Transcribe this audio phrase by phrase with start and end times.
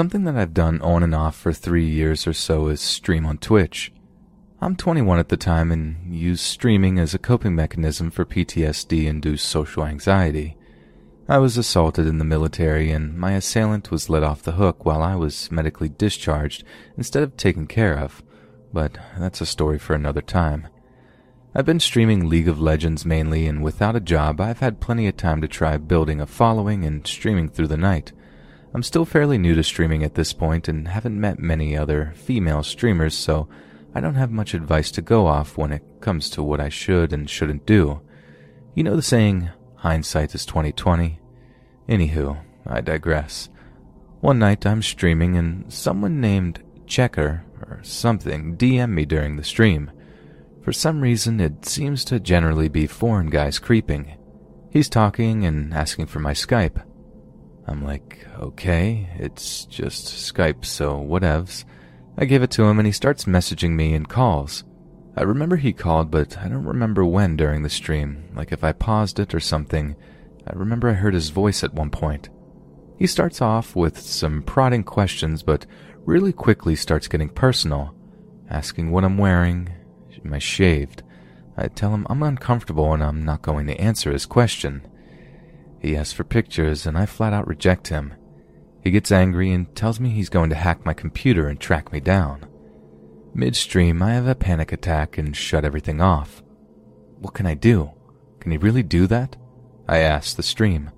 [0.00, 3.36] Something that I've done on and off for three years or so is stream on
[3.36, 3.92] Twitch.
[4.58, 9.46] I'm 21 at the time and use streaming as a coping mechanism for PTSD induced
[9.46, 10.56] social anxiety.
[11.28, 15.02] I was assaulted in the military and my assailant was let off the hook while
[15.02, 16.64] I was medically discharged
[16.96, 18.22] instead of taken care of,
[18.72, 20.68] but that's a story for another time.
[21.54, 25.18] I've been streaming League of Legends mainly, and without a job, I've had plenty of
[25.18, 28.12] time to try building a following and streaming through the night.
[28.72, 32.62] I'm still fairly new to streaming at this point and haven't met many other female
[32.62, 33.48] streamers, so
[33.94, 37.12] I don't have much advice to go off when it comes to what I should
[37.12, 38.00] and shouldn't do.
[38.74, 41.18] You know the saying, hindsight is 2020?
[41.88, 43.48] Anywho, I digress.
[44.20, 49.90] One night I'm streaming and someone named Checker or something DM me during the stream.
[50.62, 54.16] For some reason, it seems to generally be foreign guys creeping.
[54.70, 56.82] He's talking and asking for my Skype.
[57.70, 61.64] I'm like, okay, it's just Skype, so whatevs.
[62.18, 64.64] I give it to him and he starts messaging me and calls.
[65.16, 68.72] I remember he called, but I don't remember when during the stream, like if I
[68.72, 69.94] paused it or something.
[70.46, 72.28] I remember I heard his voice at one point.
[72.98, 75.64] He starts off with some prodding questions, but
[76.04, 77.94] really quickly starts getting personal,
[78.48, 79.68] asking what I'm wearing,
[80.24, 81.04] am I shaved?
[81.56, 84.82] I tell him I'm uncomfortable and I'm not going to answer his question.
[85.80, 88.14] He asks for pictures and I flat out reject him.
[88.82, 92.00] He gets angry and tells me he's going to hack my computer and track me
[92.00, 92.46] down.
[93.34, 96.42] Midstream, I have a panic attack and shut everything off.
[97.18, 97.90] What can I do?
[98.40, 99.36] Can he really do that?
[99.88, 100.90] I asked the stream.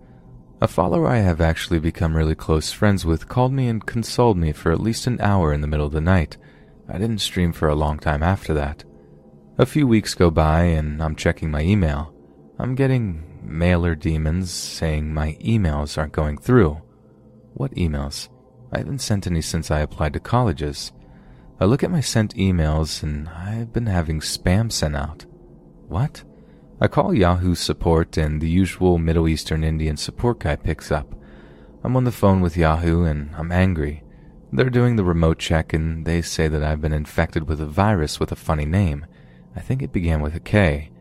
[0.60, 4.52] A follower I have actually become really close friends with called me and consoled me
[4.52, 6.36] for at least an hour in the middle of the night.
[6.88, 8.84] I didn't stream for a long time after that.
[9.58, 12.14] A few weeks go by and I'm checking my email.
[12.58, 16.80] I'm getting mailer daemons saying my emails aren't going through.
[17.54, 18.28] What emails?
[18.72, 20.92] I haven't sent any since I applied to colleges.
[21.60, 25.26] I look at my sent emails and I've been having spam sent out.
[25.88, 26.24] What?
[26.80, 31.14] I call Yahoo support and the usual Middle Eastern Indian support guy picks up.
[31.84, 34.02] I'm on the phone with Yahoo and I'm angry.
[34.52, 38.20] They're doing the remote check and they say that I've been infected with a virus
[38.20, 39.06] with a funny name.
[39.56, 40.91] I think it began with a K.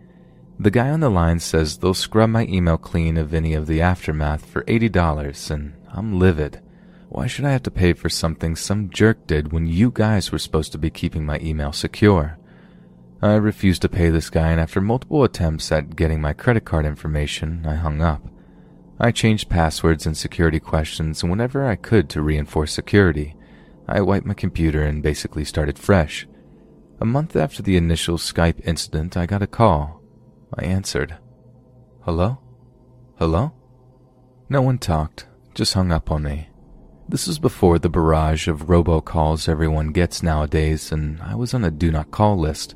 [0.62, 3.82] The guy on the line says they'll scrub my email clean of any of the
[3.82, 6.62] aftermath for $80 and I'm livid.
[7.10, 10.38] Why should I have to pay for something some jerk did when you guys were
[10.38, 12.38] supposed to be keeping my email secure?
[13.24, 16.86] I refused to pay this guy, and after multiple attempts at getting my credit card
[16.86, 18.22] information, I hung up.
[19.00, 23.36] I changed passwords and security questions and whenever I could to reinforce security.
[23.88, 26.28] I wiped my computer and basically started fresh.
[27.00, 30.01] A month after the initial Skype incident, I got a call.
[30.58, 31.18] I answered.
[32.02, 32.40] Hello?
[33.18, 33.54] Hello?
[34.50, 36.50] No one talked just hung up on me.
[37.10, 41.72] This was before the barrage of robocalls everyone gets nowadays, and I was on a
[41.72, 42.76] do not call list.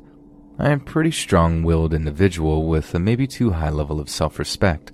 [0.58, 4.38] I am a pretty strong willed individual with a maybe too high level of self
[4.38, 4.92] respect.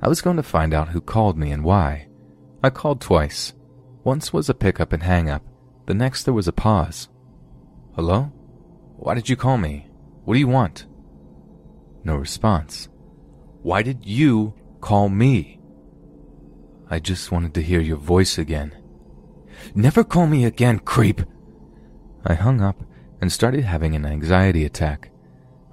[0.00, 2.08] I was going to find out who called me and why.
[2.62, 3.52] I called twice.
[4.04, 5.42] Once was a pickup and hang up,
[5.86, 7.08] the next there was a pause.
[7.94, 8.32] Hello?
[8.96, 9.88] Why did you call me?
[10.24, 10.86] What do you want?
[12.08, 12.88] No response.
[13.60, 15.60] Why did you call me?
[16.88, 18.74] I just wanted to hear your voice again.
[19.74, 21.20] Never call me again, creep!
[22.24, 22.82] I hung up
[23.20, 25.10] and started having an anxiety attack.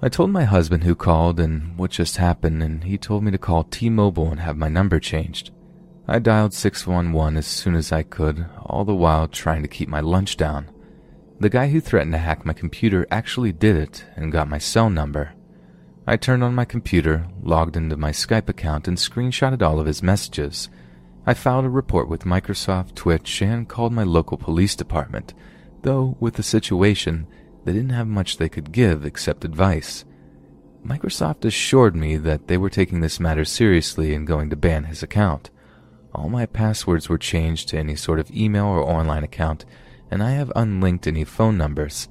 [0.02, 3.38] I told my husband who called and what just happened, and he told me to
[3.38, 5.52] call T Mobile and have my number changed.
[6.06, 10.00] I dialed 611 as soon as I could, all the while trying to keep my
[10.00, 10.70] lunch down.
[11.40, 14.90] The guy who threatened to hack my computer actually did it and got my cell
[14.90, 15.32] number.
[16.08, 20.04] I turned on my computer, logged into my Skype account, and screenshotted all of his
[20.04, 20.68] messages.
[21.26, 25.34] I filed a report with Microsoft, Twitch, and called my local police department,
[25.82, 27.26] though with the situation,
[27.64, 30.04] they didn't have much they could give except advice.
[30.86, 35.02] Microsoft assured me that they were taking this matter seriously and going to ban his
[35.02, 35.50] account.
[36.14, 39.64] All my passwords were changed to any sort of email or online account,
[40.08, 42.06] and I have unlinked any phone numbers.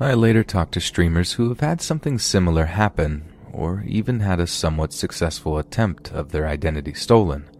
[0.00, 4.46] I later talked to streamers who have had something similar happen, or even had a
[4.46, 7.50] somewhat successful attempt of their identity stolen.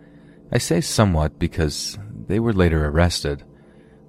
[0.53, 1.99] I say somewhat because
[2.29, 3.43] they were later arrested.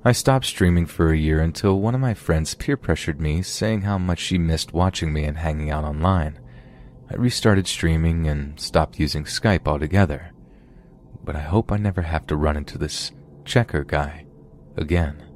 [0.06, 3.82] I stopped streaming for a year until one of my friends peer pressured me, saying
[3.82, 6.40] how much she missed watching me and hanging out online.
[7.10, 10.32] I restarted streaming and stopped using Skype altogether.
[11.24, 13.12] But I hope I never have to run into this
[13.44, 14.26] checker guy
[14.78, 15.29] again.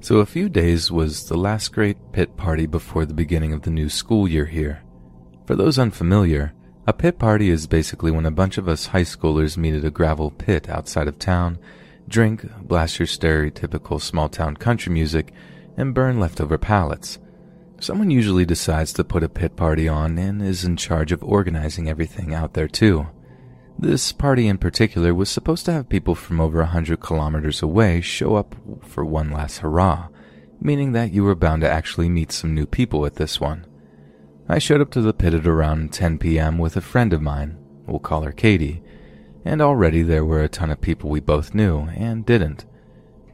[0.00, 3.70] So a few days was the last great pit party before the beginning of the
[3.70, 4.82] new school year here.
[5.46, 6.54] For those unfamiliar,
[6.86, 9.90] a pit party is basically when a bunch of us high schoolers meet at a
[9.90, 11.58] gravel pit outside of town,
[12.06, 15.32] drink, blast your stereotypical small town country music,
[15.76, 17.18] and burn leftover pallets.
[17.80, 21.88] Someone usually decides to put a pit party on and is in charge of organizing
[21.88, 23.06] everything out there too.
[23.80, 28.00] This party in particular was supposed to have people from over a hundred kilometers away
[28.00, 30.08] show up for one last hurrah,
[30.60, 33.64] meaning that you were bound to actually meet some new people at this one.
[34.48, 36.58] I showed up to the pit at around 10 p.m.
[36.58, 38.82] with a friend of mine, we'll call her Katie,
[39.44, 42.64] and already there were a ton of people we both knew and didn't.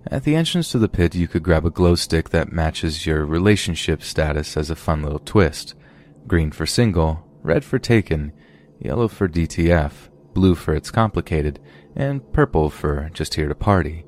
[0.08, 3.24] At the entrance to the pit, you could grab a glow stick that matches your
[3.24, 5.74] relationship status as a fun little twist.
[6.26, 8.32] Green for single, red for taken,
[8.78, 11.60] yellow for DTF, blue for it's complicated,
[11.96, 14.04] and purple for just here to party.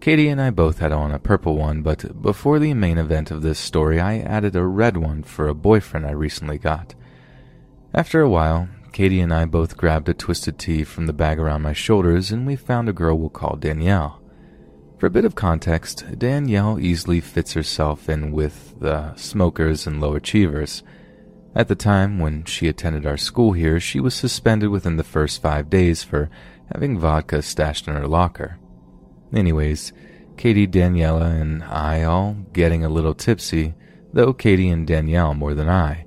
[0.00, 3.42] Katie and I both had on a purple one, but before the main event of
[3.42, 6.94] this story, I added a red one for a boyfriend I recently got.
[7.92, 11.62] After a while, Katie and I both grabbed a twisted tea from the bag around
[11.62, 14.20] my shoulders, and we found a girl we'll call Danielle.
[14.98, 20.14] For a bit of context, Danielle easily fits herself in with the smokers and low
[20.14, 20.82] achievers.
[21.56, 25.40] At the time when she attended our school here, she was suspended within the first
[25.40, 26.28] five days for
[26.70, 28.58] having vodka stashed in her locker.
[29.32, 29.94] Anyways,
[30.36, 33.72] Katie, Daniela, and I all getting a little tipsy,
[34.12, 36.04] though Katie and Danielle more than I.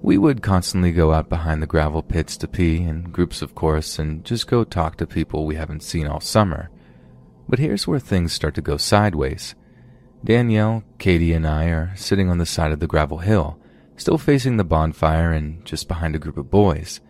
[0.00, 3.98] We would constantly go out behind the gravel pits to pee, in groups of course,
[3.98, 6.70] and just go talk to people we haven't seen all summer.
[7.46, 9.54] But here's where things start to go sideways.
[10.24, 13.59] Danielle, Katie, and I are sitting on the side of the gravel hill,
[14.00, 17.00] still facing the bonfire and just behind a group of boys.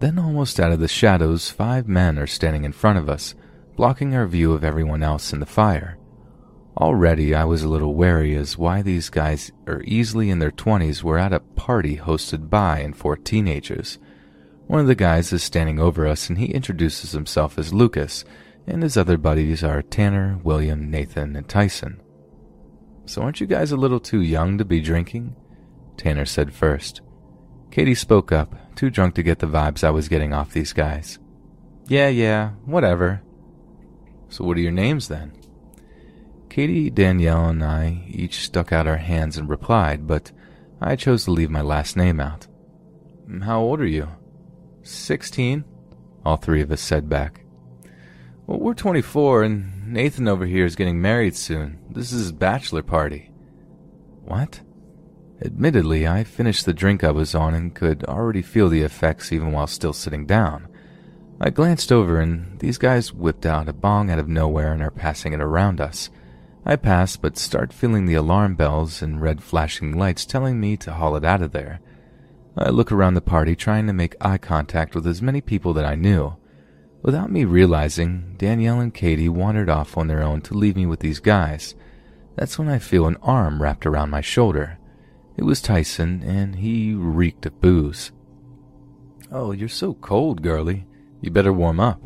[0.00, 3.36] Then, almost out of the shadows, five men are standing in front of us,
[3.76, 5.98] blocking our view of everyone else in the fire.
[6.76, 11.04] Already I was a little wary as why these guys are easily in their 20s
[11.04, 13.98] were at a party hosted by and for teenagers.
[14.66, 18.24] One of the guys is standing over us and he introduces himself as Lucas,
[18.66, 22.02] and his other buddies are Tanner, William, Nathan, and Tyson.
[23.04, 25.36] So aren't you guys a little too young to be drinking?
[25.96, 27.00] Tanner said first.
[27.70, 31.18] Katie spoke up, too drunk to get the vibes I was getting off these guys.
[31.88, 33.22] Yeah, yeah, whatever,
[34.28, 35.32] so, what are your names then?
[36.48, 40.32] Katie, Danielle, and I each stuck out our hands and replied, but
[40.80, 42.46] I chose to leave my last name out.
[43.42, 44.08] How old are you?
[44.82, 45.64] Sixteen,
[46.24, 47.44] all three of us said back.
[48.46, 51.78] Well, we're 24, and Nathan over here is getting married soon.
[51.90, 53.30] This is his bachelor party.
[54.24, 54.60] What?
[55.44, 59.52] Admittedly, I finished the drink I was on and could already feel the effects even
[59.52, 60.68] while still sitting down.
[61.38, 64.90] I glanced over and these guys whipped out a bong out of nowhere and are
[64.90, 66.08] passing it around us.
[66.64, 70.94] I pass but start feeling the alarm bells and red flashing lights telling me to
[70.94, 71.80] haul it out of there.
[72.56, 75.84] I look around the party trying to make eye contact with as many people that
[75.84, 76.36] I knew.
[77.02, 81.00] Without me realizing, Danielle and Katie wandered off on their own to leave me with
[81.00, 81.74] these guys.
[82.36, 84.78] That's when I feel an arm wrapped around my shoulder.
[85.36, 88.12] It was Tyson, and he reeked of booze.
[89.30, 90.86] Oh, you're so cold, girlie.
[91.20, 92.02] You better warm up.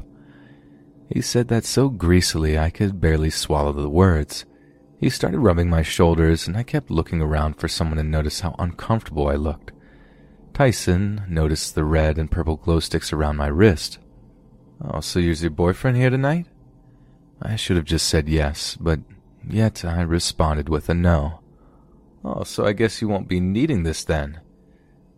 [1.08, 4.44] He said that so greasily I could barely swallow the words.
[4.98, 8.54] He started rubbing my shoulders, and I kept looking around for someone to notice how
[8.58, 9.72] uncomfortable I looked.
[10.54, 13.98] Tyson noticed the red and purple glow sticks around my wrist.
[14.82, 16.46] Oh, so you're your boyfriend here tonight?
[17.40, 19.00] I should have just said yes, but
[19.48, 21.39] yet I responded with a no.
[22.24, 24.40] Oh, so I guess you won't be needing this then.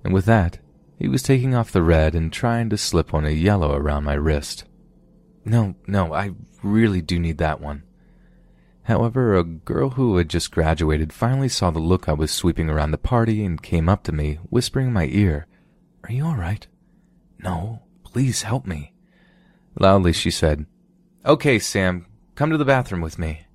[0.05, 0.59] And with that,
[0.99, 4.15] he was taking off the red and trying to slip on a yellow around my
[4.15, 4.65] wrist.
[5.45, 6.33] No, no, I
[6.63, 7.83] really do need that one.
[8.85, 12.91] However, a girl who had just graduated finally saw the look I was sweeping around
[12.91, 15.47] the party and came up to me, whispering in my ear,
[16.05, 16.67] Are you alright?
[17.39, 18.93] No, please help me.
[19.79, 20.67] Loudly she said,
[21.25, 23.47] Okay, Sam, come to the bathroom with me.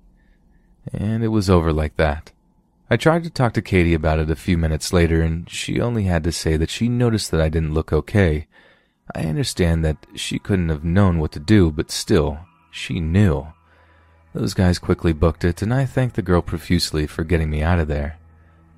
[0.92, 2.32] And it was over like that.
[2.90, 6.04] I tried to talk to Katie about it a few minutes later, and she only
[6.04, 8.46] had to say that she noticed that I didn't look okay.
[9.14, 12.38] I understand that she couldn't have known what to do, but still,
[12.70, 13.48] she knew.
[14.32, 17.78] Those guys quickly booked it, and I thanked the girl profusely for getting me out
[17.78, 18.18] of there.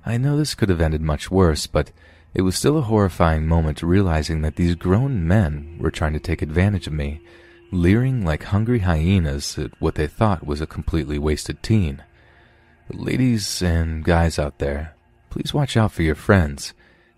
[0.05, 1.91] I know this could have ended much worse, but
[2.33, 6.41] it was still a horrifying moment realizing that these grown men were trying to take
[6.41, 7.21] advantage of me,
[7.71, 12.03] leering like hungry hyenas at what they thought was a completely wasted teen.
[12.93, 14.95] Ladies and guys out there,
[15.29, 16.73] please watch out for your friends,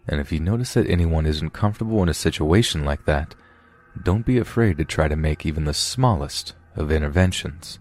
[0.08, 3.34] and if you notice that anyone isn't comfortable in a situation like that,
[4.04, 7.80] don't be afraid to try to make even the smallest of interventions.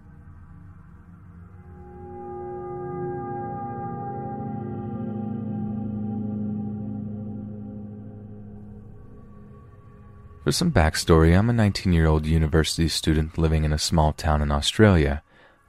[10.44, 14.40] For some backstory, I'm a 19 year old university student living in a small town
[14.40, 15.22] in Australia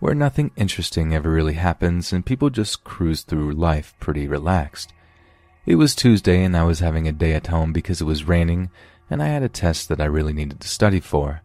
[0.04, 4.92] where nothing interesting ever really happens and people just cruise through life pretty relaxed.
[5.66, 8.70] It was Tuesday and I was having a day at home because it was raining
[9.10, 11.42] and I had a test that I really needed to study for.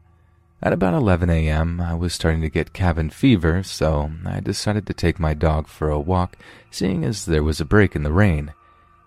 [0.60, 4.92] At about 11 a.m., I was starting to get cabin fever, so I decided to
[4.92, 6.36] take my dog for a walk,
[6.68, 8.54] seeing as there was a break in the rain.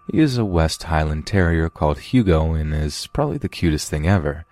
[0.10, 4.46] He is a West Highland Terrier called Hugo and is probably the cutest thing ever.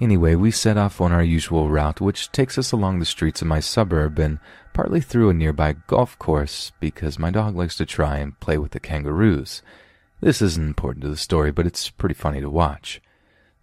[0.00, 3.48] Anyway, we set off on our usual route, which takes us along the streets of
[3.48, 4.38] my suburb and
[4.72, 8.70] partly through a nearby golf course because my dog likes to try and play with
[8.70, 9.62] the kangaroos.
[10.22, 13.02] This isn't important to the story, but it's pretty funny to watch.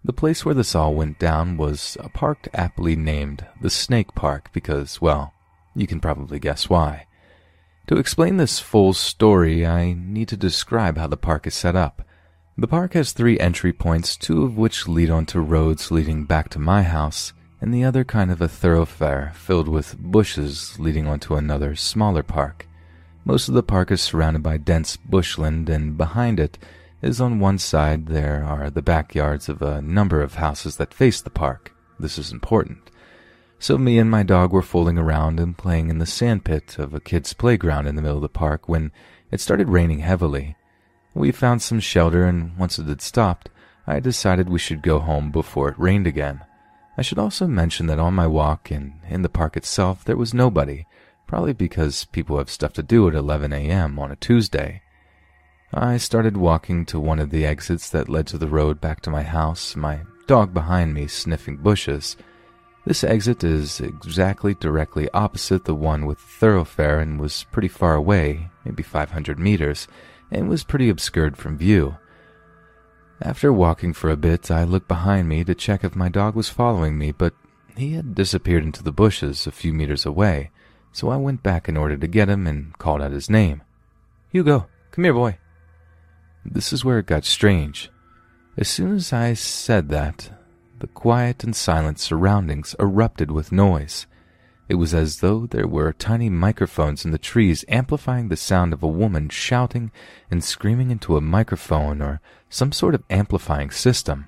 [0.04, 4.50] The place where this all went down was a park aptly named the Snake Park
[4.52, 5.34] because, well,
[5.74, 7.06] you can probably guess why.
[7.88, 12.02] To explain this full story, I need to describe how the park is set up.
[12.60, 16.58] The park has three entry points, two of which lead onto roads leading back to
[16.58, 21.76] my house, and the other kind of a thoroughfare filled with bushes leading onto another,
[21.76, 22.66] smaller park.
[23.24, 26.58] Most of the park is surrounded by dense bushland, and behind it
[27.00, 31.20] is on one side there are the backyards of a number of houses that face
[31.20, 31.72] the park.
[32.00, 32.90] This is important.
[33.60, 36.98] So me and my dog were fooling around and playing in the sandpit of a
[36.98, 38.90] kid's playground in the middle of the park when
[39.30, 40.56] it started raining heavily.
[41.14, 43.48] We found some shelter and once it had stopped,
[43.86, 46.44] I decided we should go home before it rained again.
[46.96, 50.34] I should also mention that on my walk and in the park itself there was
[50.34, 50.86] nobody,
[51.26, 53.98] probably because people have stuff to do at 11 a.m.
[53.98, 54.82] on a Tuesday.
[55.72, 59.10] I started walking to one of the exits that led to the road back to
[59.10, 62.16] my house, my dog behind me sniffing bushes.
[62.84, 67.94] This exit is exactly directly opposite the one with the thoroughfare and was pretty far
[67.94, 69.88] away, maybe 500 meters,
[70.30, 71.96] and was pretty obscured from view.
[73.20, 76.48] After walking for a bit, I looked behind me to check if my dog was
[76.48, 77.34] following me, but
[77.76, 80.50] he had disappeared into the bushes a few meters away,
[80.92, 83.62] so I went back in order to get him and called out his name.
[84.30, 85.38] Hugo, come here, boy.
[86.44, 87.90] This is where it got strange.
[88.56, 90.30] As soon as I said that,
[90.78, 94.06] the quiet and silent surroundings erupted with noise.
[94.68, 98.82] It was as though there were tiny microphones in the trees amplifying the sound of
[98.82, 99.90] a woman shouting
[100.30, 102.20] and screaming into a microphone or
[102.50, 104.26] some sort of amplifying system.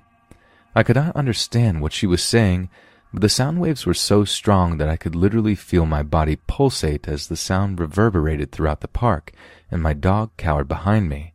[0.75, 2.71] I could not understand what she was saying,
[3.13, 7.07] but the sound waves were so strong that I could literally feel my body pulsate
[7.07, 9.33] as the sound reverberated throughout the park
[9.71, 11.35] and my dog cowered behind me.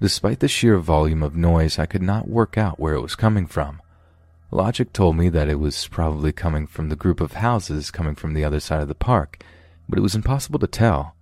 [0.00, 3.46] Despite the sheer volume of noise, I could not work out where it was coming
[3.46, 3.81] from.
[4.54, 8.34] Logic told me that it was probably coming from the group of houses coming from
[8.34, 9.42] the other side of the park,
[9.88, 11.16] but it was impossible to tell.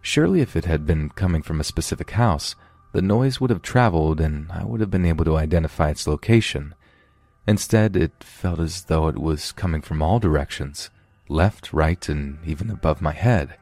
[0.00, 2.56] Surely, if it had been coming from a specific house,
[2.92, 6.74] the noise would have traveled and I would have been able to identify its location.
[7.46, 10.90] Instead, it felt as though it was coming from all directions
[11.28, 13.56] left, right, and even above my head.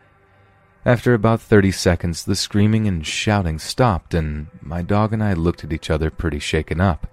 [0.87, 5.63] After about 30 seconds, the screaming and shouting stopped, and my dog and I looked
[5.63, 7.07] at each other pretty shaken up.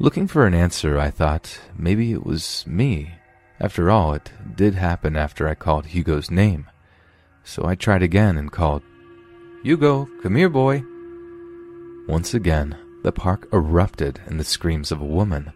[0.00, 3.14] Looking for an answer, I thought maybe it was me.
[3.60, 6.66] After all, it did happen after I called Hugo's name.
[7.44, 8.82] So I tried again and called,
[9.62, 10.82] Hugo, come here, boy.
[12.08, 15.52] Once again, the park erupted in the screams of a woman.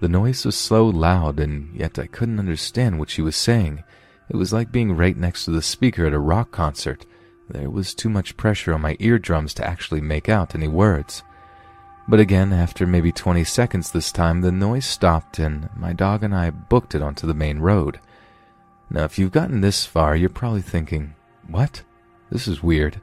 [0.00, 3.84] The noise was so loud, and yet I couldn't understand what she was saying.
[4.30, 7.04] It was like being right next to the speaker at a rock concert.
[7.50, 11.22] There was too much pressure on my eardrums to actually make out any words.
[12.08, 16.34] But again, after maybe 20 seconds this time, the noise stopped and my dog and
[16.34, 17.98] I booked it onto the main road.
[18.88, 21.14] Now, if you've gotten this far, you're probably thinking,
[21.48, 21.82] what?
[22.30, 23.00] This is weird.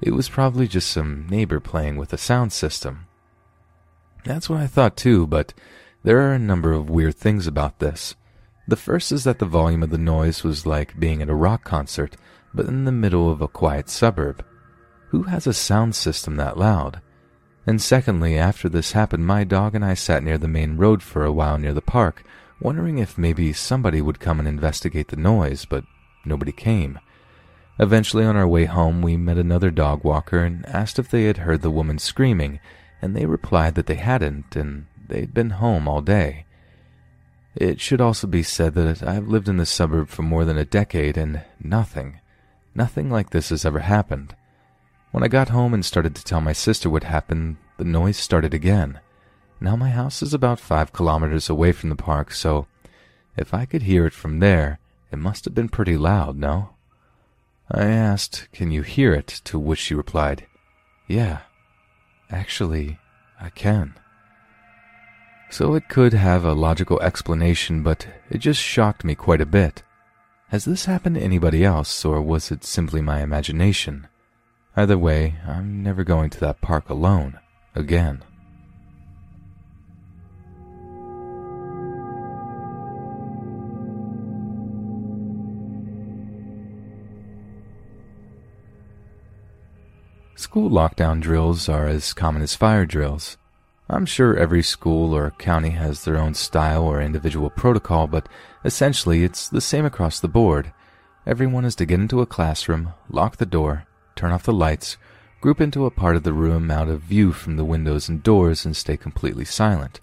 [0.00, 3.06] It was probably just some neighbor playing with a sound system.
[4.24, 5.52] That's what I thought too, but
[6.04, 8.14] there are a number of weird things about this.
[8.68, 11.64] The first is that the volume of the noise was like being at a rock
[11.64, 12.16] concert,
[12.54, 14.44] but in the middle of a quiet suburb.
[15.08, 17.00] Who has a sound system that loud?
[17.70, 21.24] And secondly, after this happened, my dog and I sat near the main road for
[21.24, 22.24] a while near the park,
[22.60, 25.84] wondering if maybe somebody would come and investigate the noise, but
[26.24, 26.98] nobody came.
[27.78, 31.36] Eventually, on our way home, we met another dog walker and asked if they had
[31.36, 32.58] heard the woman screaming,
[33.00, 36.46] and they replied that they hadn't, and they'd been home all day.
[37.54, 40.64] It should also be said that I've lived in this suburb for more than a
[40.64, 42.18] decade, and nothing,
[42.74, 44.34] nothing like this has ever happened.
[45.10, 48.54] When I got home and started to tell my sister what happened, the noise started
[48.54, 49.00] again.
[49.60, 52.68] Now my house is about five kilometers away from the park, so
[53.36, 54.78] if I could hear it from there,
[55.10, 56.70] it must have been pretty loud, no?
[57.70, 59.40] I asked, Can you hear it?
[59.44, 60.46] To which she replied,
[61.08, 61.40] Yeah,
[62.30, 62.98] actually,
[63.40, 63.94] I can.
[65.50, 69.82] So it could have a logical explanation, but it just shocked me quite a bit.
[70.48, 74.06] Has this happened to anybody else, or was it simply my imagination?
[74.80, 77.38] Either way, I'm never going to that park alone
[77.74, 78.22] again.
[90.34, 93.36] School lockdown drills are as common as fire drills.
[93.90, 98.30] I'm sure every school or county has their own style or individual protocol, but
[98.64, 100.72] essentially it's the same across the board.
[101.26, 103.84] Everyone is to get into a classroom, lock the door,
[104.20, 104.98] turn off the lights,
[105.40, 108.66] group into a part of the room out of view from the windows and doors,
[108.66, 109.98] and stay completely silent.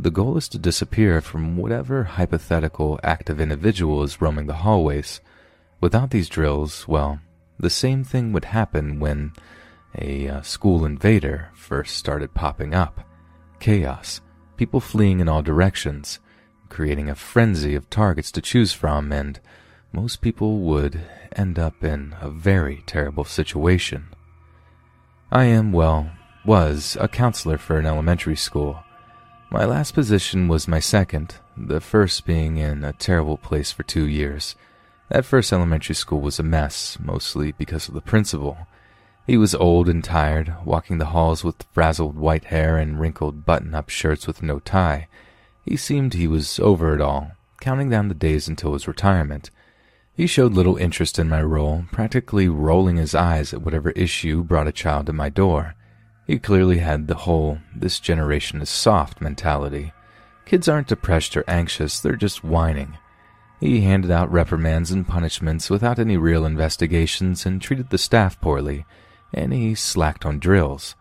[0.00, 5.20] The goal is to disappear from whatever hypothetical active individual is roaming the hallways.
[5.80, 7.20] Without these drills, well,
[7.56, 9.32] the same thing would happen when
[9.96, 13.06] a uh, school invader first started popping up
[13.60, 14.20] chaos,
[14.56, 16.18] people fleeing in all directions,
[16.68, 19.38] creating a frenzy of targets to choose from, and
[19.92, 21.02] most people would
[21.36, 24.08] end up in a very terrible situation.
[25.30, 26.10] I am, well,
[26.44, 28.82] was a counselor for an elementary school.
[29.50, 34.06] My last position was my second, the first being in a terrible place for two
[34.06, 34.56] years.
[35.10, 38.66] That first elementary school was a mess, mostly because of the principal.
[39.26, 43.90] He was old and tired, walking the halls with frazzled white hair and wrinkled button-up
[43.90, 45.06] shirts with no tie.
[45.62, 49.50] He seemed he was over it all, counting down the days until his retirement.
[50.14, 54.66] He showed little interest in my role, practically rolling his eyes at whatever issue brought
[54.68, 55.74] a child to my door.
[56.26, 59.92] He clearly had the whole this generation is soft mentality.
[60.44, 62.98] Kids aren't depressed or anxious, they're just whining.
[63.58, 68.84] He handed out reprimands and punishments without any real investigations and treated the staff poorly,
[69.32, 70.94] and he slacked on drills.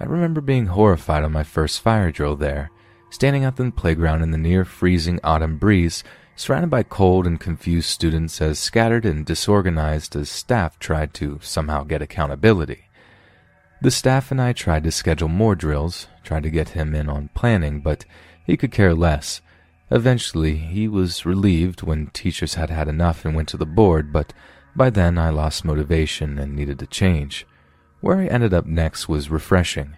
[0.00, 2.70] I remember being horrified on my first fire drill there,
[3.08, 6.04] standing out in the playground in the near freezing autumn breeze,
[6.38, 11.82] surrounded by cold and confused students as scattered and disorganized as staff tried to somehow
[11.82, 12.84] get accountability.
[13.82, 17.30] The staff and I tried to schedule more drills, tried to get him in on
[17.34, 18.04] planning, but
[18.44, 19.40] he could care less.
[19.90, 24.32] Eventually, he was relieved when teachers had had enough and went to the board, but
[24.76, 27.46] by then I lost motivation and needed to change.
[28.00, 29.96] Where I ended up next was refreshing.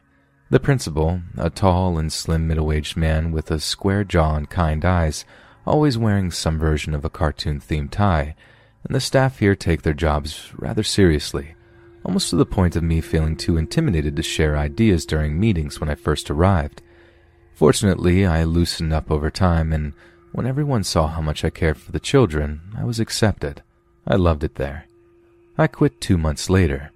[0.49, 5.25] The principal, a tall and slim middle-aged man with a square jaw and kind eyes,
[5.71, 8.35] always wearing some version of a cartoon-themed tie,
[8.85, 11.55] and the staff here take their jobs rather seriously,
[12.05, 15.89] almost to the point of me feeling too intimidated to share ideas during meetings when
[15.89, 16.83] I first arrived.
[17.55, 19.93] Fortunately, I loosened up over time, and
[20.33, 23.63] when everyone saw how much I cared for the children, I was accepted.
[24.07, 24.87] I loved it there.
[25.57, 26.91] I quit two months later.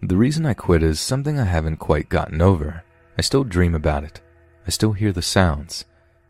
[0.00, 2.84] The reason I quit is something I haven't quite gotten over.
[3.18, 4.20] I still dream about it.
[4.66, 5.84] I still hear the sounds.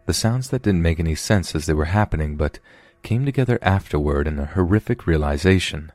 [0.06, 2.58] The sounds that didn't make any sense as they were happening, but
[3.02, 5.92] came together afterward in a horrific realization.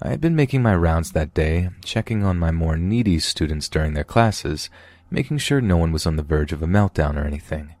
[0.00, 3.94] I had been making my rounds that day, checking on my more needy students during
[3.94, 4.70] their classes,
[5.10, 7.74] making sure no one was on the verge of a meltdown or anything.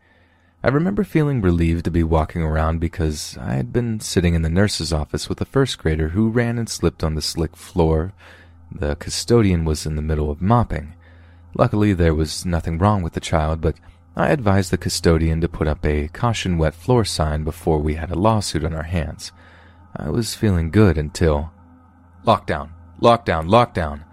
[0.64, 4.48] I remember feeling relieved to be walking around because I had been sitting in the
[4.48, 8.12] nurse's office with a first grader who ran and slipped on the slick floor
[8.74, 10.94] the custodian was in the middle of mopping.
[11.54, 13.76] Luckily, there was nothing wrong with the child, but
[14.14, 18.10] I advised the custodian to put up a caution wet floor sign before we had
[18.10, 19.32] a lawsuit on our hands.
[19.96, 21.50] I was feeling good until.
[22.26, 22.70] Lockdown!
[23.00, 23.48] Lockdown!
[23.48, 24.04] Lockdown!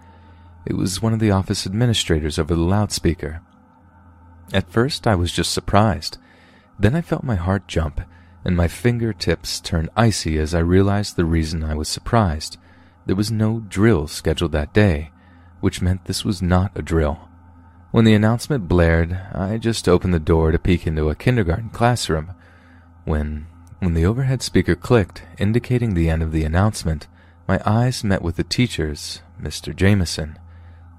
[0.66, 3.42] It was one of the office administrators over the loudspeaker.
[4.52, 6.18] At first, I was just surprised.
[6.78, 8.00] Then I felt my heart jump,
[8.44, 12.56] and my fingertips turn icy as I realized the reason I was surprised.
[13.06, 15.12] There was no drill scheduled that day,
[15.60, 17.29] which meant this was not a drill.
[17.90, 22.32] When the announcement blared, I just opened the door to peek into a kindergarten classroom.
[23.04, 23.46] When
[23.80, 27.08] when the overhead speaker clicked, indicating the end of the announcement,
[27.48, 29.74] My eyes met with the teacher's, Mr.
[29.74, 30.38] Jameson.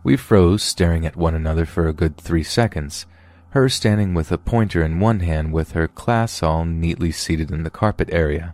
[0.03, 3.05] We froze, staring at one another for a good three seconds,
[3.51, 7.63] her standing with a pointer in one hand with her class all neatly seated in
[7.63, 8.53] the carpet area.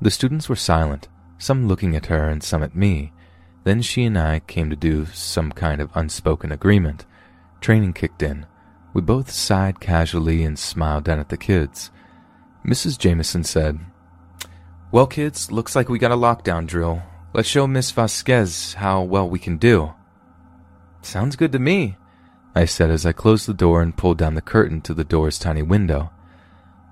[0.00, 1.06] The students were silent,
[1.38, 3.12] some looking at her and some at me.
[3.62, 7.04] Then she and I came to do some kind of unspoken agreement.
[7.60, 8.46] Training kicked in.
[8.92, 11.90] We both sighed casually and smiled down at the kids.
[12.66, 12.98] Mrs.
[12.98, 13.80] Jameson said,
[14.90, 17.02] Well, kids, looks like we got a lockdown drill.
[17.34, 19.92] Let's show Miss Vasquez how well we can do.
[21.02, 21.96] Sounds good to me,
[22.54, 25.38] I said as I closed the door and pulled down the curtain to the door's
[25.38, 26.10] tiny window.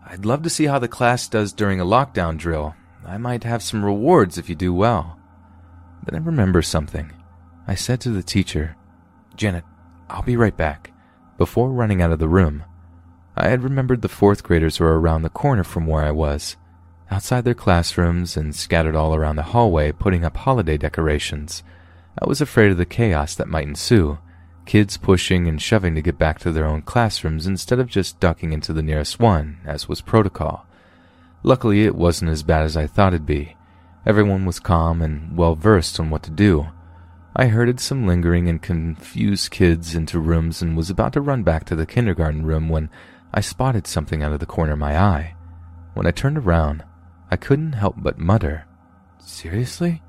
[0.06, 2.76] I'd love to see how the class does during a lockdown drill.
[3.04, 5.18] I might have some rewards if you do well.
[6.04, 7.12] Then I remember something.
[7.66, 8.76] I said to the teacher,
[9.34, 9.64] Janet,
[10.08, 10.92] I'll be right back,
[11.38, 12.64] before running out of the room.
[13.36, 16.56] I had remembered the fourth graders were around the corner from where I was,
[17.10, 21.62] outside their classrooms and scattered all around the hallway putting up holiday decorations.
[22.20, 24.18] I was afraid of the chaos that might ensue,
[24.64, 28.52] kids pushing and shoving to get back to their own classrooms instead of just ducking
[28.52, 30.66] into the nearest one, as was protocol.
[31.42, 33.56] Luckily, it wasn't as bad as I thought it'd be.
[34.04, 36.68] Everyone was calm and well versed on what to do.
[37.36, 41.64] I herded some lingering and confused kids into rooms and was about to run back
[41.66, 42.88] to the kindergarten room when
[43.32, 45.36] I spotted something out of the corner of my eye.
[45.92, 46.82] When I turned around,
[47.30, 48.66] I couldn't help but mutter,
[49.26, 50.02] Seriously?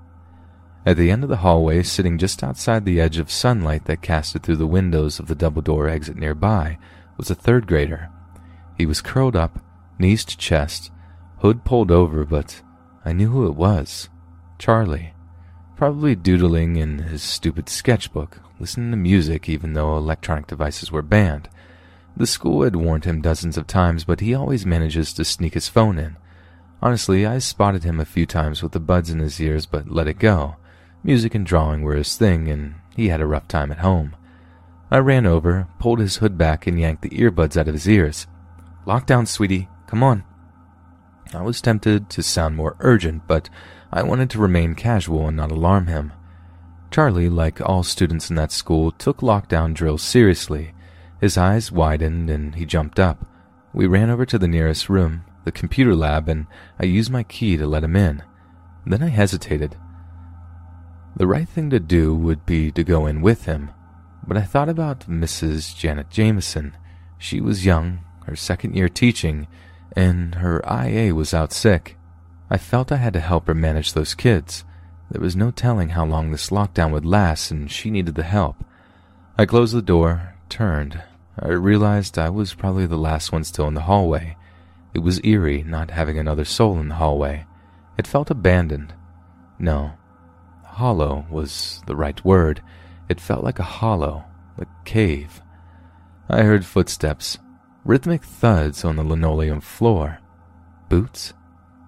[0.86, 4.44] At the end of the hallway, sitting just outside the edge of sunlight that casted
[4.44, 6.78] through the windows of the double door exit nearby,
[7.18, 8.10] was a third grader.
[8.78, 9.60] He was curled up,
[9.98, 10.92] knees to chest,
[11.40, 12.62] hood pulled over, but
[13.04, 14.08] I knew who it was
[14.60, 15.14] Charlie.
[15.78, 21.50] Probably doodling in his stupid sketchbook, listening to music even though electronic devices were banned.
[22.16, 25.68] The school had warned him dozens of times, but he always manages to sneak his
[25.68, 26.18] phone in.
[26.82, 30.08] Honestly, I spotted him a few times with the buds in his ears, but let
[30.08, 30.56] it go.
[31.04, 34.16] Music and drawing were his thing, and he had a rough time at home.
[34.90, 38.26] I ran over, pulled his hood back, and yanked the earbuds out of his ears.
[38.88, 39.70] Lock down, sweetie.
[39.86, 40.24] Come on.
[41.36, 43.50] I was tempted to sound more urgent, but
[43.92, 46.14] I wanted to remain casual and not alarm him.
[46.92, 50.74] Charlie, like all students in that school, took lockdown drills seriously.
[51.20, 53.26] His eyes widened and he jumped up.
[53.74, 56.48] We ran over to the nearest room, the computer lab, and
[56.80, 58.24] I used my key to let him in.
[58.86, 59.76] Then I hesitated.
[61.16, 63.72] The right thing to do would be to go in with him,
[64.26, 65.76] but I thought about Mrs.
[65.76, 66.78] Janet Jameson.
[67.18, 69.48] She was young, her second year teaching,
[69.96, 71.97] and her IA was out sick.
[72.50, 74.64] I felt I had to help her manage those kids.
[75.12, 78.64] There was no telling how long this lockdown would last, and she needed the help.
[79.38, 81.02] I closed the door, turned.
[81.40, 84.38] I realized I was probably the last one still in the hallway.
[84.94, 87.46] It was eerie not having another soul in the hallway.
[87.98, 88.94] It felt abandoned.
[89.60, 89.94] No,
[90.78, 92.62] Hollow was the right word.
[93.10, 94.26] It felt like a hollow,
[94.60, 95.42] a cave.
[96.30, 97.40] I heard footsteps,
[97.84, 100.20] rhythmic thuds on the linoleum floor.
[100.88, 101.34] Boots?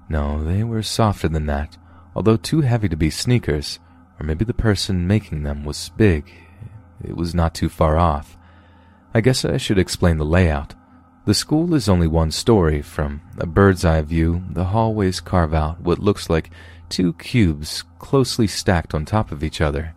[0.09, 1.77] No, they were softer than that,
[2.15, 3.79] although too heavy to be sneakers,
[4.19, 6.31] or maybe the person making them was big.
[7.03, 8.35] It was not too far off.
[9.13, 10.73] I guess I should explain the layout.
[11.25, 12.81] The school is only one story.
[12.81, 16.49] From a bird's eye view, the hallways carve out what looks like
[16.89, 19.93] two cubes closely stacked on top of each other,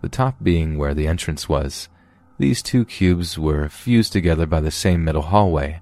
[0.00, 1.88] the top being where the entrance was.
[2.38, 5.80] These two cubes were fused together by the same middle hallway.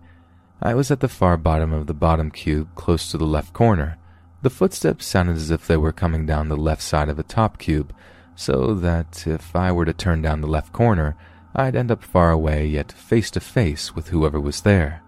[0.64, 3.98] I was at the far bottom of the bottom cube, close to the left corner.
[4.42, 7.58] The footsteps sounded as if they were coming down the left side of the top
[7.58, 7.92] cube,
[8.36, 11.16] so that if I were to turn down the left corner,
[11.52, 15.02] I'd end up far away yet face to face with whoever was there.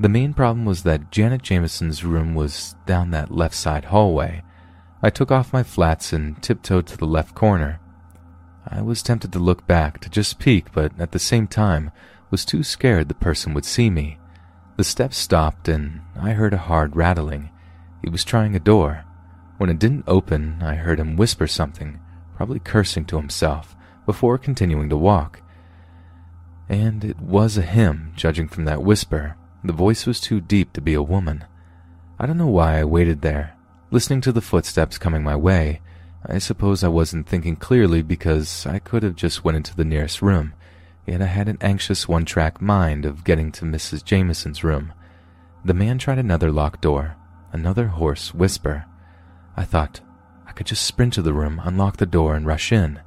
[0.00, 4.42] The main problem was that Janet Jameson's room was down that left side hallway.
[5.02, 7.78] I took off my flats and tiptoed to the left corner.
[8.66, 11.92] I was tempted to look back to just peek, but at the same time
[12.30, 14.18] was too scared the person would see me.
[14.76, 17.50] The steps stopped and I heard a hard rattling.
[18.02, 19.04] He was trying a door.
[19.58, 22.00] When it didn't open, I heard him whisper something,
[22.34, 25.40] probably cursing to himself, before continuing to walk.
[26.68, 29.36] And it was a him, judging from that whisper.
[29.62, 31.44] The voice was too deep to be a woman.
[32.18, 33.56] I don't know why I waited there,
[33.90, 35.80] listening to the footsteps coming my way.
[36.24, 40.22] I suppose I wasn't thinking clearly because I could have just went into the nearest
[40.22, 40.54] room,
[41.06, 44.04] yet I had an anxious one-track mind of getting to Mrs.
[44.04, 44.92] Jameson's room.
[45.64, 47.16] The man tried another locked door,
[47.52, 48.86] another hoarse whisper.
[49.56, 50.00] I thought
[50.46, 53.00] I could just sprint to the room, unlock the door, and rush in.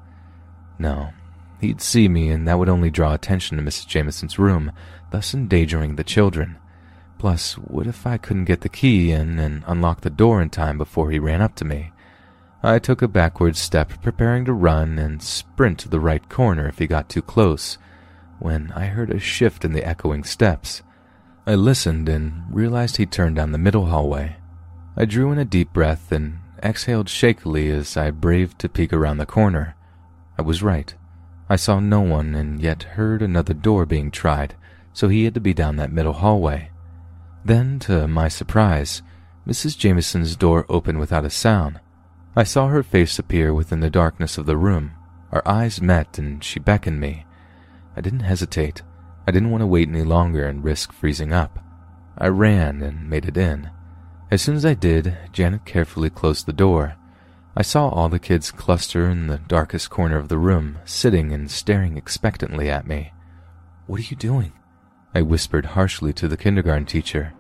[0.80, 1.14] No,
[1.60, 3.88] he'd see me, and that would only draw attention to Mrs.
[3.88, 4.72] Jameson's room,
[5.12, 6.58] thus endangering the children.
[7.18, 10.78] Plus, what if I couldn't get the key in and unlock the door in time
[10.78, 11.92] before he ran up to me?
[12.62, 16.80] I took a backward step, preparing to run and sprint to the right corner if
[16.80, 17.78] he got too close,
[18.40, 20.82] when I heard a shift in the echoing steps.
[21.48, 24.38] I listened and realized he turned down the middle hallway.
[24.98, 29.18] I drew in a deep breath and exhaled shakily as I braved to peek around
[29.18, 29.76] the corner.
[30.38, 30.94] I was right.
[31.50, 34.56] I saw no one and yet heard another door being tried,
[34.94, 36.72] so he had to be down that middle hallway.
[37.44, 39.04] Then, to my surprise,
[39.48, 39.78] Mrs.
[39.78, 41.80] Jameson's door opened without a sound.
[42.36, 44.94] I saw her face appear within the darkness of the room.
[45.32, 47.25] Our eyes met and she beckoned me.
[47.96, 48.82] I didn't hesitate.
[49.28, 51.60] I didn't want to wait any longer and risk freezing up.
[52.18, 53.70] I ran and made it in.
[54.32, 56.96] As soon as I did, Janet carefully closed the door.
[57.58, 61.50] I saw all the kids cluster in the darkest corner of the room, sitting and
[61.50, 63.14] staring expectantly at me.
[63.88, 64.52] What are you doing?
[65.14, 67.34] I whispered harshly to the kindergarten teacher.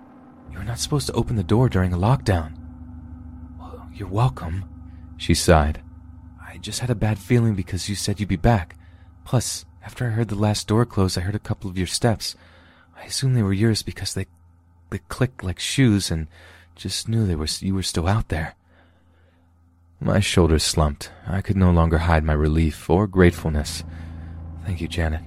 [0.51, 2.53] You are not supposed to open the door during a lockdown.
[3.59, 4.63] Well, you're welcome,
[5.17, 5.81] she sighed.
[6.41, 8.77] I just had a bad feeling because you said you'd be back.
[9.25, 12.35] Plus, after I heard the last door close, I heard a couple of your steps.
[12.97, 14.25] I assumed they were yours because they,
[14.89, 16.27] they clicked like shoes and
[16.75, 18.55] just knew they were, you were still out there.
[19.99, 21.11] My shoulders slumped.
[21.27, 23.83] I could no longer hide my relief or gratefulness.
[24.65, 25.21] Thank you, Janet.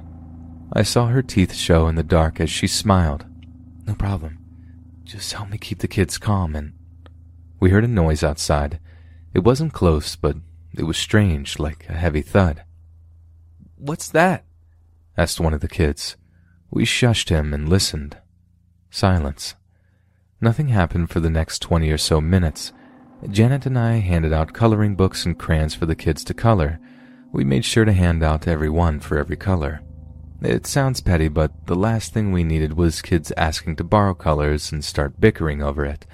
[0.72, 3.24] I saw her teeth show in the dark as she smiled.
[3.86, 4.38] No problem.
[5.04, 6.72] Just help me keep the kids calm and.
[7.60, 8.78] We heard a noise outside.
[9.34, 10.36] It wasn't close, but
[10.74, 12.64] it was strange, like a heavy thud.
[13.76, 14.44] What's that?
[15.18, 16.16] Asked one of the kids.
[16.70, 18.16] We shushed him and listened.
[18.88, 19.56] Silence.
[20.40, 22.72] Nothing happened for the next twenty or so minutes.
[23.28, 26.78] Janet and I handed out coloring books and crayons for the kids to color.
[27.32, 29.80] We made sure to hand out every one for every color.
[30.40, 34.70] It sounds petty, but the last thing we needed was kids asking to borrow colors
[34.70, 36.06] and start bickering over it.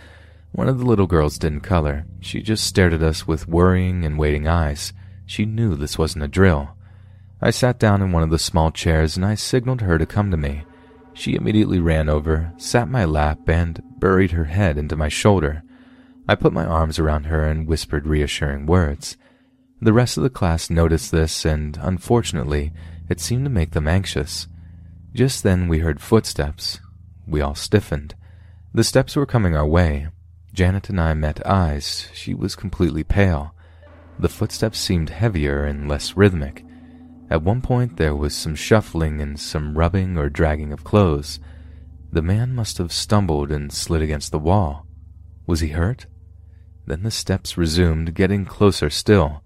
[0.53, 2.07] One of the little girls didn't color.
[2.21, 4.95] She just stared at us with worrying and waiting eyes.
[5.27, 6.75] She knew this wasn't a drill.
[7.41, 10.31] I sat down in one of the small chairs and I signaled her to come
[10.31, 10.65] to me.
[11.13, 15.63] She immediately ran over, sat my lap, and buried her head into my shoulder.
[16.29, 19.17] I put my arms around her and whispered reassuring words.
[19.81, 22.73] The rest of the class noticed this, and unfortunately,
[23.09, 24.49] it seemed to make them anxious.
[25.15, 26.81] Just then we heard footsteps.
[27.27, 28.15] We all stiffened.
[28.73, 30.09] The steps were coming our way.
[30.53, 32.09] Janet and I met eyes.
[32.13, 33.55] She was completely pale.
[34.19, 36.64] The footsteps seemed heavier and less rhythmic.
[37.35, 41.41] At one point there was some shuffling and some rubbing or dragging of clothes.
[42.13, 44.87] The man must have stumbled and slid against the wall.
[45.45, 46.07] Was he hurt?
[46.87, 49.43] Then the steps resumed, getting closer still.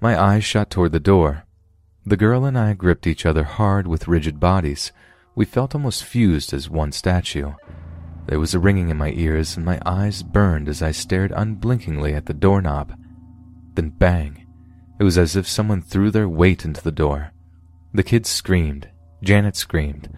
[0.00, 1.46] My eyes shot toward the door.
[2.06, 4.92] The girl and I gripped each other hard with rigid bodies.
[5.34, 7.54] We felt almost fused as one statue.
[8.26, 12.14] There was a ringing in my ears, and my eyes burned as I stared unblinkingly
[12.14, 12.96] at the doorknob.
[13.74, 14.39] Then bang!
[15.00, 17.32] It was as if someone threw their weight into the door.
[17.94, 18.90] The kids screamed.
[19.22, 20.10] Janet screamed.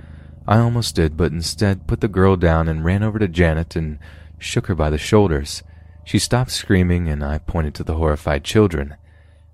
[0.45, 4.01] I almost did, but instead put the girl down and ran over to Janet and
[4.41, 5.63] shook her by the shoulders.
[6.05, 8.97] She stopped screaming, and I pointed to the horrified children.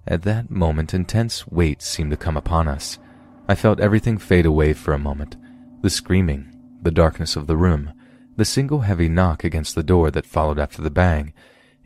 [0.07, 2.99] At that moment, intense weight seemed to come upon us.
[3.47, 5.37] I felt everything fade away for a moment.
[5.83, 7.93] The screaming, the darkness of the room,
[8.37, 11.35] the single heavy knock against the door that followed after the bang,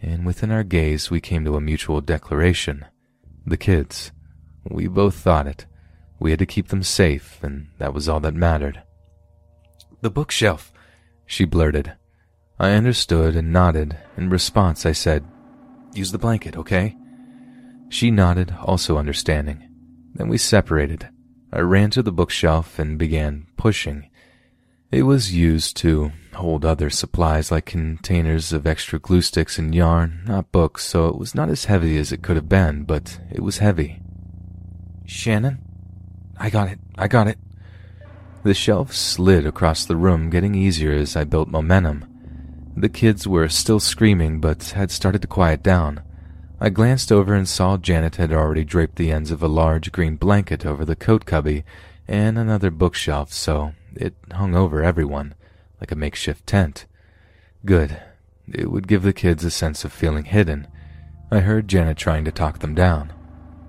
[0.00, 2.84] and within our gaze we came to a mutual declaration.
[3.46, 4.12] The kids.
[4.70, 5.66] We both thought it.
[6.18, 8.82] We had to keep them safe, and that was all that mattered.
[10.02, 10.72] The bookshelf,
[11.26, 11.94] she blurted.
[12.58, 13.96] I understood and nodded.
[14.16, 15.24] In response, I said,
[15.94, 16.96] Use the blanket, okay?
[17.88, 19.68] She nodded, also understanding.
[20.14, 21.08] Then we separated.
[21.52, 24.08] I ran to the bookshelf and began pushing.
[24.92, 30.20] It was used to hold other supplies like containers of extra glue sticks and yarn,
[30.26, 33.40] not books, so it was not as heavy as it could have been, but it
[33.40, 34.02] was heavy.
[35.06, 35.62] Shannon?
[36.36, 37.38] I got it, I got it.
[38.42, 42.04] The shelf slid across the room, getting easier as I built momentum.
[42.76, 46.02] The kids were still screaming, but had started to quiet down.
[46.60, 50.16] I glanced over and saw Janet had already draped the ends of a large green
[50.16, 51.64] blanket over the coat cubby
[52.06, 55.34] and another bookshelf, so it hung over everyone,
[55.80, 56.86] like a makeshift tent.
[57.64, 58.00] Good.
[58.52, 60.66] It would give the kids a sense of feeling hidden.
[61.30, 63.12] I heard Janet trying to talk them down.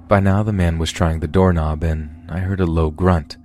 [0.07, 3.37] By now the man was trying the doorknob, and I heard a low grunt.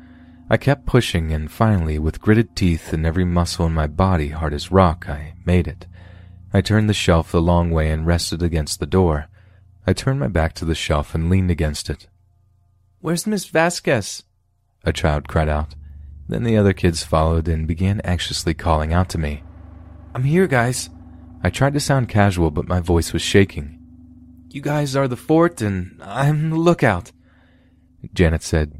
[0.51, 4.55] I kept pushing, and finally, with gritted teeth and every muscle in my body hard
[4.55, 5.87] as rock, I made it.
[6.53, 9.27] I turned the shelf the long way and rested against the door.
[9.87, 12.09] I turned my back to the shelf and leaned against it.
[13.01, 14.25] Where's Miss Vasquez?
[14.85, 15.75] A child cried out.
[16.29, 19.43] Then the other kids followed and began anxiously calling out to me.
[20.15, 20.91] I'm here, guys.
[21.43, 23.79] I tried to sound casual, but my voice was shaking.
[24.51, 27.13] You guys are the fort and I'm the lookout.
[28.13, 28.73] Janet said,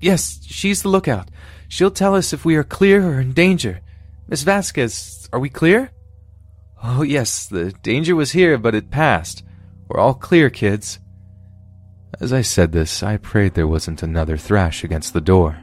[0.00, 1.30] Yes, she's the lookout.
[1.68, 3.80] She'll tell us if we are clear or in danger.
[4.28, 5.90] Miss Vasquez, are we clear?
[6.82, 9.44] Oh, yes, the danger was here, but it passed.
[9.88, 10.98] We're all clear, kids.
[12.20, 15.62] As I said this, I prayed there wasn't another thrash against the door.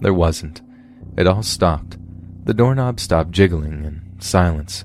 [0.00, 0.62] There wasn't.
[1.16, 1.96] It all stopped.
[2.44, 4.84] The doorknob stopped jiggling, and silence.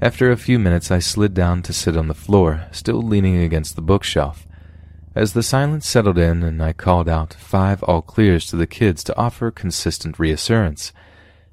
[0.00, 3.74] After a few minutes, I slid down to sit on the floor, still leaning against
[3.74, 4.46] the bookshelf.
[5.14, 9.02] As the silence settled in and I called out five all clears to the kids
[9.04, 10.92] to offer consistent reassurance,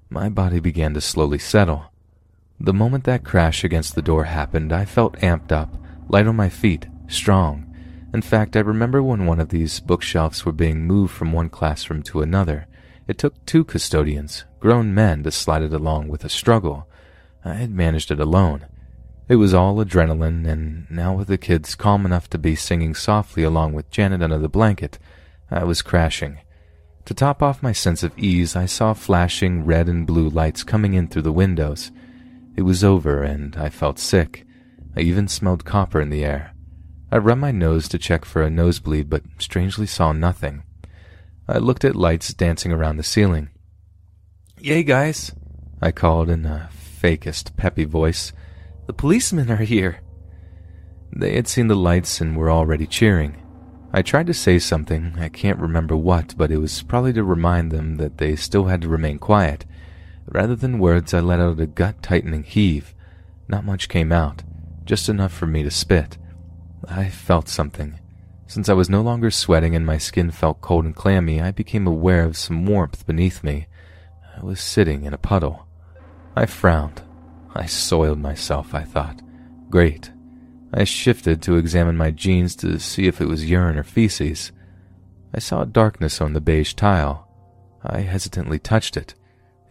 [0.09, 1.85] my body began to slowly settle.
[2.59, 5.75] The moment that crash against the door happened, I felt amped up,
[6.07, 7.75] light on my feet, strong.
[8.13, 12.03] In fact, I remember when one of these bookshelves were being moved from one classroom
[12.03, 12.67] to another.
[13.07, 16.87] It took two custodians, grown men, to slide it along with a struggle.
[17.43, 18.65] I had managed it alone.
[19.27, 23.43] It was all adrenaline, and now with the kids calm enough to be singing softly
[23.43, 24.97] along with Janet under the blanket,
[25.51, 26.39] I was crashing.
[27.05, 30.95] To top off my sense of ease, I saw flashing red and blue lights coming
[30.95, 31.91] in through the windows.
[32.55, 34.45] It was over, and I felt sick.
[34.95, 36.55] I even smelled copper in the air.
[37.11, 40.63] I rubbed my nose to check for a nosebleed, but strangely saw nothing.
[41.47, 43.49] I looked at lights dancing around the ceiling.
[44.59, 45.31] Yay, guys,
[45.81, 48.33] I called in a fakest, peppy voice.
[48.87, 50.01] The policemen are here.
[51.15, 53.41] They had seen the lights and were already cheering.
[53.93, 57.71] I tried to say something, I can't remember what, but it was probably to remind
[57.71, 59.65] them that they still had to remain quiet.
[60.27, 62.95] Rather than words, I let out a gut tightening heave.
[63.47, 64.43] Not much came out,
[64.83, 66.17] just enough for me to spit.
[66.87, 67.99] I felt something.
[68.47, 71.87] Since I was no longer sweating and my skin felt cold and clammy, I became
[71.87, 73.67] aware of some warmth beneath me.
[74.37, 75.67] I was sitting in a puddle.
[76.35, 77.01] I frowned.
[77.55, 79.21] I soiled myself, I thought.
[79.69, 80.11] Great.
[80.73, 84.51] I shifted to examine my jeans to see if it was urine or feces.
[85.33, 87.27] I saw darkness on the beige tile.
[87.83, 89.15] I hesitantly touched it.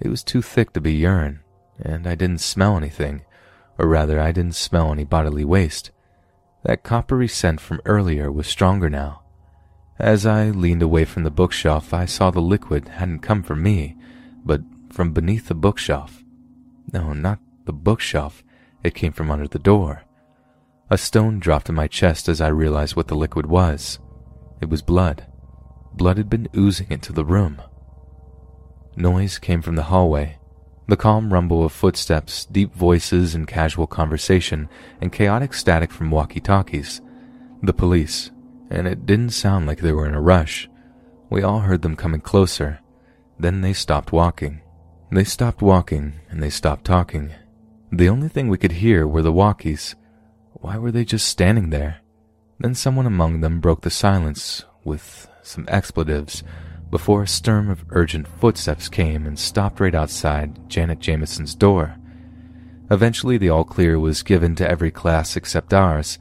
[0.01, 1.41] It was too thick to be urine,
[1.79, 3.23] and I didn't smell anything,
[3.79, 5.91] or rather, I didn't smell any bodily waste.
[6.65, 9.23] That coppery scent from earlier was stronger now.
[9.99, 13.97] As I leaned away from the bookshelf, I saw the liquid hadn't come from me,
[14.45, 16.25] but from beneath the bookshelf.
[16.93, 18.43] No, not the bookshelf.
[18.83, 20.05] It came from under the door.
[20.91, 23.99] A stone dropped in my chest as I realized what the liquid was.
[24.61, 25.27] It was blood.
[25.93, 27.61] Blood had been oozing into the room.
[28.97, 30.39] Noise came from the hallway.
[30.87, 34.69] The calm rumble of footsteps, deep voices and casual conversation,
[35.01, 37.01] and chaotic static from walkie-talkies.
[37.63, 38.31] The police,
[38.71, 40.69] and it didn't sound like they were in a rush.
[41.31, 42.81] We all heard them coming closer.
[43.39, 44.61] Then they stopped walking.
[45.11, 47.33] They stopped walking, and they stopped talking.
[47.91, 49.95] The only thing we could hear were the walkies,
[50.65, 52.01] why were they just standing there?
[52.59, 56.43] Then someone among them broke the silence with some expletives
[56.95, 61.97] before a storm of urgent footsteps came and stopped right outside Janet Jameson's door.
[62.89, 66.21] Eventually, the all clear was given to every class except ours.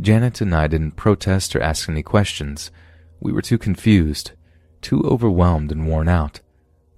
[0.00, 2.70] Janet and I didn't protest or ask any questions.
[3.18, 4.30] We were too confused,
[4.80, 6.38] too overwhelmed and worn out.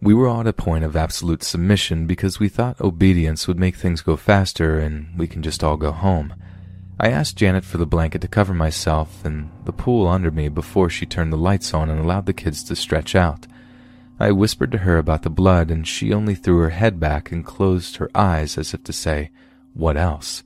[0.02, 3.76] We were all at a point of absolute submission because we thought obedience would make
[3.76, 6.34] things go faster and we can just all go home.
[6.98, 10.88] I asked Janet for the blanket to cover myself and the pool under me before
[10.88, 13.46] she turned the lights on and allowed the kids to stretch out.
[14.20, 17.44] I whispered to her about the blood, and she only threw her head back and
[17.44, 19.30] closed her eyes as if to say,
[19.74, 20.44] What else?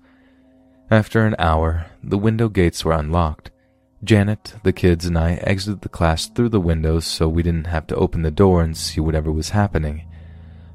[0.90, 3.50] After an hour, the window gates were unlocked.
[4.02, 7.86] Janet, the kids, and I exited the class through the windows so we didn't have
[7.88, 10.06] to open the door and see whatever was happening.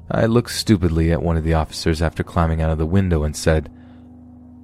[0.08, 3.34] I looked stupidly at one of the officers after climbing out of the window and
[3.34, 3.72] said,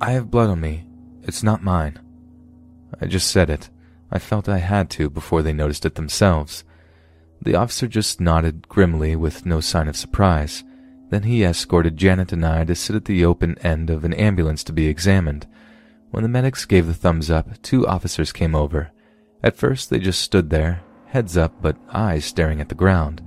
[0.01, 0.85] I have blood on me.
[1.23, 1.99] It's not mine.
[3.01, 3.71] I just said it.
[4.11, 6.65] I felt I had to before they noticed it themselves.
[7.41, 10.65] The officer just nodded grimly with no sign of surprise.
[11.11, 14.63] Then he escorted Janet and I to sit at the open end of an ambulance
[14.65, 15.47] to be examined.
[16.11, 18.91] When the medics gave the thumbs up, two officers came over.
[19.43, 23.23] At first, they just stood there, heads up but eyes staring at the ground.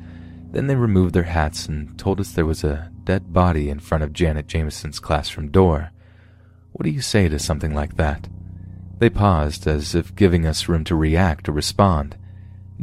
[0.51, 4.03] Then they removed their hats and told us there was a dead body in front
[4.03, 5.91] of Janet Jameson's classroom door.
[6.73, 8.27] What do you say to something like that?
[8.99, 12.17] They paused as if giving us room to react or respond.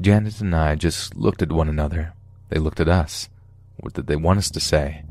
[0.01, 2.15] Janet and I just looked at one another.
[2.49, 3.29] They looked at us.
[3.79, 5.05] What did they want us to say?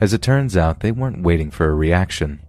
[0.00, 2.40] As it turns out, they weren't waiting for a reaction.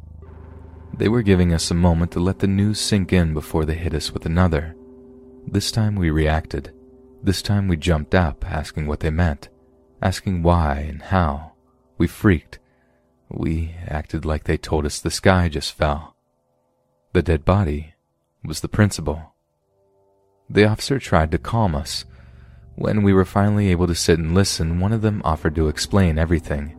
[0.93, 3.93] They were giving us a moment to let the news sink in before they hit
[3.93, 4.75] us with another.
[5.45, 6.71] This time we reacted.
[7.23, 9.49] This time we jumped up, asking what they meant,
[10.01, 11.53] asking why and how.
[11.97, 12.59] We freaked.
[13.33, 16.15] We acted like they told us the sky just fell.
[17.13, 17.93] The dead body
[18.43, 19.33] was the principal.
[20.49, 22.03] The officer tried to calm us.
[22.75, 26.17] When we were finally able to sit and listen, one of them offered to explain
[26.17, 26.75] everything.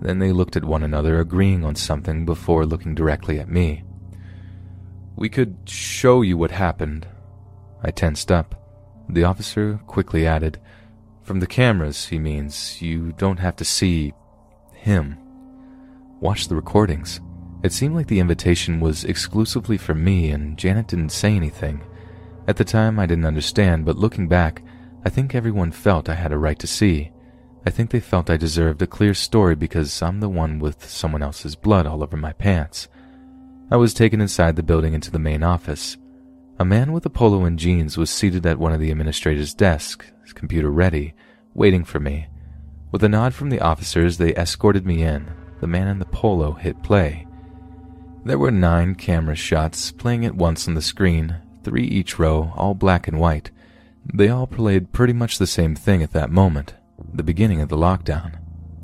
[0.00, 3.84] Then they looked at one another, agreeing on something before looking directly at me.
[5.16, 7.06] We could show you what happened.
[7.82, 8.54] I tensed up.
[9.08, 10.58] The officer quickly added,
[11.22, 12.80] From the cameras, he means.
[12.80, 14.14] You don't have to see
[14.72, 15.18] him.
[16.20, 17.20] Watch the recordings.
[17.62, 21.80] It seemed like the invitation was exclusively for me, and Janet didn't say anything.
[22.46, 24.62] At the time, I didn't understand, but looking back,
[25.04, 27.10] I think everyone felt I had a right to see.
[27.66, 31.22] I think they felt I deserved a clear story because I'm the one with someone
[31.22, 32.88] else's blood all over my pants.
[33.70, 35.96] I was taken inside the building into the main office.
[36.58, 40.10] A man with a polo and jeans was seated at one of the administrator's desks,
[40.22, 41.14] his computer ready,
[41.54, 42.26] waiting for me.
[42.92, 45.30] With a nod from the officers, they escorted me in.
[45.60, 47.26] The man in the polo hit play.
[48.24, 52.74] There were nine camera shots playing at once on the screen, three each row, all
[52.74, 53.50] black and white.
[54.12, 56.74] They all played pretty much the same thing at that moment,
[57.12, 58.38] the beginning of the lockdown.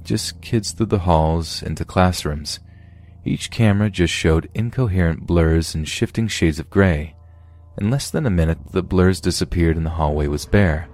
[0.04, 2.60] Just kids through the halls into classrooms.
[3.24, 7.16] Each camera just showed incoherent blurs and shifting shades of gray.
[7.78, 10.88] In less than a minute, the blurs disappeared and the hallway was bare.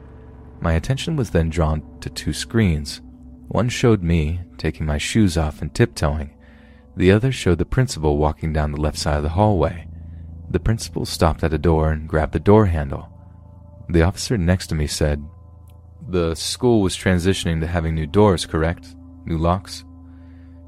[0.60, 3.00] My attention was then drawn to two screens.
[3.52, 6.30] One showed me taking my shoes off and tiptoeing.
[6.96, 9.86] The other showed the principal walking down the left side of the hallway.
[10.48, 13.10] The principal stopped at a door and grabbed the door handle.
[13.90, 15.22] The officer next to me said,
[16.08, 18.96] The school was transitioning to having new doors, correct?
[19.26, 19.84] New locks?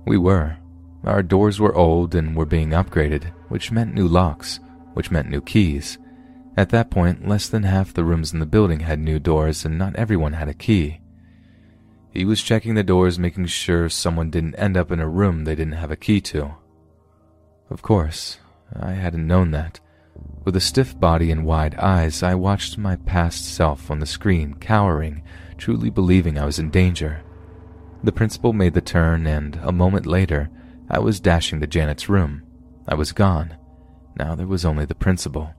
[0.04, 0.58] We were.
[1.04, 4.60] Our doors were old and were being upgraded, which meant new locks,
[4.92, 5.96] which meant new keys.
[6.54, 9.78] At that point, less than half the rooms in the building had new doors and
[9.78, 11.00] not everyone had a key.
[12.14, 15.56] He was checking the doors, making sure someone didn't end up in a room they
[15.56, 16.54] didn't have a key to.
[17.68, 18.38] Of course,
[18.72, 19.80] I hadn't known that.
[20.44, 24.54] With a stiff body and wide eyes, I watched my past self on the screen,
[24.54, 25.24] cowering,
[25.58, 27.22] truly believing I was in danger.
[28.04, 30.50] The principal made the turn, and a moment later,
[30.88, 32.44] I was dashing to Janet's room.
[32.86, 33.56] I was gone.
[34.16, 35.52] Now there was only the principal.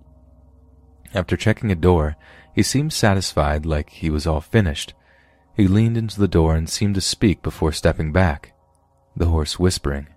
[1.14, 2.16] After checking a door,
[2.54, 4.94] he seemed satisfied like he was all finished.
[5.56, 8.54] He leaned into the door and seemed to speak before stepping back.
[9.16, 10.08] The hoarse whispering.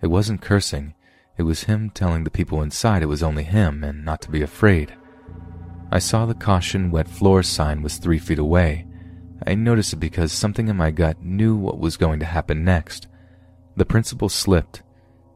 [0.00, 0.94] It wasn't cursing.
[1.36, 4.42] It was him telling the people inside it was only him and not to be
[4.42, 4.94] afraid.
[5.90, 8.86] I saw the caution wet floor sign was three feet away.
[9.46, 13.06] I noticed it because something in my gut knew what was going to happen next.
[13.76, 14.82] The principal slipped.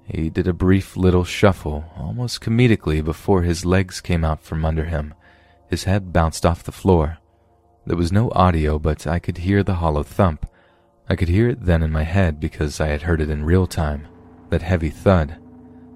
[0.04, 4.86] He did a brief little shuffle, almost comedically, before his legs came out from under
[4.86, 5.14] him.
[5.70, 7.18] His head bounced off the floor.
[7.86, 10.46] There was no audio, but I could hear the hollow thump.
[11.08, 13.66] I could hear it then in my head because I had heard it in real
[13.66, 14.06] time.
[14.50, 15.36] That heavy thud.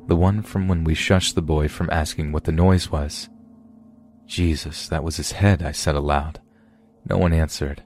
[0.08, 3.28] The one from when we shushed the boy from asking what the noise was.
[4.26, 6.40] Jesus, that was his head, I said aloud.
[7.08, 7.82] No one answered.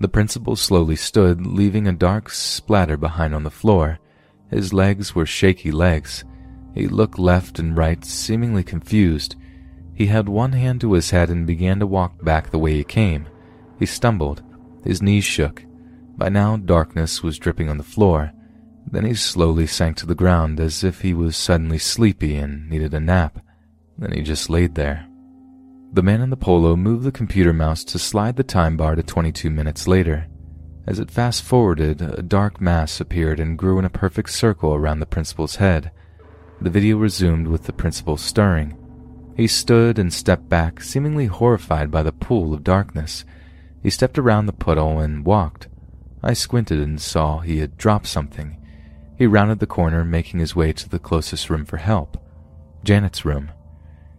[0.00, 3.98] The principal slowly stood, leaving a dark splatter behind on the floor.
[4.48, 6.24] His legs were shaky legs.
[6.72, 9.34] He looked left and right, seemingly confused.
[9.98, 12.84] He held one hand to his head and began to walk back the way he
[12.84, 13.26] came.
[13.80, 14.44] He stumbled.
[14.84, 15.64] His knees shook.
[16.16, 18.30] By now, darkness was dripping on the floor.
[18.88, 22.94] Then he slowly sank to the ground as if he was suddenly sleepy and needed
[22.94, 23.40] a nap.
[23.98, 25.04] Then he just laid there.
[25.92, 29.02] The man in the polo moved the computer mouse to slide the time bar to
[29.02, 30.28] 22 minutes later.
[30.86, 35.00] As it fast forwarded, a dark mass appeared and grew in a perfect circle around
[35.00, 35.90] the principal's head.
[36.60, 38.76] The video resumed with the principal stirring.
[39.38, 43.24] He stood and stepped back, seemingly horrified by the pool of darkness.
[43.80, 45.68] He stepped around the puddle and walked.
[46.24, 48.60] I squinted and saw he had dropped something.
[49.16, 52.18] He rounded the corner, making his way to the closest room for help
[52.82, 53.52] Janet's room.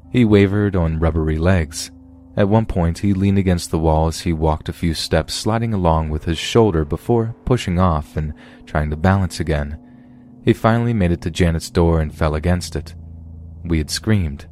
[0.09, 1.91] He wavered on rubbery legs.
[2.37, 5.73] At one point, he leaned against the wall as he walked a few steps, sliding
[5.73, 8.33] along with his shoulder before pushing off and
[8.65, 9.77] trying to balance again.
[10.45, 12.95] He finally made it to Janet's door and fell against it.
[13.65, 14.45] We had screamed.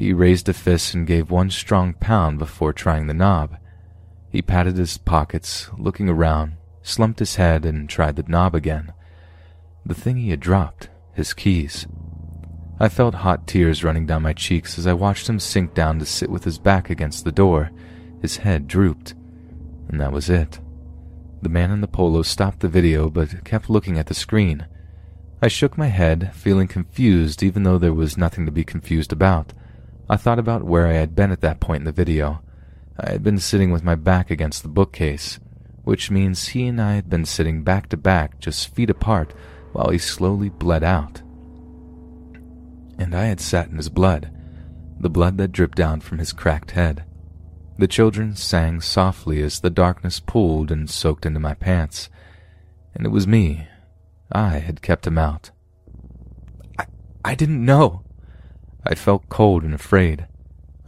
[0.00, 3.58] He raised a fist and gave one strong pound before trying the knob.
[4.30, 8.94] He patted his pockets, looking around, slumped his head, and tried the knob again.
[9.84, 11.86] The thing he had dropped, his keys.
[12.80, 16.06] I felt hot tears running down my cheeks as I watched him sink down to
[16.06, 17.70] sit with his back against the door.
[18.22, 19.12] His head drooped.
[19.90, 20.60] And that was it.
[21.42, 24.66] The man in the polo stopped the video but kept looking at the screen.
[25.42, 29.52] I shook my head, feeling confused even though there was nothing to be confused about.
[30.10, 32.42] I thought about where I had been at that point in the video.
[32.98, 35.38] I had been sitting with my back against the bookcase,
[35.84, 39.32] which means he and I had been sitting back to back, just feet apart,
[39.72, 41.22] while he slowly bled out.
[42.98, 44.32] and I had sat in his blood,
[44.98, 47.04] the blood that dripped down from his cracked head.
[47.78, 52.10] The children sang softly as the darkness pooled and soaked into my pants,
[52.96, 53.68] and it was me.
[54.32, 55.52] I had kept him out.
[56.80, 56.86] I,
[57.24, 58.02] I didn't know.
[58.84, 60.26] I felt cold and afraid.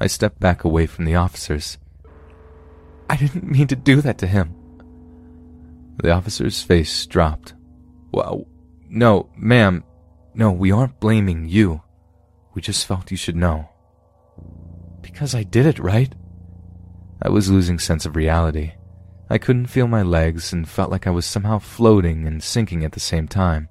[0.01, 1.79] I stepped back away from the officers.
[3.09, 4.55] I didn't mean to do that to him.
[6.03, 7.55] The officer's face dropped.
[8.11, 8.47] Well,
[8.89, 9.85] no, ma'am.
[10.35, 11.83] No, we aren't blaming you.
[12.55, 13.69] We just felt you should know.
[15.03, 16.15] Because I did it, right?
[17.21, 18.73] I was losing sense of reality.
[19.31, 22.93] I couldn't feel my legs and felt like I was somehow floating and sinking at
[22.93, 23.69] the same time.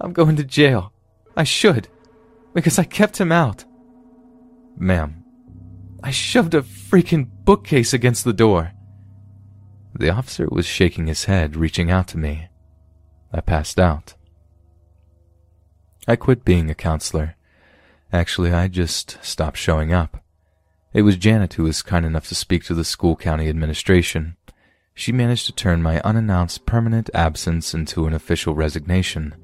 [0.00, 0.92] I'm going to jail.
[1.36, 1.88] I should.
[2.54, 3.64] Because I kept him out.
[4.76, 5.24] Ma'am,
[6.02, 8.72] I shoved a freaking bookcase against the door.
[9.94, 12.48] The officer was shaking his head, reaching out to me.
[13.32, 14.14] I passed out.
[16.06, 17.36] I quit being a counselor.
[18.12, 20.22] Actually, I just stopped showing up.
[20.92, 24.36] It was Janet who was kind enough to speak to the school county administration.
[24.94, 29.34] She managed to turn my unannounced permanent absence into an official resignation.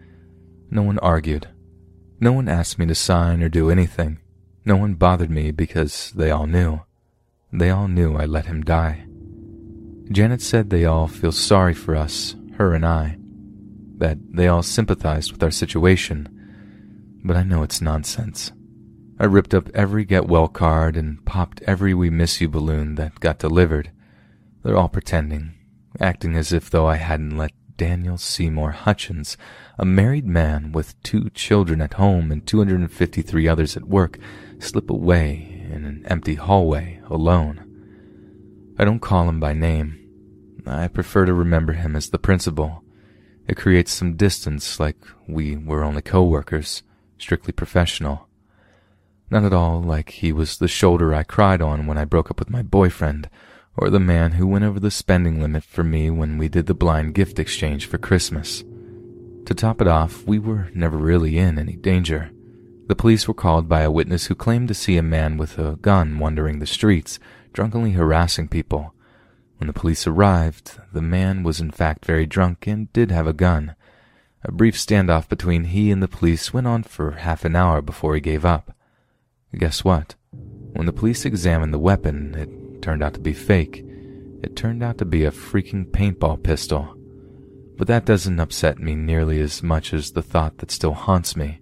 [0.71, 1.49] No one argued.
[2.21, 4.19] No one asked me to sign or do anything.
[4.67, 6.81] No one bothered me because they all knew.
[7.51, 9.07] They all knew I let him die.
[10.13, 13.17] Janet said they all feel sorry for us, her and I,
[13.97, 16.29] that they all sympathized with our situation,
[17.25, 18.53] but I know it's nonsense.
[19.19, 23.21] I ripped up every get well card and popped every we miss you balloon that
[23.21, 23.93] got delivered.
[24.63, 25.55] They're all pretending,
[26.01, 29.39] acting as if though I hadn't let Daniel Seymour Hutchins,
[29.79, 34.19] a married man with two children at home and 253 others at work,
[34.59, 38.75] slip away in an empty hallway alone.
[38.79, 39.99] I don't call him by name.
[40.67, 42.85] I prefer to remember him as the principal.
[43.49, 46.83] It creates some distance, like we were only co-workers,
[47.17, 48.29] strictly professional.
[49.31, 52.41] Not at all like he was the shoulder I cried on when I broke up
[52.41, 53.31] with my boyfriend,
[53.81, 56.75] or the man who went over the spending limit for me when we did the
[56.75, 58.63] blind gift exchange for Christmas.
[59.47, 62.31] To top it off, we were never really in any danger.
[62.89, 65.77] The police were called by a witness who claimed to see a man with a
[65.77, 67.19] gun wandering the streets,
[67.55, 68.93] drunkenly harassing people.
[69.57, 73.33] When the police arrived, the man was in fact very drunk and did have a
[73.33, 73.77] gun.
[74.45, 78.15] A brief standoff between he and the police went on for half an hour before
[78.15, 78.75] he gave up.
[79.57, 80.17] Guess what?
[80.75, 83.85] When the police examined the weapon, it turned out to be fake.
[84.43, 86.97] It turned out to be a freaking paintball pistol.
[87.77, 91.61] But that doesn't upset me nearly as much as the thought that still haunts me.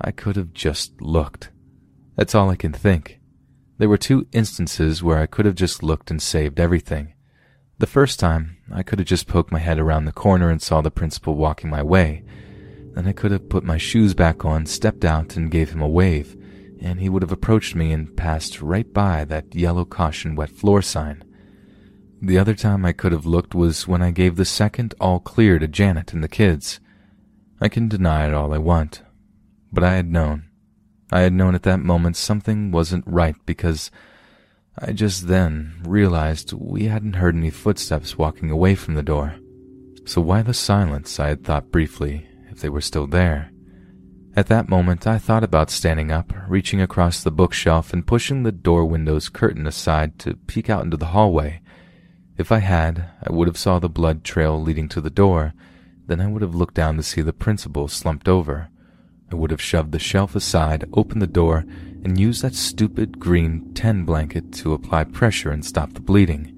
[0.00, 1.50] I could have just looked.
[2.16, 3.20] That's all I can think.
[3.78, 7.14] There were two instances where I could have just looked and saved everything.
[7.78, 10.82] The first time, I could have just poked my head around the corner and saw
[10.82, 12.22] the principal walking my way.
[12.94, 15.88] Then I could have put my shoes back on, stepped out, and gave him a
[15.88, 16.36] wave,
[16.80, 20.82] and he would have approached me and passed right by that yellow caution wet floor
[20.82, 21.22] sign.
[22.22, 25.58] The other time I could have looked was when I gave the second all clear
[25.58, 26.80] to Janet and the kids.
[27.60, 29.02] I can deny it all I want,
[29.72, 30.48] but I had known.
[31.12, 33.90] I had known at that moment something wasn't right because
[34.78, 39.36] I just then realized we hadn't heard any footsteps walking away from the door.
[40.04, 43.49] So why the silence, I had thought briefly, if they were still there.
[44.36, 48.52] At that moment, I thought about standing up, reaching across the bookshelf and pushing the
[48.52, 51.60] door window's curtain aside to peek out into the hallway.
[52.38, 55.52] If I had, I would have saw the blood trail leading to the door.
[56.06, 58.68] Then I would have looked down to see the principal slumped over.
[59.32, 61.64] I would have shoved the shelf aside, opened the door,
[62.04, 66.56] and used that stupid green 10 blanket to apply pressure and stop the bleeding.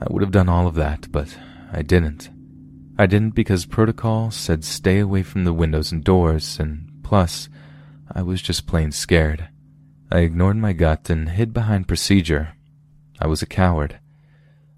[0.00, 1.38] I would have done all of that, but
[1.72, 2.30] I didn't.
[2.98, 7.48] I didn't because protocol said stay away from the windows and doors, and plus,
[8.12, 9.48] I was just plain scared.
[10.12, 12.52] I ignored my gut and hid behind procedure.
[13.18, 13.98] I was a coward.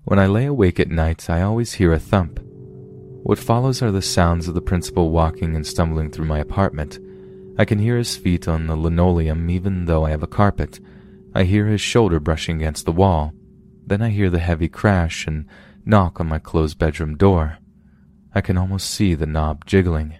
[0.05, 2.39] When I lay awake at night, I always hear a thump.
[3.25, 7.01] What follows are the sounds of the principal walking and stumbling through my apartment.
[7.59, 10.79] I can hear his feet on the linoleum even though I have a carpet.
[11.35, 13.35] I hear his shoulder brushing against the wall.
[13.85, 15.47] Then I hear the heavy crash and
[15.85, 17.59] knock on my closed bedroom door.
[18.33, 20.15] I can almost see the knob jiggling.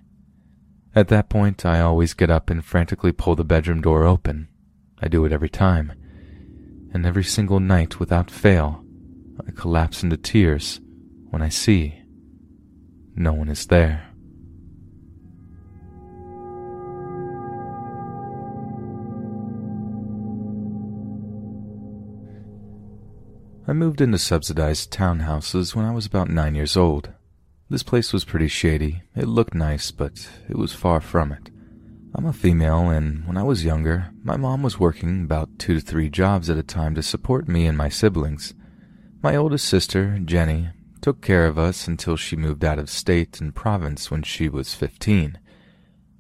[0.95, 4.49] At that point, I always get up and frantically pull the bedroom door open.
[5.01, 5.93] I do it every time.
[6.93, 8.85] And every single night, without fail,
[9.47, 10.81] I collapse into tears
[11.31, 12.03] when I see
[13.15, 14.09] no one is there.
[23.69, 27.11] I moved into subsidized townhouses when I was about nine years old.
[27.71, 29.05] This place was pretty shady.
[29.15, 31.51] It looked nice, but it was far from it.
[32.17, 35.81] I'm a female, and when I was younger, my mom was working about two to
[35.81, 38.55] three jobs at a time to support me and my siblings.
[39.23, 43.55] My oldest sister, Jenny, took care of us until she moved out of state and
[43.55, 45.39] province when she was 15.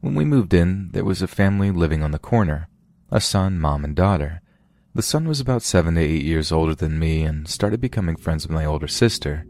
[0.00, 2.68] When we moved in, there was a family living on the corner
[3.10, 4.40] a son, mom, and daughter.
[4.94, 8.46] The son was about seven to eight years older than me and started becoming friends
[8.46, 9.46] with my older sister.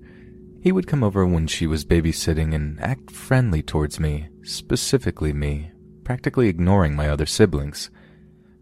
[0.61, 5.70] He would come over when she was babysitting and act friendly towards me, specifically me,
[6.04, 7.90] practically ignoring my other siblings.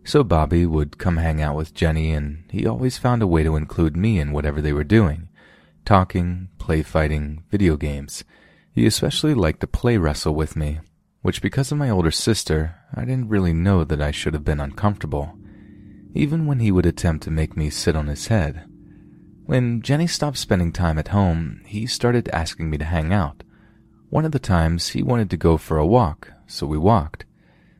[0.04, 3.56] So Bobby would come hang out with Jenny, and he always found a way to
[3.56, 5.28] include me in whatever they were doing
[5.88, 8.22] talking, play fighting, video games.
[8.74, 10.80] He especially liked to play wrestle with me,
[11.22, 14.60] which because of my older sister, I didn't really know that I should have been
[14.60, 15.32] uncomfortable,
[16.14, 18.66] even when he would attempt to make me sit on his head.
[19.48, 23.44] When Jenny stopped spending time at home, he started asking me to hang out.
[24.10, 27.24] One of the times, he wanted to go for a walk, so we walked.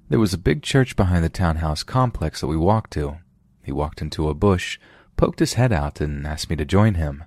[0.09, 3.19] There was a big church behind the townhouse complex that we walked to.
[3.63, 4.79] He walked into a bush,
[5.19, 7.25] poked his head out, and asked me to join him.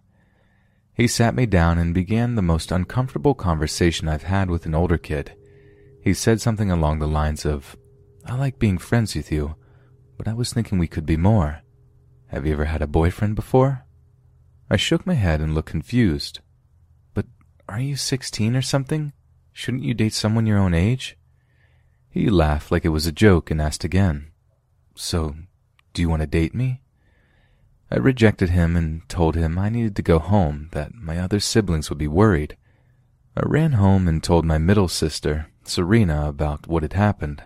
[0.96, 4.98] He sat me down and began the most uncomfortable conversation I've had with an older
[4.98, 5.36] kid.
[6.02, 7.78] He said something along the lines of,
[8.26, 9.54] I like being friends with you,
[10.18, 11.62] but I was thinking we could be more.
[12.30, 13.86] Have you ever had a boyfriend before?
[14.72, 16.40] I shook my head and looked confused.
[17.14, 17.26] But
[17.68, 19.12] are you 16 or something?
[19.52, 21.18] Shouldn't you date someone your own age?
[22.10, 24.32] He laughed like it was a joke and asked again,
[24.96, 25.36] So,
[25.92, 26.80] do you want to date me?
[27.92, 31.90] I rejected him and told him I needed to go home, that my other siblings
[31.90, 32.56] would be worried.
[33.36, 37.44] I ran home and told my middle sister, Serena, about what had happened.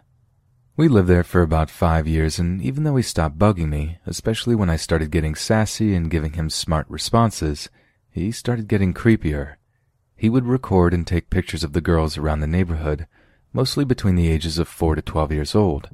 [0.78, 4.56] We lived there for about five years, and even though he stopped bugging me, especially
[4.56, 7.70] when I started getting sassy and giving him smart responses,
[8.12, 9.56] he started getting creepier.
[10.18, 13.08] He would record and take pictures of the girls around the neighborhood,
[13.54, 15.90] mostly between the ages of four to twelve years old.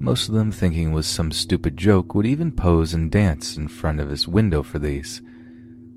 [0.00, 3.68] Most of them thinking it was some stupid joke would even pose and dance in
[3.68, 5.22] front of his window for these.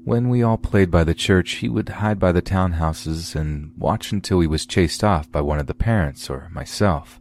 [0.04, 4.12] When we all played by the church, he would hide by the townhouses and watch
[4.12, 7.19] until he was chased off by one of the parents or myself.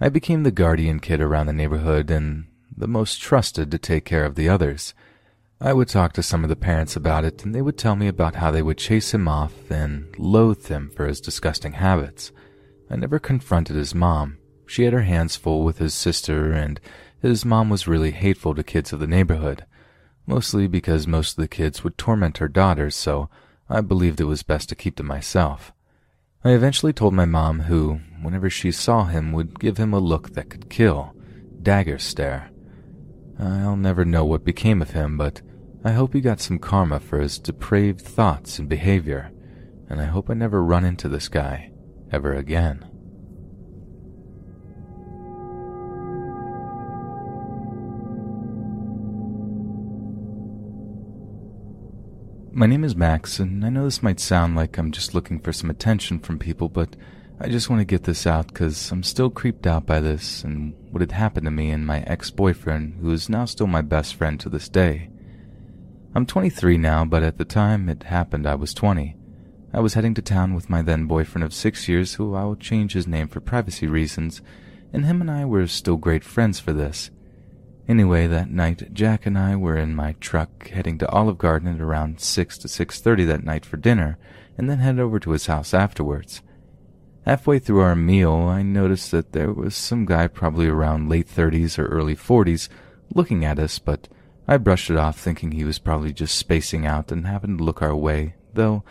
[0.00, 4.24] I became the guardian kid around the neighborhood and the most trusted to take care
[4.24, 4.94] of the others.
[5.60, 8.08] I would talk to some of the parents about it, and they would tell me
[8.08, 12.30] about how they would chase him off and loathe him for his disgusting habits.
[12.90, 14.38] I never confronted his mom.
[14.66, 16.78] She had her hands full with his sister, and
[17.22, 19.64] his mom was really hateful to kids of the neighborhood
[20.26, 23.30] mostly because most of the kids would torment her daughters, so
[23.68, 25.72] I believed it was best to keep to myself.
[26.46, 30.34] I eventually told my mom, who, whenever she saw him, would give him a look
[30.34, 31.12] that could kill
[31.60, 32.52] dagger stare.
[33.36, 35.42] I'll never know what became of him, but
[35.82, 39.32] I hope he got some karma for his depraved thoughts and behavior,
[39.90, 41.72] and I hope I never run into this guy
[42.12, 42.95] ever again.
[52.58, 55.52] My name is Max, and I know this might sound like I'm just looking for
[55.52, 56.96] some attention from people, but
[57.38, 60.72] I just want to get this out because I'm still creeped out by this and
[60.90, 64.14] what had happened to me and my ex boyfriend, who is now still my best
[64.14, 65.10] friend to this day.
[66.14, 69.14] I'm 23 now, but at the time it happened, I was 20.
[69.74, 72.56] I was heading to town with my then boyfriend of six years, who I will
[72.56, 74.40] change his name for privacy reasons,
[74.94, 77.10] and him and I were still great friends for this.
[77.88, 81.80] Anyway, that night, Jack and I were in my truck heading to Olive Garden at
[81.80, 84.18] around 6 to 6.30 that night for dinner,
[84.58, 86.42] and then headed over to his house afterwards.
[87.24, 91.78] Halfway through our meal, I noticed that there was some guy probably around late 30s
[91.78, 92.68] or early 40s
[93.14, 94.08] looking at us, but
[94.48, 97.82] I brushed it off thinking he was probably just spacing out and happened to look
[97.82, 98.82] our way, though,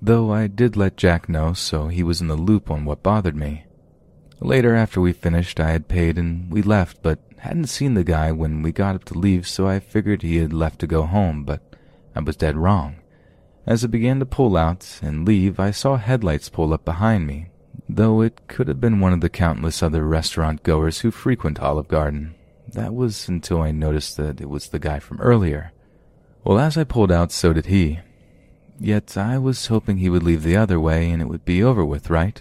[0.00, 3.36] though I did let Jack know so he was in the loop on what bothered
[3.36, 3.64] me.
[4.40, 8.30] Later, after we finished, I had paid and we left, but hadn't seen the guy
[8.30, 11.42] when we got up to leave, so I figured he had left to go home,
[11.42, 11.60] but
[12.14, 12.96] I was dead wrong.
[13.66, 17.48] As I began to pull out and leave, I saw headlights pull up behind me,
[17.88, 21.88] though it could have been one of the countless other restaurant goers who frequent Olive
[21.88, 22.36] Garden.
[22.68, 25.72] That was until I noticed that it was the guy from earlier.
[26.44, 27.98] Well, as I pulled out, so did he.
[28.78, 31.84] Yet I was hoping he would leave the other way and it would be over
[31.84, 32.40] with, right?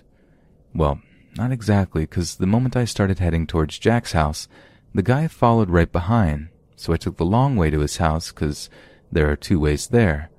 [0.76, 1.02] Well,
[1.38, 4.48] not exactly, because the moment I started heading towards Jack's house,
[4.94, 8.70] the guy followed right behind, so I took the long way to his house because
[9.12, 10.30] there are two ways there.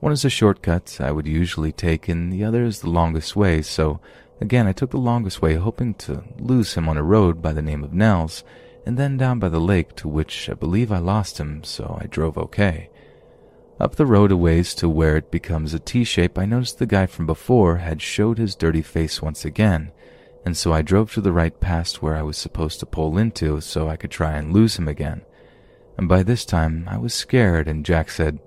[0.00, 3.62] One is a shortcut I would usually take, and the other is the longest way,
[3.62, 4.00] so
[4.40, 7.62] again I took the longest way, hoping to lose him on a road by the
[7.62, 8.42] name of Nell's,
[8.86, 12.06] and then down by the lake, to which I believe I lost him, so I
[12.06, 12.88] drove okay.
[13.78, 16.86] Up the road a ways to where it becomes a T shape, I noticed the
[16.86, 19.92] guy from before had showed his dirty face once again,
[20.44, 23.60] and so I drove to the right past where I was supposed to pull into
[23.60, 25.22] so I could try and lose him again.
[25.98, 28.38] And by this time, I was scared, and Jack said,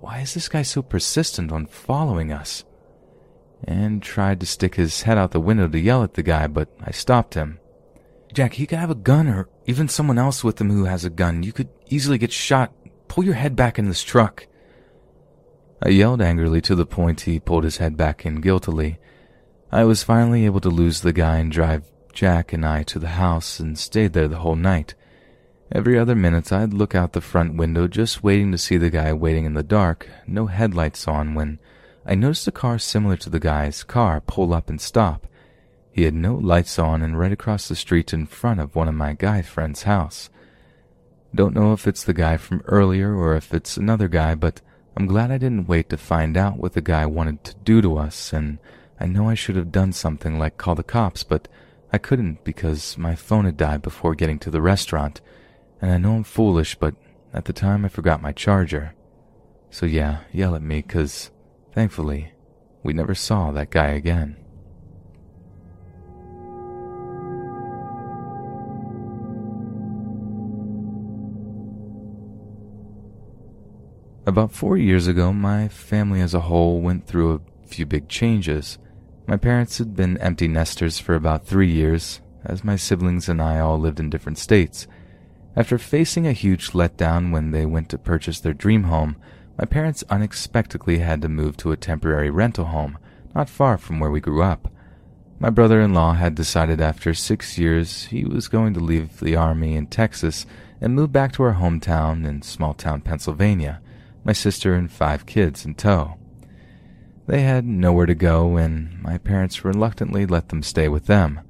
[0.00, 2.64] Why is this guy so persistent on following us?
[3.64, 6.68] And tried to stick his head out the window to yell at the guy, but
[6.82, 7.60] I stopped him.
[8.32, 11.10] Jack, he could have a gun or even someone else with him who has a
[11.10, 11.42] gun.
[11.42, 12.72] You could easily get shot.
[13.06, 14.46] Pull your head back in this truck.
[15.82, 18.98] I yelled angrily to the point he pulled his head back in guiltily.
[19.74, 23.08] I was finally able to lose the guy and drive Jack and I to the
[23.08, 24.94] house and stayed there the whole night.
[25.72, 29.12] Every other minute I'd look out the front window just waiting to see the guy
[29.12, 31.58] waiting in the dark, no headlights on, when
[32.06, 35.26] I noticed a car similar to the guy's car pull up and stop.
[35.90, 38.94] He had no lights on and right across the street in front of one of
[38.94, 40.30] my guy friend's house.
[41.34, 44.60] Don't know if it's the guy from earlier or if it's another guy, but
[44.96, 47.98] I'm glad I didn't wait to find out what the guy wanted to do to
[47.98, 48.60] us, and
[49.00, 51.48] I know I should have done something like call the cops, but
[51.92, 55.20] I couldn't because my phone had died before getting to the restaurant,
[55.80, 56.94] and I know I'm foolish, but
[57.32, 58.94] at the time I forgot my charger.
[59.70, 61.30] So yeah, yell at me, cause,
[61.72, 62.32] thankfully,
[62.82, 64.36] we never saw that guy again.
[74.26, 78.78] About four years ago, my family as a whole went through a few big changes.
[79.26, 83.58] My parents had been empty nesters for about three years, as my siblings and I
[83.58, 84.86] all lived in different states.
[85.56, 89.16] After facing a huge letdown when they went to purchase their dream home,
[89.58, 92.98] my parents unexpectedly had to move to a temporary rental home
[93.34, 94.68] not far from where we grew up.
[95.38, 99.36] My brother in law had decided after six years he was going to leave the
[99.36, 100.46] army in Texas
[100.80, 103.80] and move back to our hometown in small town Pennsylvania
[104.24, 106.16] my sister and five kids in tow.
[107.26, 111.40] They had nowhere to go, and my parents reluctantly let them stay with them.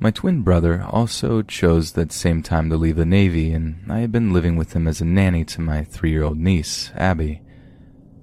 [0.00, 4.10] My twin brother also chose that same time to leave the Navy, and I had
[4.10, 7.42] been living with him as a nanny to my three year old niece, Abby.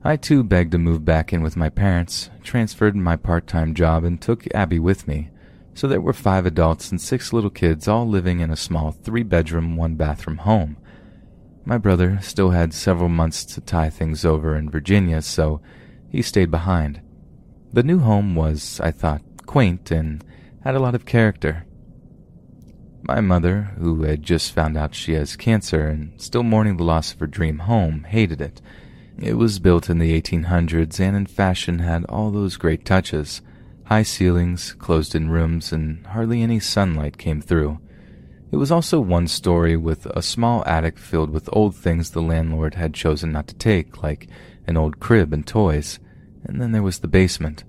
[0.04, 4.04] I too begged to move back in with my parents, transferred my part time job,
[4.04, 5.30] and took Abby with me.
[5.74, 9.24] So there were five adults and six little kids all living in a small three
[9.24, 10.76] bedroom, one bathroom home.
[11.64, 15.62] My brother still had several months to tie things over in Virginia, so
[16.12, 17.02] he stayed behind.
[17.74, 20.24] The new home was, I thought, quaint and
[20.64, 21.66] had a lot of character.
[23.04, 27.14] My mother, who had just found out she has cancer and still mourning the loss
[27.14, 28.62] of her dream home, hated it.
[29.18, 33.42] It was built in the 1800s and in fashion had all those great touches
[33.92, 37.78] high ceilings, closed in rooms, and hardly any sunlight came through.
[38.50, 42.76] It was also one story with a small attic filled with old things the landlord
[42.76, 44.30] had chosen not to take, like
[44.68, 46.00] an old crib and toys.
[46.44, 47.64] And then there was the basement.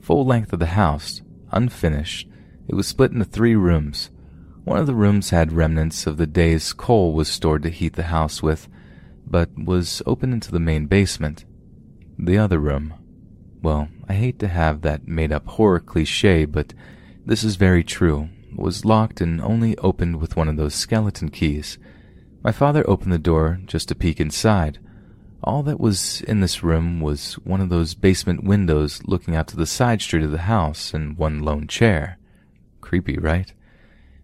[0.00, 1.22] Full length of the house,
[1.52, 2.28] unfinished,
[2.68, 4.10] it was split into three rooms.
[4.64, 8.04] One of the rooms had remnants of the days coal was stored to heat the
[8.04, 8.68] house with,
[9.26, 11.44] but was open into the main basement.
[12.18, 12.94] The other room,
[13.62, 16.74] well, I hate to have that made up horror cliche, but
[17.24, 21.78] this is very true was locked and only opened with one of those skeleton keys.
[22.42, 24.78] My father opened the door just to peek inside.
[25.46, 29.56] All that was in this room was one of those basement windows looking out to
[29.56, 32.18] the side street of the house and one lone chair.
[32.80, 33.52] Creepy, right?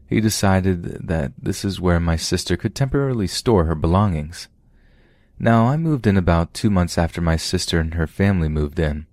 [0.09, 4.49] He decided that this is where my sister could temporarily store her belongings.
[5.39, 9.07] Now, I moved in about two months after my sister and her family moved in.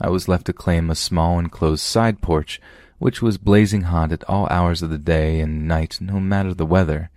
[0.00, 2.60] I was left to claim a small enclosed side porch
[2.98, 6.64] which was blazing hot at all hours of the day and night, no matter the
[6.64, 7.10] weather.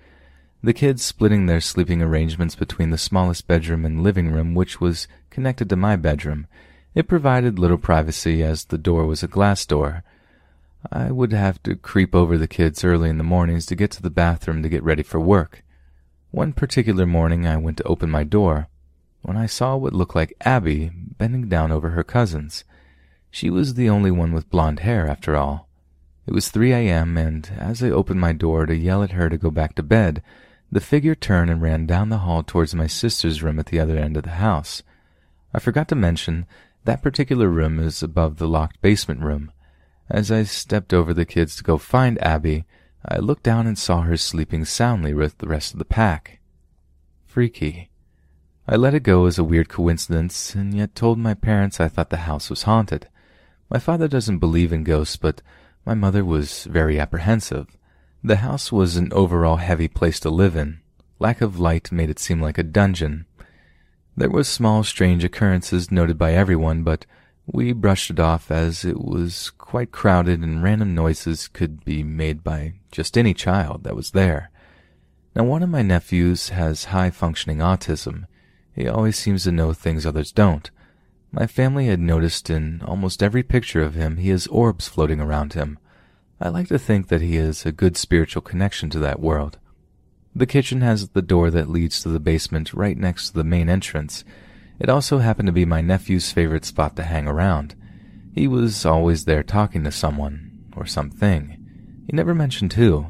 [0.62, 5.08] The kids splitting their sleeping arrangements between the smallest bedroom and living room, which was
[5.30, 6.48] connected to my bedroom.
[6.94, 10.04] It provided little privacy as the door was a glass door.
[10.92, 14.02] I would have to creep over the kids early in the mornings to get to
[14.02, 15.64] the bathroom to get ready for work.
[16.32, 18.68] One particular morning I went to open my door
[19.22, 22.66] when I saw what looked like Abby bending down over her cousins.
[23.32, 25.70] She was the only one with blonde hair, after all.
[26.28, 29.38] It was 3 a.m., and as I opened my door to yell at her to
[29.38, 30.22] go back to bed,
[30.72, 33.98] the figure turned and ran down the hall towards my sister's room at the other
[33.98, 34.84] end of the house.
[35.54, 36.46] I forgot to mention
[36.86, 39.52] that particular room is above the locked basement room.
[40.10, 42.66] As I stepped over the kids to go find Abby,
[43.08, 46.40] I looked down and saw her sleeping soundly with the rest of the pack.
[47.26, 47.90] Freaky.
[48.68, 52.12] I let it go as a weird coincidence, and yet told my parents I thought
[52.12, 53.08] the house was haunted.
[53.70, 55.42] My father doesn't believe in ghosts, but
[55.86, 57.68] my mother was very apprehensive.
[58.22, 60.82] The house was an overall heavy place to live in.
[61.20, 63.26] Lack of light made it seem like a dungeon.
[64.18, 67.06] There were small strange occurrences noted by everyone, but
[67.52, 72.44] We brushed it off as it was quite crowded and random noises could be made
[72.44, 74.52] by just any child that was there.
[75.36, 78.26] Now, one of my nephews has high functioning autism.
[78.74, 80.70] He always seems to know things others don't.
[81.32, 85.54] My family had noticed in almost every picture of him he has orbs floating around
[85.54, 85.80] him.
[86.42, 89.58] I like to think that he has a good spiritual connection to that world.
[90.36, 93.70] The kitchen has the door that leads to the basement right next to the main
[93.70, 94.24] entrance,
[94.80, 97.76] it also happened to be my nephew's favorite spot to hang around.
[98.34, 101.58] He was always there talking to someone, or something.
[102.08, 103.08] He never mentioned who.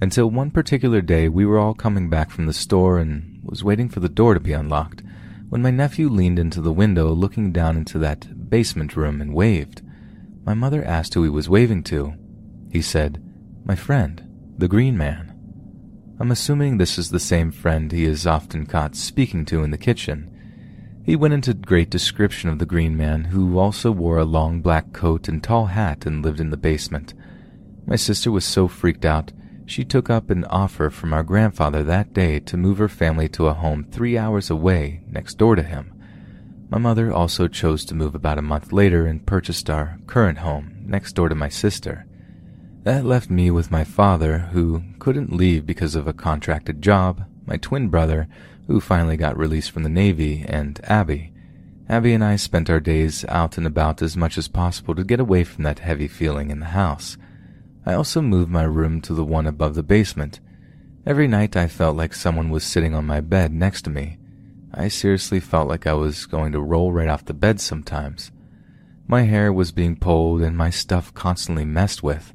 [0.00, 3.88] Until one particular day we were all coming back from the store and was waiting
[3.88, 5.02] for the door to be unlocked,
[5.48, 9.82] when my nephew leaned into the window looking down into that basement room and waved.
[10.44, 12.14] My mother asked who he was waving to.
[12.70, 13.22] He said,
[13.64, 15.32] My friend, the Green Man.
[16.18, 19.78] I'm assuming this is the same friend he is often caught speaking to in the
[19.78, 20.32] kitchen.
[21.04, 24.92] He went into great description of the green man, who also wore a long black
[24.92, 27.14] coat and tall hat and lived in the basement.
[27.86, 29.32] My sister was so freaked out,
[29.66, 33.48] she took up an offer from our grandfather that day to move her family to
[33.48, 35.92] a home three hours away, next door to him.
[36.68, 40.84] My mother also chose to move about a month later and purchased our current home,
[40.86, 42.05] next door to my sister.
[42.86, 47.56] That left me with my father, who couldn't leave because of a contracted job, my
[47.56, 48.28] twin brother,
[48.68, 51.32] who finally got released from the Navy, and Abby.
[51.88, 55.18] Abby and I spent our days out and about as much as possible to get
[55.18, 57.16] away from that heavy feeling in the house.
[57.84, 60.38] I also moved my room to the one above the basement.
[61.04, 64.16] Every night I felt like someone was sitting on my bed next to me.
[64.72, 68.30] I seriously felt like I was going to roll right off the bed sometimes.
[69.08, 72.32] My hair was being pulled and my stuff constantly messed with,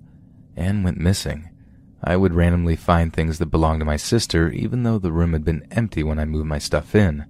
[0.56, 1.50] and went missing.
[2.04, 5.46] I would randomly find things that belonged to my sister, even though the room had
[5.46, 7.26] been empty when I moved my stuff in.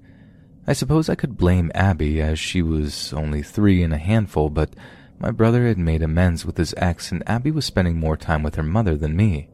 [0.66, 4.74] I suppose I could blame Abby, as she was only three and a handful, but
[5.20, 8.56] my brother had made amends with his ex, and Abby was spending more time with
[8.56, 9.50] her mother than me.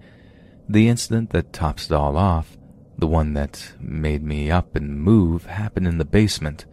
[0.69, 2.57] The incident that tops it all off,
[2.97, 6.65] the one that made me up and move, happened in the basement.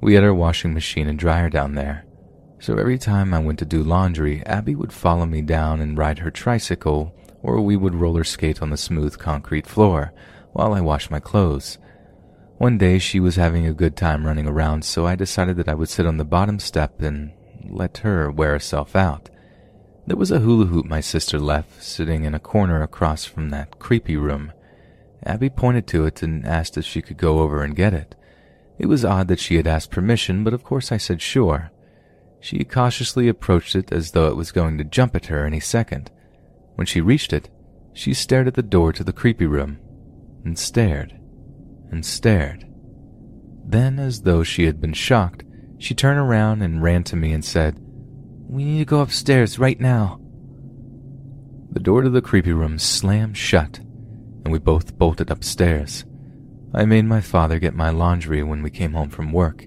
[0.00, 2.04] We had our washing machine and dryer down there.
[2.62, 6.20] So every time I went to do laundry, Abby would follow me down and ride
[6.20, 10.12] her tricycle or we would roller skate on the smooth concrete floor
[10.52, 11.78] while I washed my clothes.
[12.58, 15.74] One day she was having a good time running around, so I decided that I
[15.74, 17.32] would sit on the bottom step and
[17.68, 19.28] let her wear herself out.
[20.06, 23.80] There was a hula hoop my sister left sitting in a corner across from that
[23.80, 24.52] creepy room.
[25.26, 28.14] Abby pointed to it and asked if she could go over and get it.
[28.78, 31.71] It was odd that she had asked permission, but of course I said sure.
[32.42, 36.10] She cautiously approached it as though it was going to jump at her any second.
[36.74, 37.48] When she reached it,
[37.92, 39.78] she stared at the door to the creepy room,
[40.44, 41.12] and stared,
[41.92, 42.66] and stared.
[43.64, 45.44] Then, as though she had been shocked,
[45.78, 47.78] she turned around and ran to me and said,
[48.48, 50.20] We need to go upstairs right now.
[51.70, 56.04] The door to the creepy room slammed shut, and we both bolted upstairs.
[56.74, 59.66] I made my father get my laundry when we came home from work.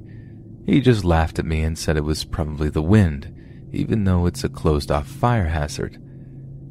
[0.65, 4.43] He just laughed at me and said it was probably the wind, even though it's
[4.43, 6.01] a closed off fire hazard.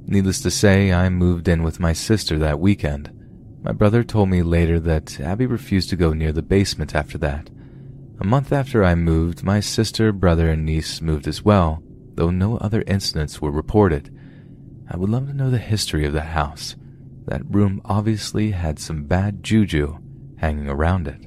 [0.06, 3.10] Needless to say, I moved in with my sister that weekend.
[3.62, 7.48] My brother told me later that Abby refused to go near the basement after that.
[8.20, 11.82] A month after I moved, my sister, brother, and niece moved as well,
[12.14, 14.14] though no other incidents were reported.
[14.90, 16.76] I would love to know the history of the house.
[17.26, 19.98] That room obviously had some bad juju
[20.36, 21.26] hanging around it.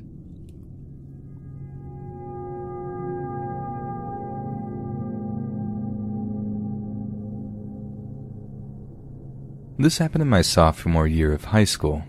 [9.80, 12.02] This happened in my sophomore year of high school.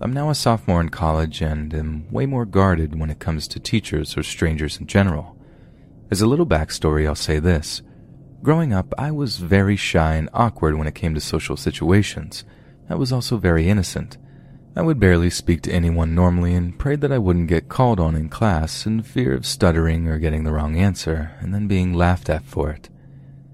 [0.00, 3.58] I'm now a sophomore in college and am way more guarded when it comes to
[3.58, 5.36] teachers or strangers in general.
[6.12, 7.82] As a little backstory, I'll say this.
[8.40, 12.44] Growing up, I was very shy and awkward when it came to social situations.
[12.88, 14.16] I was also very innocent.
[14.76, 18.14] I would barely speak to anyone normally and prayed that I wouldn't get called on
[18.14, 22.30] in class in fear of stuttering or getting the wrong answer and then being laughed
[22.30, 22.88] at for it.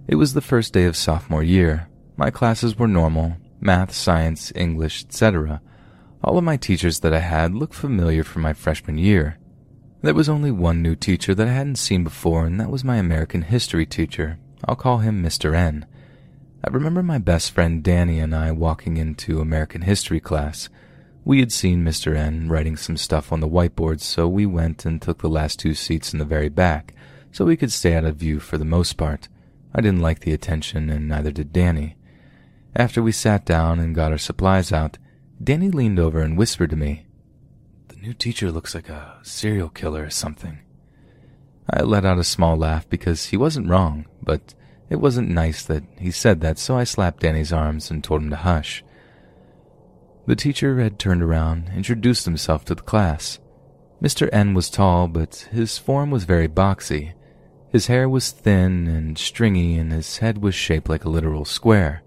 [0.07, 1.89] It was the first day of sophomore year.
[2.19, 5.61] My classes were normal, math, science, English, etc.
[6.23, 9.39] All of my teachers that I had looked familiar from my freshman year.
[10.03, 12.97] There was only one new teacher that I hadn't seen before, and that was my
[12.97, 14.39] American history teacher.
[14.67, 15.55] I'll call him Mr.
[15.55, 15.87] N.
[16.63, 20.69] I remember my best friend Danny and I walking into American history class.
[21.25, 22.15] We had seen Mr.
[22.15, 25.73] N writing some stuff on the whiteboard, so we went and took the last two
[25.73, 26.95] seats in the very back,
[27.33, 29.29] so we could stay out of view for the most part.
[29.75, 31.97] I didn't like the attention, and neither did Danny.
[32.77, 34.99] After we sat down and got our supplies out,
[35.43, 37.07] Danny leaned over and whispered to me,
[37.89, 40.59] The new teacher looks like a serial killer or something.
[41.71, 44.55] I let out a small laugh because he wasn't wrong, but
[44.91, 48.31] it wasn't nice that he said that, so I slapped Danny's arms and told him
[48.31, 48.85] to hush.
[50.27, 53.39] The teacher had turned around, introduced himself to the class.
[54.03, 54.29] Mr.
[54.33, 57.13] N was tall, but his form was very boxy.
[57.71, 62.03] His hair was thin and stringy, and his head was shaped like a literal square.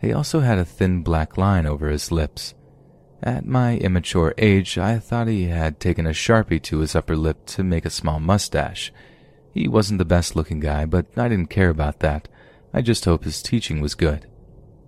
[0.00, 2.54] He also had a thin black line over his lips.
[3.22, 7.46] At my immature age, I thought he had taken a sharpie to his upper lip
[7.46, 8.92] to make a small mustache.
[9.52, 12.28] He wasn't the best looking guy, but I didn't care about that.
[12.74, 14.28] I just hoped his teaching was good.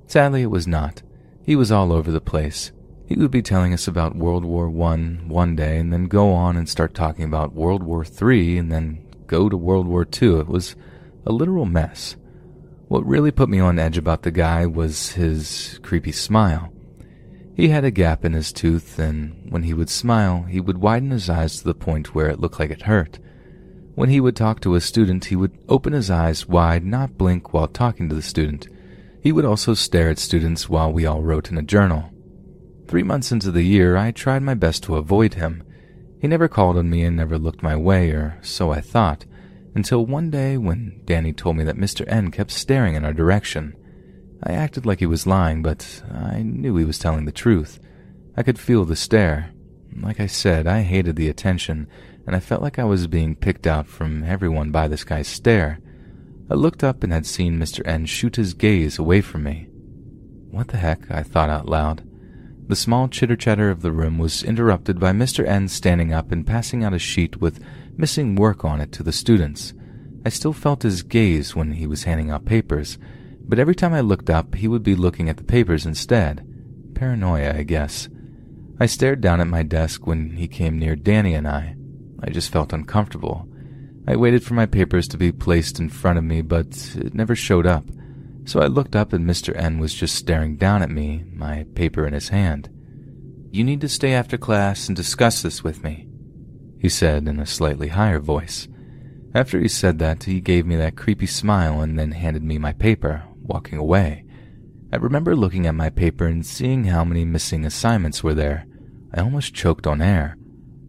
[0.06, 1.02] Sadly, it was not.
[1.42, 2.70] He was all over the place.
[3.06, 6.59] He would be telling us about World War One one day and then go on
[6.59, 10.38] and start talking about World War Three and then go to World War Two.
[10.40, 10.76] It was
[11.24, 12.16] a literal mess.
[12.89, 16.72] What really put me on edge about the guy was his creepy smile.
[17.55, 21.11] He had a gap in his tooth, and when he would smile, he would widen
[21.11, 23.18] his eyes to the point where it looked like it hurt.
[23.95, 27.53] When he would talk to a student, he would open his eyes wide, not blink
[27.53, 28.68] while talking to the student.
[29.22, 32.11] He would also stare at students while we all wrote in a journal.
[32.86, 35.62] Three months into the year, I tried my best to avoid him.
[36.22, 39.26] He never called on me and never looked my way, or so I thought,
[39.78, 42.04] until one day when Danny told me that Mr.
[42.08, 43.76] N kept staring in our direction.
[44.42, 47.78] I acted like he was lying, but I knew he was telling the truth.
[48.36, 49.52] I could feel the stare.
[49.96, 51.86] Like I said, I hated the attention,
[52.26, 55.78] and I felt like I was being picked out from everyone by this guy's stare.
[56.50, 57.86] I looked up and had seen Mr.
[57.86, 59.68] N shoot his gaze away from me.
[60.50, 62.02] What the heck, I thought out loud.
[62.66, 65.46] The small chitter chatter of the room was interrupted by Mr.
[65.46, 67.62] N standing up and passing out a sheet with
[67.99, 69.74] missing work on it to the students.
[70.24, 72.96] I still felt his gaze when he was handing out papers,
[73.40, 76.46] but every time I looked up, he would be looking at the papers instead.
[76.94, 78.09] Paranoia, I guess.
[78.80, 81.76] I stared down at my desk when he came near Danny and I.
[82.22, 83.49] I just felt uncomfortable.
[84.07, 87.34] I waited for my papers to be placed in front of me, but it never
[87.34, 87.84] showed up.
[88.44, 89.55] So I looked up and Mr.
[89.55, 92.70] N was just staring down at me, my paper in his hand.
[93.51, 96.07] You need to stay after class and discuss this with me,
[96.78, 98.68] he said in a slightly higher voice.
[99.34, 102.72] After he said that, he gave me that creepy smile and then handed me my
[102.72, 104.24] paper, walking away.
[104.92, 108.66] I remember looking at my paper and seeing how many missing assignments were there.
[109.12, 110.36] I almost choked on air.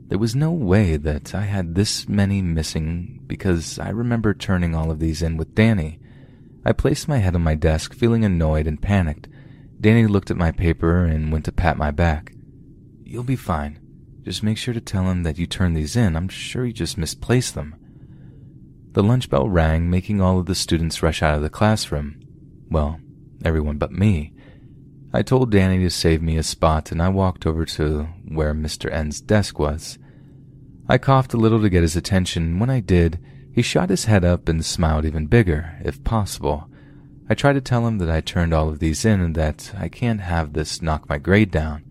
[0.08, 4.90] There was no way that I had this many missing because I remember turning all
[4.90, 6.00] of these in with Danny.
[6.66, 9.28] I placed my head on my desk, feeling annoyed and panicked.
[9.80, 12.34] Danny looked at my paper and went to pat my back.
[13.04, 13.80] You'll be fine.
[14.30, 16.16] Just make sure to tell him that you turned these in.
[16.16, 17.74] I'm sure he just misplaced them.
[18.92, 22.22] The lunch bell rang, making all of the students rush out of the classroom.
[22.70, 23.00] Well,
[23.44, 24.34] everyone but me.
[25.12, 28.94] I told Danny to save me a spot and I walked over to where Mr.
[28.94, 29.98] N's desk was.
[30.88, 32.60] I coughed a little to get his attention.
[32.60, 33.18] When I did,
[33.52, 36.70] he shot his head up and smiled even bigger, if possible.
[37.28, 39.90] I tried to tell him that I turned all of these in and that I
[39.90, 41.84] can't have this knock my grade down.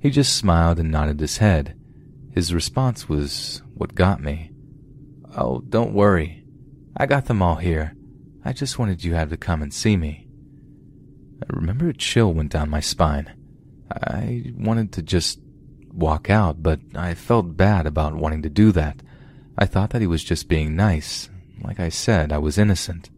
[0.00, 1.76] He just smiled and nodded his head.
[2.32, 4.50] His response was what got me.
[5.36, 6.44] Oh, don't worry.
[6.96, 7.94] I got them all here.
[8.44, 10.26] I just wanted you to come and see me.
[11.42, 13.32] I remember a chill went down my spine.
[13.90, 15.38] I wanted to just
[15.92, 19.02] walk out, but I felt bad about wanting to do that.
[19.58, 21.28] I thought that he was just being nice.
[21.62, 23.10] Like I said, I was innocent.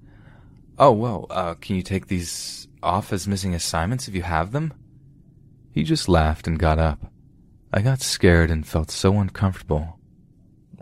[0.78, 4.74] Oh, well, uh, can you take these off as missing assignments if you have them?
[5.72, 7.10] He just laughed and got up.
[7.72, 9.98] I got scared and felt so uncomfortable.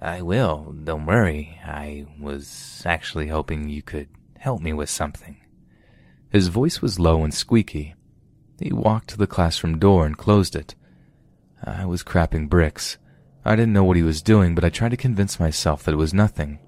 [0.03, 1.61] I will, don't worry.
[1.65, 5.37] I was actually hoping you could help me with something.
[6.31, 7.95] His voice was low and squeaky.
[8.59, 10.75] He walked to the classroom door and closed it.
[11.63, 12.99] I was crapping bricks.
[13.45, 15.99] I didn't know what he was doing, but I tried to convince myself that it
[15.99, 16.59] was nothing.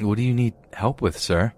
[0.00, 1.52] What do you need help with, sir?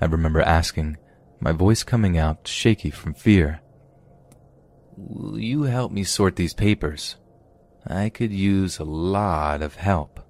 [0.00, 0.98] I remember asking,
[1.40, 3.60] my voice coming out shaky from fear.
[4.96, 7.16] Will you help me sort these papers?
[7.86, 10.20] I could use a lot of help.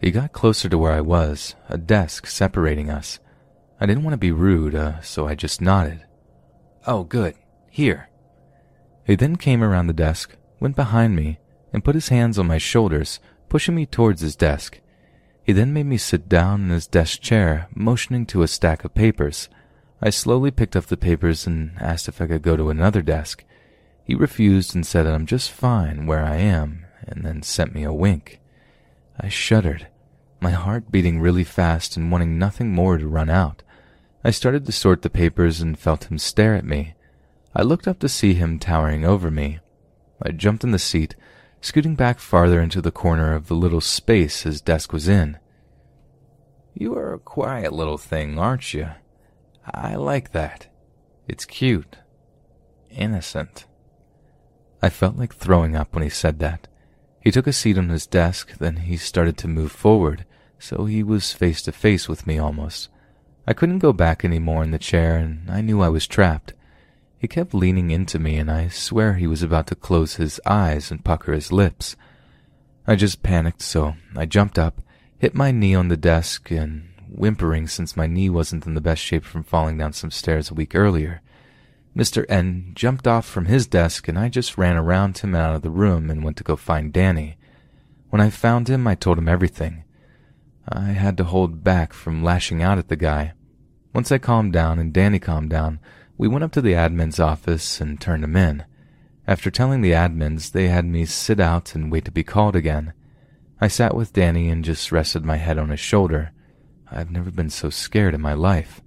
[0.00, 3.18] He got closer to where I was, a desk separating us.
[3.80, 6.04] I didn't want to be rude, uh, so I just nodded.
[6.86, 7.34] Oh, good.
[7.68, 8.08] Here.
[9.04, 11.38] He then came around the desk, went behind me,
[11.72, 14.80] and put his hands on my shoulders, pushing me towards his desk.
[15.42, 18.94] He then made me sit down in his desk chair, motioning to a stack of
[18.94, 19.48] papers.
[20.00, 23.44] I slowly picked up the papers and asked if I could go to another desk.
[24.08, 27.84] He refused and said that I'm just fine where I am, and then sent me
[27.84, 28.40] a wink.
[29.20, 29.88] I shuddered,
[30.40, 33.62] my heart beating really fast and wanting nothing more to run out.
[34.24, 36.94] I started to sort the papers and felt him stare at me.
[37.54, 39.58] I looked up to see him towering over me.
[40.22, 41.14] I jumped in the seat,
[41.60, 45.36] scooting back farther into the corner of the little space his desk was in.
[46.72, 48.88] You are a quiet little thing, aren't you?
[49.66, 50.68] I like that.
[51.28, 51.98] It's cute.
[52.90, 53.66] Innocent.
[54.80, 56.68] I felt like throwing up when he said that.
[57.20, 60.24] He took a seat on his desk, then he started to move forward,
[60.58, 62.88] so he was face to face with me almost.
[63.46, 66.52] I couldn't go back any more in the chair, and I knew I was trapped.
[67.18, 70.90] He kept leaning into me, and I swear he was about to close his eyes
[70.90, 71.96] and pucker his lips.
[72.86, 74.80] I just panicked, so I jumped up,
[75.18, 79.02] hit my knee on the desk, and whimpering since my knee wasn't in the best
[79.02, 81.20] shape from falling down some stairs a week earlier.
[81.98, 82.24] Mr.
[82.28, 85.70] N jumped off from his desk, and I just ran around him out of the
[85.70, 87.36] room and went to go find Danny.
[88.10, 89.82] When I found him, I told him everything.
[90.68, 93.32] I had to hold back from lashing out at the guy.
[93.92, 95.80] Once I calmed down and Danny calmed down,
[96.16, 98.64] we went up to the admin's office and turned him in.
[99.26, 102.92] After telling the admins, they had me sit out and wait to be called again.
[103.60, 106.30] I sat with Danny and just rested my head on his shoulder.
[106.92, 108.82] I've never been so scared in my life.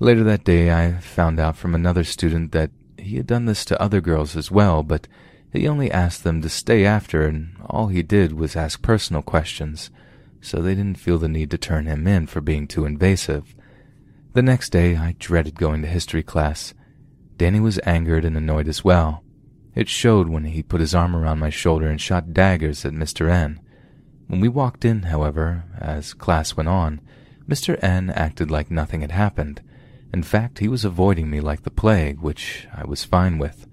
[0.00, 3.82] Later that day, I found out from another student that he had done this to
[3.82, 5.08] other girls as well, but
[5.52, 9.90] he only asked them to stay after, and all he did was ask personal questions,
[10.40, 13.56] so they didn't feel the need to turn him in for being too invasive.
[14.34, 16.74] The next day, I dreaded going to history class.
[17.36, 19.24] Danny was angered and annoyed as well.
[19.74, 23.30] It showed when he put his arm around my shoulder and shot daggers at Mr.
[23.30, 23.60] N.
[24.28, 27.00] When we walked in, however, as class went on,
[27.48, 27.82] Mr.
[27.82, 29.60] N acted like nothing had happened.
[30.12, 33.66] In fact, he was avoiding me like the plague, which I was fine with.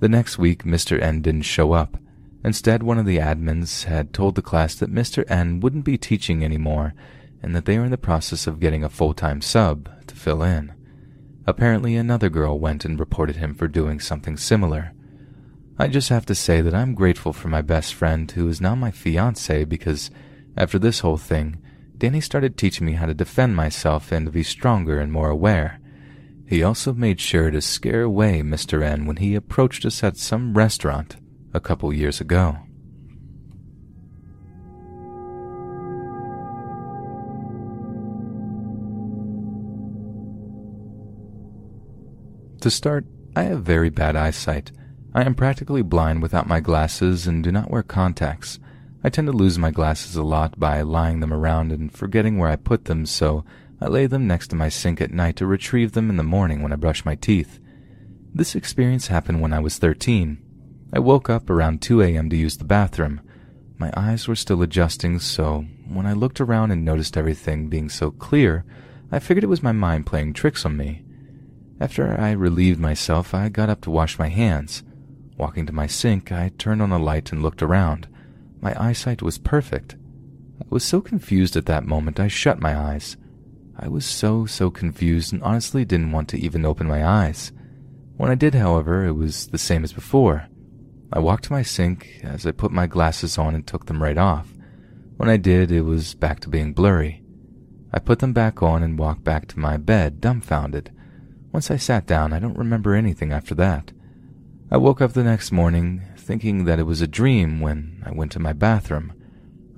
[0.00, 1.00] The next week, Mr.
[1.00, 1.96] N didn't show up.
[2.44, 5.24] Instead, one of the admins had told the class that Mr.
[5.28, 6.94] N wouldn't be teaching anymore
[7.42, 10.72] and that they were in the process of getting a full-time sub to fill in.
[11.46, 14.92] Apparently another girl went and reported him for doing something similar.
[15.78, 18.74] I just have to say that I'm grateful for my best friend who is now
[18.74, 20.10] my fiance because
[20.56, 21.62] after this whole thing,
[21.98, 25.80] Danny started teaching me how to defend myself and to be stronger and more aware.
[26.46, 28.82] He also made sure to scare away Mr.
[28.82, 31.16] N when he approached us at some restaurant
[31.52, 32.58] a couple years ago.
[42.60, 44.70] To start, I have very bad eyesight.
[45.14, 48.60] I am practically blind without my glasses and do not wear contacts.
[49.02, 52.48] I tend to lose my glasses a lot by lying them around and forgetting where
[52.48, 53.44] I put them, so
[53.80, 56.62] I lay them next to my sink at night to retrieve them in the morning
[56.62, 57.60] when I brush my teeth.
[58.34, 60.38] This experience happened when I was 13.
[60.92, 62.28] I woke up around 2 a.m.
[62.30, 63.20] to use the bathroom.
[63.78, 68.10] My eyes were still adjusting, so when I looked around and noticed everything being so
[68.10, 68.64] clear,
[69.12, 71.04] I figured it was my mind playing tricks on me.
[71.80, 74.82] After I relieved myself, I got up to wash my hands.
[75.36, 78.08] Walking to my sink, I turned on a light and looked around.
[78.60, 79.96] My eyesight was perfect.
[80.60, 83.16] I was so confused at that moment, I shut my eyes.
[83.78, 87.52] I was so, so confused and honestly didn't want to even open my eyes.
[88.16, 90.48] When I did, however, it was the same as before.
[91.12, 94.18] I walked to my sink as I put my glasses on and took them right
[94.18, 94.52] off.
[95.16, 97.22] When I did, it was back to being blurry.
[97.92, 100.92] I put them back on and walked back to my bed, dumbfounded.
[101.52, 103.92] Once I sat down, I don't remember anything after that.
[104.70, 108.32] I woke up the next morning thinking that it was a dream when I went
[108.32, 109.14] to my bathroom.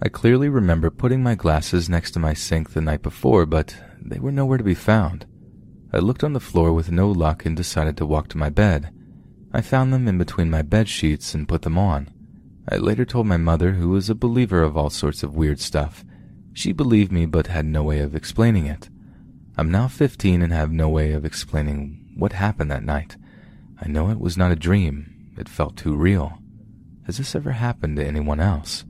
[0.03, 4.19] I clearly remember putting my glasses next to my sink the night before, but they
[4.19, 5.27] were nowhere to be found.
[5.93, 8.93] I looked on the floor with no luck and decided to walk to my bed.
[9.53, 12.11] I found them in between my bed sheets and put them on.
[12.69, 16.05] I later told my mother, who was a believer of all sorts of weird stuff.
[16.53, 18.89] She believed me but had no way of explaining it.
[19.57, 23.17] I'm now 15 and have no way of explaining what happened that night.
[23.81, 25.35] I know it was not a dream.
[25.39, 26.40] It felt too real.
[27.11, 28.85] Has this ever happened to anyone else?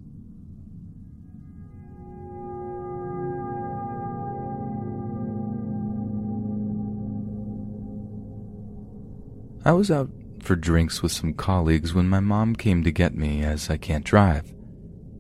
[9.65, 10.11] I was out
[10.43, 14.05] for drinks with some colleagues when my mom came to get me as I can't
[14.05, 14.53] drive.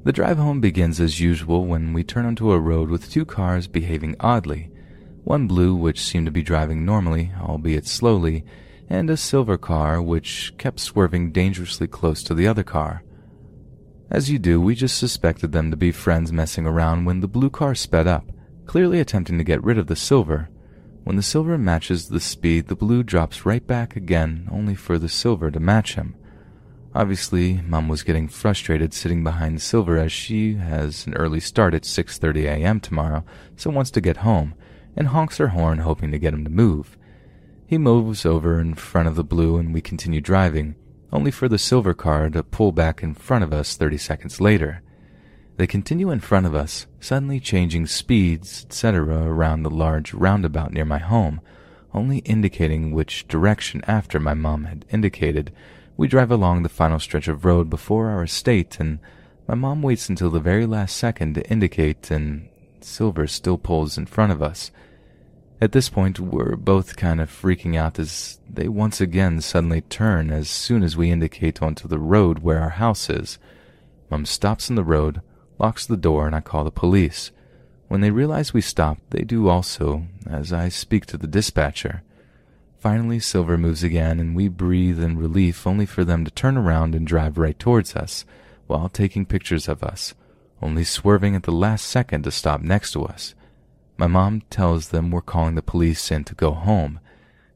[0.04, 3.66] The drive home begins as usual when we turn onto a road with two cars
[3.66, 4.70] behaving oddly
[5.24, 8.44] one blue which seemed to be driving normally, albeit slowly,
[8.90, 13.02] and a silver car which kept swerving dangerously close to the other car.
[14.10, 17.48] As you do, we just suspected them to be friends messing around when the blue
[17.48, 18.28] car sped up,
[18.66, 20.50] clearly attempting to get rid of the silver.
[21.04, 25.08] When the silver matches the speed, the blue drops right back again, only for the
[25.08, 26.16] silver to match him.
[26.92, 31.72] Obviously, Mom was getting frustrated sitting behind the Silver as she has an early start
[31.72, 32.80] at 6:30 a.m.
[32.80, 34.54] tomorrow, so wants to get home
[34.96, 36.98] and honks her horn, hoping to get him to move.
[37.70, 40.74] He moves over in front of the blue, and we continue driving.
[41.12, 44.82] only for the silver car to pull back in front of us 30 seconds later.
[45.56, 50.84] They continue in front of us, suddenly changing speeds, etc., around the large roundabout near
[50.84, 51.40] my home,
[51.94, 55.52] only indicating which direction after my mom had indicated.
[55.96, 58.98] We drive along the final stretch of road before our estate, and
[59.46, 62.48] my mom waits until the very last second to indicate, and
[62.80, 64.72] Silver still pulls in front of us.
[65.62, 70.30] At this point, we're both kind of freaking out as they once again suddenly turn
[70.30, 73.38] as soon as we indicate onto the road where our house is.
[74.08, 75.20] Mom stops in the road,
[75.58, 77.30] locks the door, and I call the police.
[77.88, 82.04] When they realize we stopped, they do also, as I speak to the dispatcher.
[82.78, 86.94] Finally, Silver moves again, and we breathe in relief only for them to turn around
[86.94, 88.24] and drive right towards us
[88.66, 90.14] while taking pictures of us,
[90.62, 93.34] only swerving at the last second to stop next to us.
[94.00, 97.00] My mom tells them we're calling the police in to go home.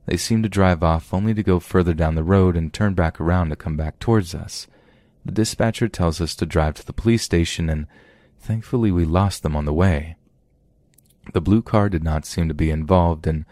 [0.05, 3.19] They seem to drive off only to go further down the road and turn back
[3.19, 4.67] around to come back towards us.
[5.25, 7.87] The dispatcher tells us to drive to the police station, and
[8.39, 10.17] thankfully we lost them on the way.
[11.33, 13.47] The blue car did not seem to be involved, and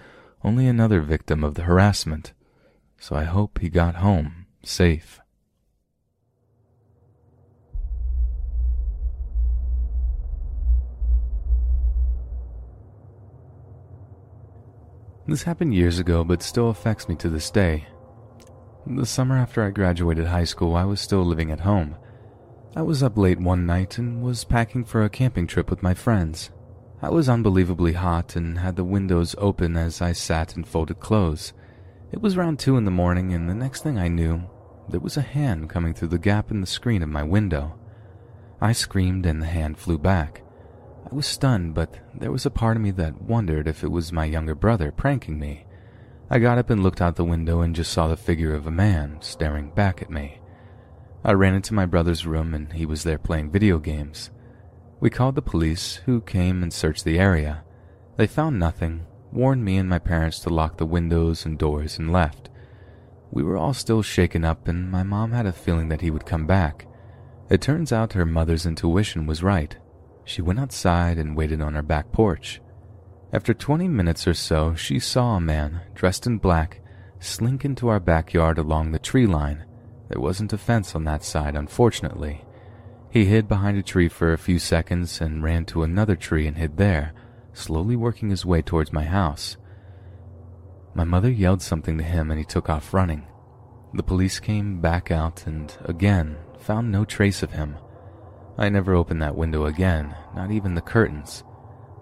[0.45, 2.35] only another victim of the harassment,
[2.99, 5.19] so I hope he got home safe.
[15.27, 17.87] This happened years ago, but still affects me to this day.
[18.87, 21.95] The summer after I graduated high school, I was still living at home.
[22.75, 25.95] I was up late one night and was packing for a camping trip with my
[25.95, 26.51] friends.
[27.01, 31.53] I was unbelievably hot and had the windows open as I sat and folded clothes.
[32.11, 34.43] It was around two in the morning, and the next thing I knew,
[34.89, 37.79] there was a hand coming through the gap in the screen of my window.
[38.61, 40.42] I screamed and the hand flew back.
[41.13, 44.15] I was stunned, but there was a part of me that wondered if it was
[44.15, 45.67] my younger brother pranking me.
[46.31, 48.71] I got up and looked out the window and just saw the figure of a
[48.71, 50.41] man staring back at me.
[51.23, 54.31] I ran into my brother's room and he was there playing video games.
[55.01, 57.63] We called the police, who came and searched the area.
[58.17, 62.11] They found nothing, warned me and my parents to lock the windows and doors, and
[62.11, 62.49] left.
[63.31, 66.25] We were all still shaken up, and my mom had a feeling that he would
[66.25, 66.87] come back.
[67.51, 69.77] It turns out her mother's intuition was right.
[70.25, 72.61] She went outside and waited on her back porch.
[73.33, 76.81] After 20 minutes or so, she saw a man, dressed in black,
[77.19, 79.65] slink into our backyard along the tree line.
[80.09, 82.45] There wasn't a fence on that side, unfortunately.
[83.11, 86.57] He hid behind a tree for a few seconds and ran to another tree and
[86.57, 87.13] hid there,
[87.53, 89.57] slowly working his way towards my house.
[90.95, 93.27] My mother yelled something to him and he took off running.
[93.95, 97.77] The police came back out and, again, found no trace of him.
[98.59, 101.45] I never opened that window again, not even the curtains.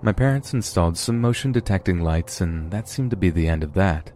[0.03, 3.75] My parents installed some motion detecting lights, and that seemed to be the end of
[3.75, 4.13] that.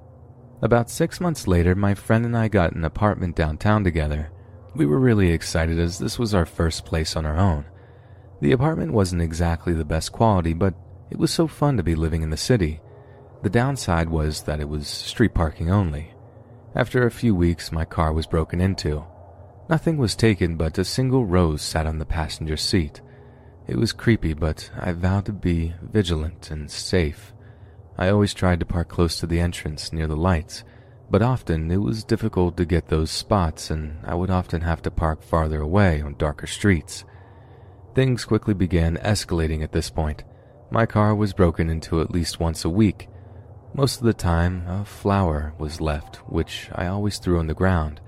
[0.62, 4.30] About six months later, my friend and I got an apartment downtown together.
[4.74, 7.66] We were really excited as this was our first place on our own.
[8.40, 10.74] The apartment wasn't exactly the best quality, but
[11.10, 12.80] it was so fun to be living in the city.
[13.42, 16.14] The downside was that it was street parking only.
[16.74, 19.04] After a few weeks, my car was broken into.
[19.66, 23.00] Nothing was taken, but a single rose sat on the passenger seat.
[23.66, 27.32] It was creepy, but I vowed to be vigilant and safe.
[27.96, 30.64] I always tried to park close to the entrance near the lights,
[31.10, 34.90] but often it was difficult to get those spots, and I would often have to
[34.90, 37.06] park farther away on darker streets.
[37.94, 40.24] Things quickly began escalating at this point.
[40.70, 43.08] My car was broken into at least once a week.
[43.72, 48.02] Most of the time, a flower was left, which I always threw on the ground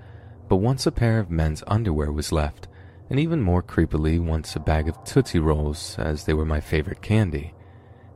[0.48, 2.68] but once a pair of men's underwear was left,
[3.10, 7.02] and even more creepily, once a bag of Tootsie Rolls, as they were my favorite
[7.02, 7.54] candy.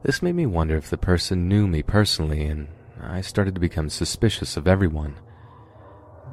[0.02, 2.69] This made me wonder if the person knew me personally, and
[3.01, 5.16] I started to become suspicious of everyone.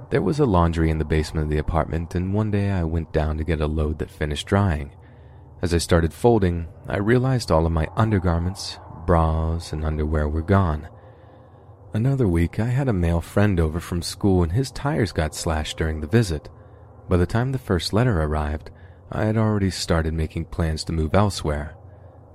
[0.09, 3.11] There was a laundry in the basement of the apartment, and one day I went
[3.11, 4.91] down to get a load that finished drying.
[5.61, 10.87] As I started folding, I realized all of my undergarments, bras, and underwear were gone.
[11.97, 15.77] Another week, I had a male friend over from school and his tires got slashed
[15.79, 16.47] during the visit.
[17.09, 18.69] By the time the first letter arrived,
[19.11, 21.75] I had already started making plans to move elsewhere.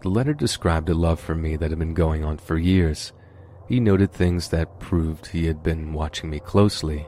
[0.01, 3.13] The letter described a love for me that had been going on for years.
[3.69, 7.07] He noted things that proved he had been watching me closely.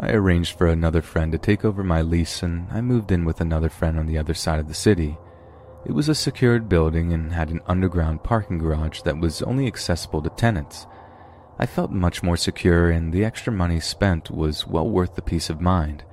[0.00, 3.40] I arranged for another friend to take over my lease and I moved in with
[3.40, 5.16] another friend on the other side of the city.
[5.86, 10.22] It was a secured building and had an underground parking garage that was only accessible
[10.22, 10.88] to tenants.
[11.60, 15.50] I felt much more secure, and the extra money spent was well worth the peace
[15.50, 16.04] of mind.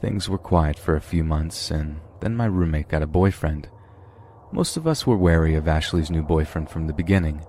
[0.00, 3.68] Things were quiet for a few months, and then my roommate got a boyfriend.
[4.52, 7.44] Most of us were wary of Ashley's new boyfriend from the beginning.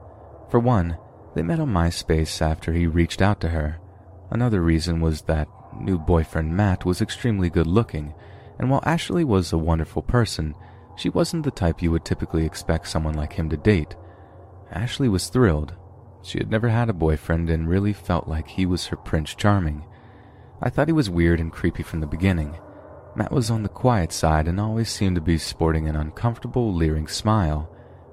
[0.49, 0.97] For one,
[1.35, 3.79] they met on MySpace after he reached out to her.
[4.31, 5.47] Another reason was that
[5.79, 8.15] new boyfriend Matt was extremely good looking,
[8.57, 10.55] and while Ashley was a wonderful person,
[10.95, 13.95] she wasn't the type you would typically expect someone like him to date.
[14.71, 15.75] Ashley was thrilled.
[16.25, 19.85] She had never had a boyfriend and really felt like he was her Prince Charming.
[20.59, 22.57] I thought he was weird and creepy from the beginning.
[23.15, 27.07] Matt was on the quiet side and always seemed to be sporting an uncomfortable, leering
[27.07, 27.69] smile.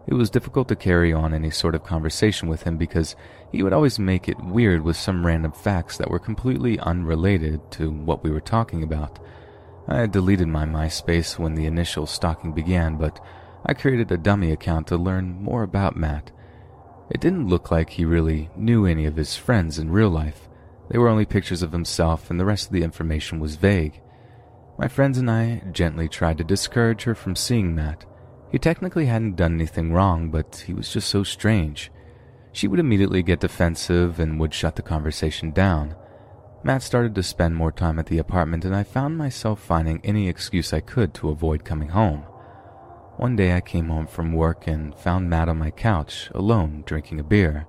[0.06, 3.16] It was difficult to carry on any sort of conversation with him because
[3.50, 7.90] he would always make it weird with some random facts that were completely unrelated to
[7.90, 9.20] what we were talking about.
[9.88, 13.24] I had deleted my MySpace when the initial stalking began, but
[13.64, 16.30] I created a dummy account to learn more about Matt.
[17.12, 20.48] It didn't look like he really knew any of his friends in real life.
[20.88, 24.00] They were only pictures of himself, and the rest of the information was vague.
[24.78, 28.06] My friends and I gently tried to discourage her from seeing Matt.
[28.50, 31.92] He technically hadn't done anything wrong, but he was just so strange.
[32.50, 35.94] She would immediately get defensive and would shut the conversation down.
[36.62, 40.30] Matt started to spend more time at the apartment, and I found myself finding any
[40.30, 42.24] excuse I could to avoid coming home.
[43.22, 47.20] One day I came home from work and found Matt on my couch, alone, drinking
[47.20, 47.68] a beer.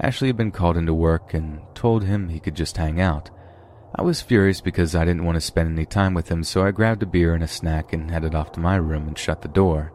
[0.00, 3.28] Ashley had been called into work and told him he could just hang out.
[3.94, 6.70] I was furious because I didn't want to spend any time with him, so I
[6.70, 9.48] grabbed a beer and a snack and headed off to my room and shut the
[9.48, 9.92] door.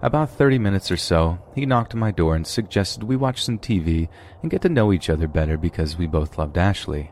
[0.00, 3.58] About 30 minutes or so, he knocked on my door and suggested we watch some
[3.58, 4.08] TV
[4.42, 7.10] and get to know each other better because we both loved Ashley.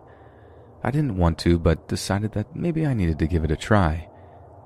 [0.85, 4.09] I didn't want to, but decided that maybe I needed to give it a try.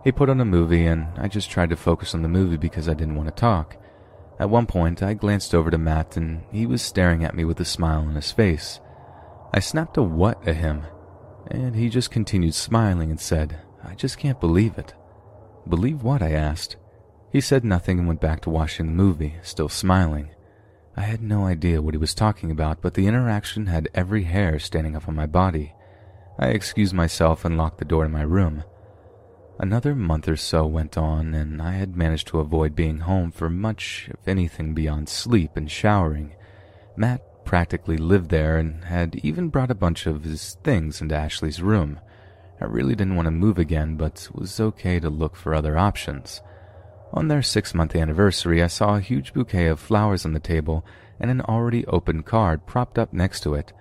[0.06, 2.88] He put on a movie, and I just tried to focus on the movie because
[2.88, 3.76] I didn't want to talk.
[4.38, 7.58] At one point, I glanced over to Matt, and he was staring at me with
[7.58, 8.78] a smile on his face.
[9.52, 10.84] I snapped a what at him,
[11.50, 14.94] and he just continued smiling and said, I just can't believe it.
[15.68, 16.22] Believe what?
[16.22, 16.76] I asked.
[17.32, 20.30] He said nothing and went back to watching the movie, still smiling.
[20.96, 24.60] I had no idea what he was talking about, but the interaction had every hair
[24.60, 25.74] standing up on my body.
[26.38, 28.62] I excused myself and locked the door to my room.
[29.58, 33.48] Another month or so went on, and I had managed to avoid being home for
[33.48, 36.34] much, if anything, beyond sleep and showering.
[36.94, 41.62] Matt practically lived there and had even brought a bunch of his things into Ashley's
[41.62, 42.00] room.
[42.60, 46.42] I really didn't want to move again, but was okay to look for other options.
[47.14, 50.84] On their six month anniversary, I saw a huge bouquet of flowers on the table
[51.18, 53.72] and an already opened card propped up next to it.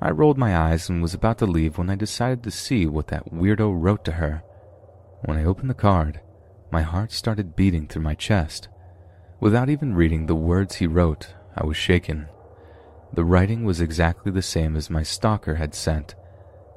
[0.00, 3.08] I rolled my eyes and was about to leave when I decided to see what
[3.08, 4.44] that weirdo wrote to her.
[5.24, 6.20] When I opened the card,
[6.70, 8.68] my heart started beating through my chest.
[9.40, 12.28] Without even reading the words he wrote, I was shaken.
[13.12, 16.14] The writing was exactly the same as my stalker had sent.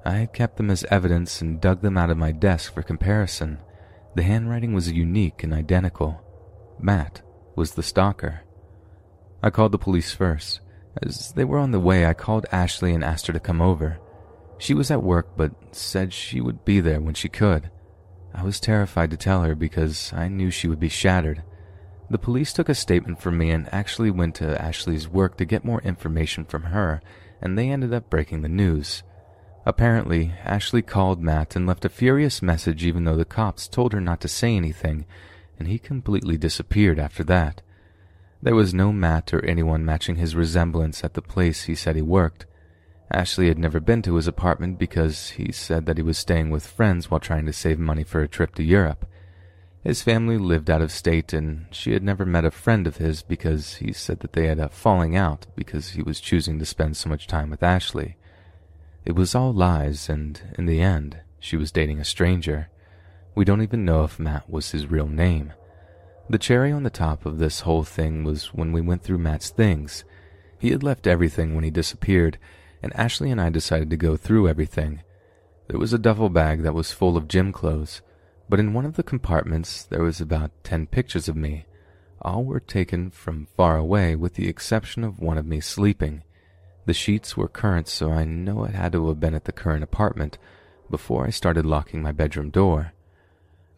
[0.05, 3.59] I had kept them as evidence and dug them out of my desk for comparison.
[4.15, 6.21] The handwriting was unique and identical.
[6.79, 7.21] Matt
[7.55, 8.41] was the stalker.
[9.43, 10.61] I called the police first.
[11.01, 13.99] As they were on the way, I called Ashley and asked her to come over.
[14.57, 17.69] She was at work but said she would be there when she could.
[18.33, 21.43] I was terrified to tell her because I knew she would be shattered.
[22.09, 25.63] The police took a statement from me and actually went to Ashley's work to get
[25.63, 27.01] more information from her,
[27.41, 29.03] and they ended up breaking the news.
[29.65, 34.01] Apparently, Ashley called Matt and left a furious message even though the cops told her
[34.01, 35.05] not to say anything,
[35.59, 37.61] and he completely disappeared after that.
[38.41, 42.01] There was no Matt or anyone matching his resemblance at the place he said he
[42.01, 42.45] worked.
[43.13, 46.65] Ashley had never been to his apartment because he said that he was staying with
[46.65, 49.05] friends while trying to save money for a trip to Europe.
[49.83, 53.23] His family lived out of state and she had never met a friend of his
[53.23, 56.95] because he said that they had a falling out because he was choosing to spend
[56.95, 58.17] so much time with Ashley.
[59.03, 62.69] It was all lies, and in the end, she was dating a stranger.
[63.33, 65.53] We don't even know if Matt was his real name.
[66.29, 69.49] The cherry on the top of this whole thing was when we went through Matt's
[69.49, 70.03] things.
[70.59, 72.37] He had left everything when he disappeared,
[72.81, 75.01] and Ashley and I decided to go through everything.
[75.67, 78.01] There was a duffel bag that was full of gym clothes,
[78.49, 81.65] but in one of the compartments there was about ten pictures of me.
[82.21, 86.23] All were taken from far away with the exception of one of me sleeping.
[86.85, 89.83] The sheets were current, so I know it had to have been at the current
[89.83, 90.37] apartment
[90.89, 92.93] before I started locking my bedroom door.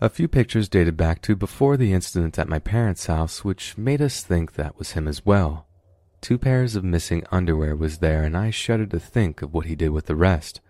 [0.02, 4.02] A few pictures dated back to before the incident at my parents' house, which made
[4.02, 5.68] us think that was him as well.
[6.24, 9.76] Two pairs of missing underwear was there, and I shuddered to think of what he
[9.76, 10.62] did with the rest.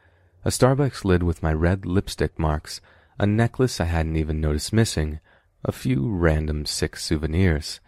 [0.43, 2.81] A Starbucks lid with my red lipstick marks,
[3.19, 5.19] a necklace I hadn't even noticed missing,
[5.63, 7.79] a few random sick souvenirs.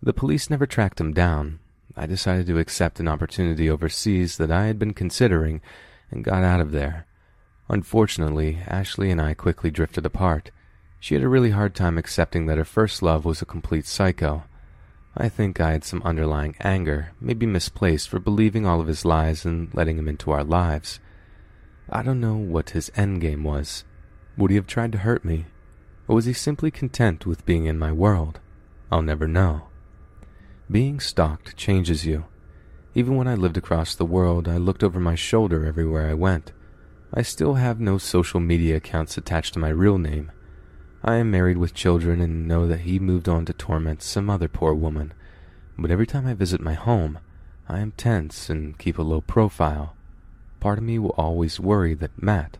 [0.00, 1.58] The police never tracked him down,
[1.96, 5.60] I decided to accept an opportunity overseas that I had been considering
[6.08, 7.08] and got out of there.
[7.68, 10.52] Unfortunately, Ashley and I quickly drifted apart.
[11.00, 14.44] She had a really hard time accepting that her first love was a complete psycho.
[15.16, 19.44] I think I had some underlying anger, maybe misplaced, for believing all of his lies
[19.44, 21.00] and letting him into our lives.
[21.90, 23.84] I don't know what his endgame was.
[24.38, 25.46] Would he have tried to hurt me?
[26.08, 28.40] Or was he simply content with being in my world?
[28.90, 29.68] I'll never know.
[30.70, 32.24] Being stalked changes you.
[32.94, 36.52] Even when I lived across the world, I looked over my shoulder everywhere I went.
[37.12, 40.32] I still have no social media accounts attached to my real name.
[41.04, 44.46] I am married with children and know that he moved on to torment some other
[44.46, 45.12] poor woman.
[45.76, 47.18] But every time I visit my home,
[47.68, 49.96] I am tense and keep a low profile.
[50.60, 52.58] Part of me will always worry that Matt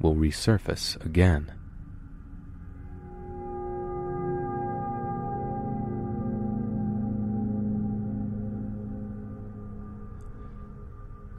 [0.00, 1.52] will resurface again.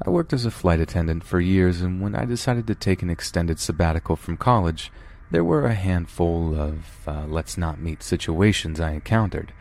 [0.06, 3.10] I worked as a flight attendant for years, and when I decided to take an
[3.10, 4.90] extended sabbatical from college,
[5.30, 9.54] there were a handful of uh, let's not meet situations I encountered,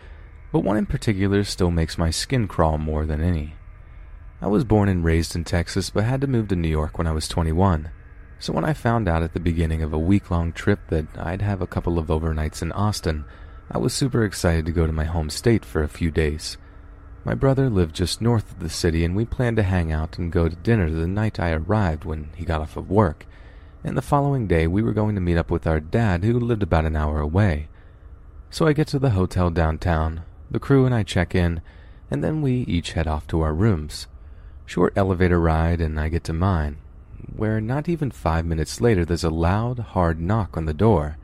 [0.53, 3.55] but one in particular still makes my skin crawl more than any.
[4.41, 7.07] I was born and raised in Texas, but had to move to New York when
[7.07, 7.91] I was 21.
[8.39, 11.43] So when I found out at the beginning of a week long trip that I'd
[11.43, 13.25] have a couple of overnights in Austin,
[13.71, 16.59] I was super excited to go to my home state for a few days.
[17.25, 20.31] My brother lived just north of the city, and we planned to hang out and
[20.31, 23.27] go to dinner the night I arrived when he got off of work.
[23.85, 26.63] And the following day, we were going to meet up with our dad, who lived
[26.63, 27.69] about an hour away.
[28.51, 31.61] So I get to the hotel downtown, the crew and I check in,
[32.11, 34.07] and then we each head off to our rooms.
[34.65, 36.79] Short elevator ride, and I get to mine,
[37.35, 41.19] where not even five minutes later there's a loud, hard knock on the door.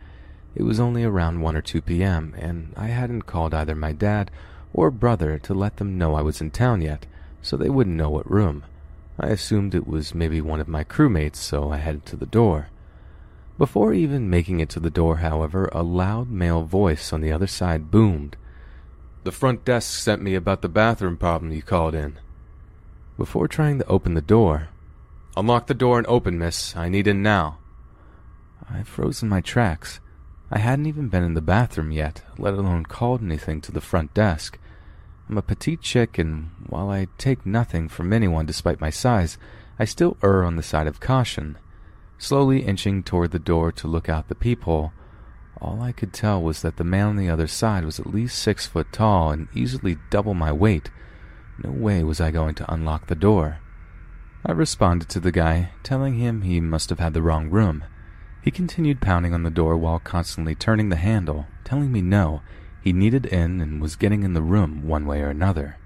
[0.54, 4.30] It was only around 1 or 2 p.m., and I hadn't called either my dad
[4.74, 7.06] or brother to let them know I was in town yet,
[7.40, 8.64] so they wouldn't know what room.
[9.18, 12.68] I assumed it was maybe one of my crewmates, so I headed to the door.
[13.58, 17.46] Before even making it to the door, however, a loud male voice on the other
[17.46, 18.36] side boomed.
[19.24, 22.18] The front desk sent me about the bathroom problem you called in.
[23.16, 24.68] Before trying to open the door,
[25.34, 26.76] Unlock the door and open, miss.
[26.76, 27.58] I need in now.
[28.68, 29.98] I froze in my tracks.
[30.50, 34.12] I hadn't even been in the bathroom yet, let alone called anything to the front
[34.12, 34.58] desk.
[35.28, 39.38] I'm a petite chick, and while I take nothing from anyone despite my size,
[39.78, 41.58] I still err on the side of caution.
[42.18, 44.92] Slowly inching toward the door to look out the peephole,
[45.60, 48.38] all I could tell was that the man on the other side was at least
[48.38, 50.90] six foot tall and easily double my weight.
[51.62, 53.58] No way was I going to unlock the door.
[54.44, 57.84] I responded to the guy, telling him he must have had the wrong room.
[58.42, 62.42] He continued pounding on the door while constantly turning the handle, telling me no,
[62.82, 65.78] he needed in and was getting in the room one way or another.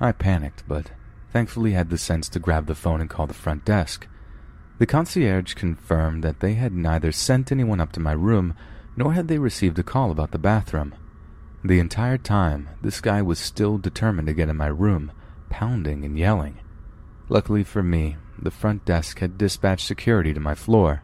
[0.00, 0.92] I panicked, but
[1.32, 4.06] thankfully had the sense to grab the phone and call the front desk.
[4.78, 8.54] The concierge confirmed that they had neither sent anyone up to my room
[8.96, 10.94] nor had they received a call about the bathroom.
[11.62, 15.12] The entire time, this guy was still determined to get in my room,
[15.50, 16.60] pounding and yelling.
[17.28, 21.02] Luckily for me, the front desk had dispatched security to my floor.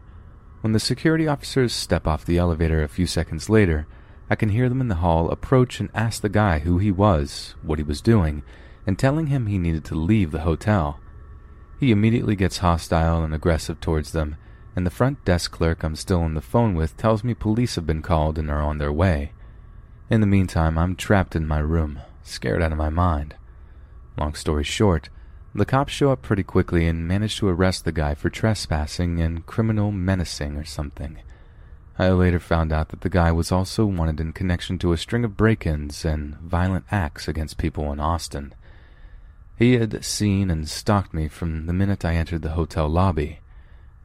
[0.61, 3.85] When the security officers step off the elevator a few seconds later,
[4.29, 7.55] I can hear them in the hall approach and ask the guy who he was,
[7.61, 8.43] what he was doing,
[8.85, 10.99] and telling him he needed to leave the hotel.
[11.79, 14.35] He immediately gets hostile and aggressive towards them,
[14.75, 17.85] and the front desk clerk I'm still on the phone with tells me police have
[17.85, 19.31] been called and are on their way.
[20.09, 23.35] In the meantime, I'm trapped in my room, scared out of my mind.
[24.17, 25.09] Long story short,
[25.53, 29.45] the cops show up pretty quickly and manage to arrest the guy for trespassing and
[29.45, 31.17] criminal menacing or something.
[31.99, 35.25] I later found out that the guy was also wanted in connection to a string
[35.25, 38.53] of break ins and violent acts against people in Austin.
[39.57, 43.39] He had seen and stalked me from the minute I entered the hotel lobby.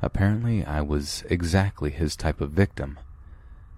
[0.01, 2.99] Apparently, I was exactly his type of victim.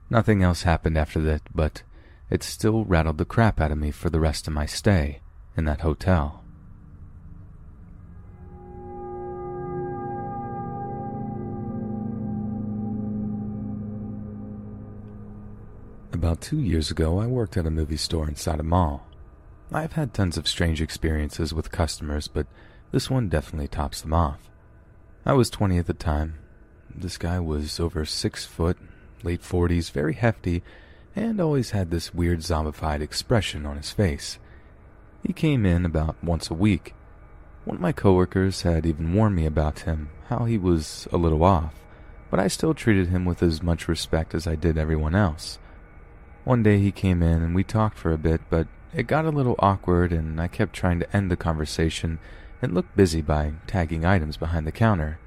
[0.08, 1.82] Nothing else happened after that, but
[2.30, 5.20] it still rattled the crap out of me for the rest of my stay
[5.56, 6.43] in that hotel.
[16.14, 19.04] About two years ago, I worked at a movie store inside a mall.
[19.72, 22.46] I've had tons of strange experiences with customers, but
[22.92, 24.38] this one definitely tops them off.
[25.26, 26.36] I was 20 at the time.
[26.94, 28.78] This guy was over six foot,
[29.24, 30.62] late 40s, very hefty,
[31.16, 34.38] and always had this weird zombified expression on his face.
[35.24, 36.94] He came in about once a week.
[37.64, 41.42] One of my coworkers had even warned me about him, how he was a little
[41.42, 41.74] off,
[42.30, 45.58] but I still treated him with as much respect as I did everyone else.
[46.44, 49.30] One day he came in and we talked for a bit, but it got a
[49.30, 52.18] little awkward and I kept trying to end the conversation
[52.60, 55.18] and looked busy by tagging items behind the counter.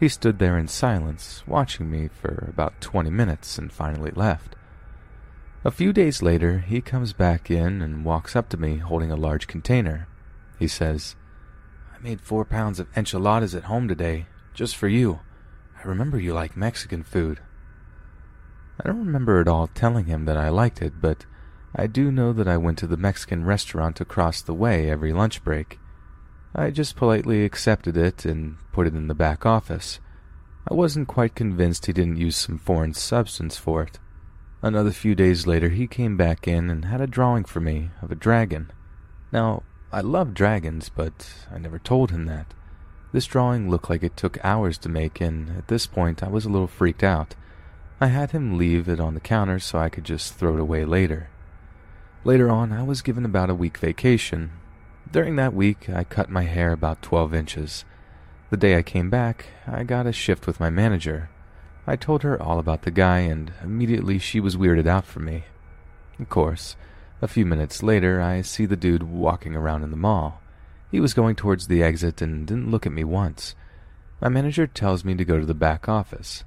[0.00, 4.56] He stood there in silence, watching me for about 20 minutes and finally left.
[5.64, 9.16] A few days later, he comes back in and walks up to me holding a
[9.16, 10.06] large container.
[10.58, 11.16] He says,
[11.94, 14.26] I made four pounds of enchiladas at home today.
[14.54, 15.20] just for you.
[15.78, 17.40] I remember you like Mexican food.
[18.80, 21.24] I don't remember at all telling him that I liked it, but
[21.74, 25.42] I do know that I went to the Mexican restaurant across the way every lunch
[25.42, 25.78] break.
[26.54, 30.00] I just politely accepted it and put it in the back office.
[30.68, 33.98] I wasn't quite convinced he didn't use some foreign substance for it.
[34.62, 38.10] Another few days later, he came back in and had a drawing for me of
[38.10, 38.72] a dragon.
[39.30, 39.62] Now,
[39.92, 42.52] I love dragons, but I never told him that.
[43.12, 46.44] This drawing looked like it took hours to make, and at this point I was
[46.44, 47.34] a little freaked out.
[47.98, 50.84] I had him leave it on the counter so I could just throw it away
[50.84, 51.30] later.
[52.24, 54.50] Later on, I was given about a week vacation.
[55.10, 57.84] During that week, I cut my hair about 12 inches.
[58.50, 61.30] The day I came back, I got a shift with my manager.
[61.86, 65.44] I told her all about the guy, and immediately she was weirded out for me.
[66.18, 66.76] Of course,
[67.22, 70.42] a few minutes later, I see the dude walking around in the mall.
[70.90, 73.54] He was going towards the exit and didn't look at me once.
[74.20, 76.44] My manager tells me to go to the back office.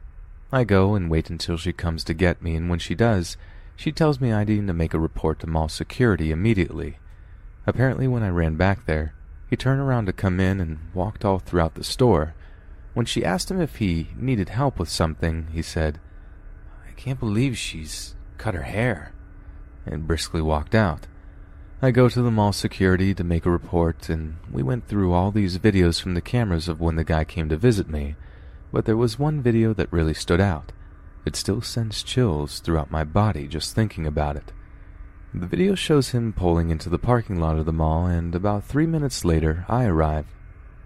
[0.52, 3.38] I go and wait until she comes to get me, and when she does,
[3.76, 6.98] she tells me I need to make a report to mall security immediately.
[7.68, 9.14] Apparently, when I ran back there,
[9.48, 12.34] he turned around to come in and walked all throughout the store.
[12.94, 16.00] When she asked him if he needed help with something, he said,
[16.88, 19.14] I can't believe she's cut her hair,
[19.86, 21.08] and briskly walked out.
[21.82, 25.32] I go to the mall security to make a report, and we went through all
[25.32, 28.16] these videos from the cameras of when the guy came to visit me,
[28.72, 30.72] but there was one video that really stood out.
[31.26, 34.52] It still sends chills throughout my body just thinking about it.
[35.34, 38.88] The video shows him pulling into the parking lot of the mall, and about three
[38.88, 40.26] minutes later, I arrive.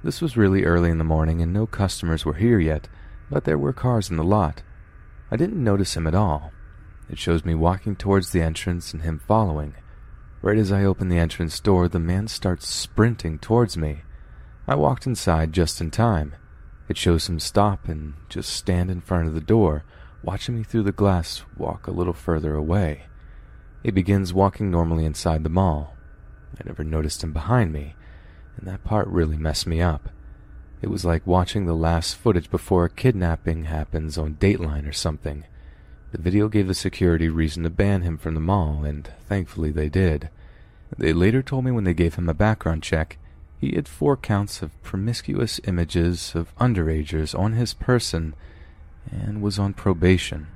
[0.04, 2.90] This was really early in the morning, and no customers were here yet,
[3.30, 4.62] but there were cars in the lot.
[5.32, 6.52] I didn't notice him at all.
[7.10, 9.76] It shows me walking towards the entrance and him following.
[10.42, 14.02] Right as I open the entrance door, the man starts sprinting towards me.
[14.68, 16.36] I walked inside just in time.
[16.90, 19.84] It shows him stop and just stand in front of the door,
[20.22, 23.04] watching me through the glass walk a little further away.
[23.84, 25.96] He begins walking normally inside the mall.
[26.60, 27.96] I never noticed him behind me,
[28.58, 30.10] and that part really messed me up.
[30.82, 35.46] It was like watching the last footage before a kidnapping happens on Dateline or something.
[36.12, 39.90] The video gave the security reason to ban him from the mall, and thankfully they
[39.90, 40.30] did.
[40.98, 43.18] They later told me when they gave him a background check,
[43.64, 48.36] he had four counts of promiscuous images of underagers on his person
[49.10, 50.48] and was on probation.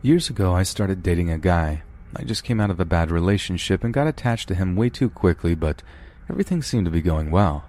[0.00, 1.82] Years ago, I started dating a guy.
[2.14, 5.10] I just came out of a bad relationship and got attached to him way too
[5.10, 5.82] quickly, but
[6.30, 7.64] everything seemed to be going well.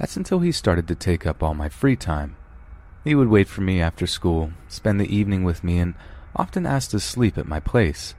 [0.00, 2.34] That's until he started to take up all my free time.
[3.04, 5.94] He would wait for me after school, spend the evening with me, and
[6.36, 8.14] often ask to sleep at my place.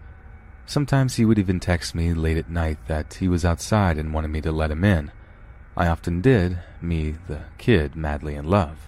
[0.65, 4.29] Sometimes he would even text me late at night that he was outside and wanted
[4.29, 5.11] me to let him in.
[5.75, 8.87] I often did, me, the kid, madly in love.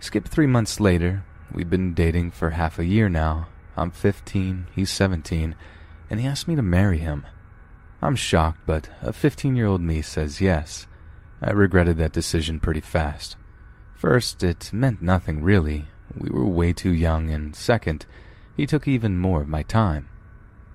[0.00, 3.48] Skip three months later, we've been dating for half a year now.
[3.76, 5.54] I'm 15, he's 17,
[6.10, 7.24] and he asked me to marry him.
[8.02, 10.86] I'm shocked, but a 15 year old me says yes.
[11.40, 13.36] I regretted that decision pretty fast.
[13.98, 15.86] First, it meant nothing really.
[16.16, 18.06] We were way too young, and second,
[18.56, 20.08] he took even more of my time.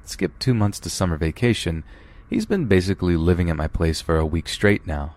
[0.03, 1.85] Skip two months to summer vacation,
[2.29, 5.15] he's been basically living at my place for a week straight now.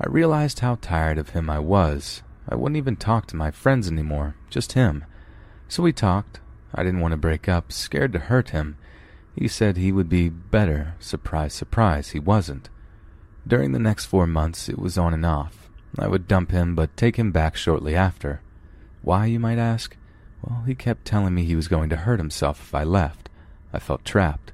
[0.00, 2.22] I realized how tired of him I was.
[2.48, 5.04] I wouldn't even talk to my friends anymore, just him.
[5.66, 6.38] So we talked.
[6.72, 8.76] I didn't want to break up, scared to hurt him.
[9.34, 10.94] He said he would be better.
[11.00, 12.68] Surprise, surprise, he wasn't.
[13.44, 15.59] During the next four months, it was on and off.
[15.98, 18.40] I would dump him, but take him back shortly after.
[19.02, 19.96] Why, you might ask?
[20.42, 23.28] Well, he kept telling me he was going to hurt himself if I left.
[23.72, 24.52] I felt trapped.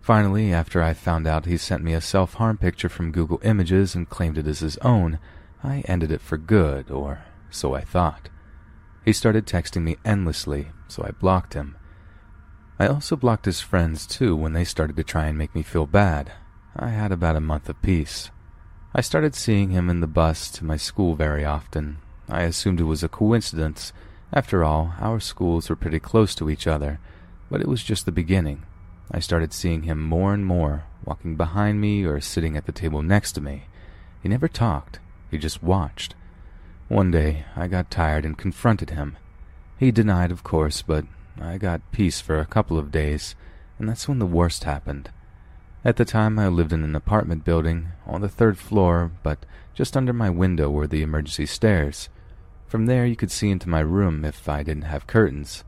[0.00, 3.94] Finally, after I found out he sent me a self harm picture from Google Images
[3.94, 5.18] and claimed it as his own,
[5.62, 8.28] I ended it for good, or so I thought.
[9.04, 11.76] He started texting me endlessly, so I blocked him.
[12.78, 15.86] I also blocked his friends too when they started to try and make me feel
[15.86, 16.32] bad.
[16.76, 18.30] I had about a month of peace.
[18.94, 21.98] I started seeing him in the bus to my school very often.
[22.26, 23.92] I assumed it was a coincidence.
[24.32, 26.98] After all, our schools were pretty close to each other,
[27.50, 28.64] but it was just the beginning.
[29.10, 33.02] I started seeing him more and more, walking behind me or sitting at the table
[33.02, 33.64] next to me.
[34.22, 35.00] He never talked,
[35.30, 36.14] he just watched.
[36.88, 39.18] One day, I got tired and confronted him.
[39.78, 41.04] He denied, of course, but
[41.38, 43.34] I got peace for a couple of days,
[43.78, 45.10] and that's when the worst happened.
[45.88, 49.96] At the time, I lived in an apartment building on the third floor, but just
[49.96, 52.10] under my window were the emergency stairs.
[52.66, 55.64] From there, you could see into my room if I didn't have curtains.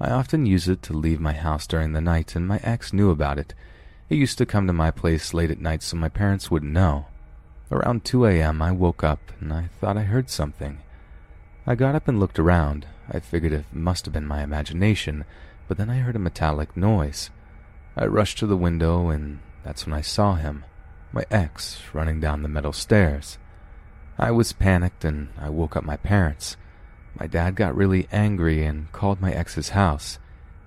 [0.00, 3.10] I often use it to leave my house during the night, and my ex knew
[3.10, 3.54] about it.
[4.08, 7.06] He used to come to my place late at night so my parents wouldn't know.
[7.70, 10.80] Around 2 a.m., I woke up and I thought I heard something.
[11.64, 12.88] I got up and looked around.
[13.08, 15.24] I figured it must have been my imagination,
[15.68, 17.30] but then I heard a metallic noise.
[17.96, 20.64] I rushed to the window, and that's when I saw him,
[21.12, 23.38] my ex, running down the metal stairs.
[24.18, 26.56] I was panicked and I woke up my parents.
[27.18, 30.18] My dad got really angry and called my ex's house.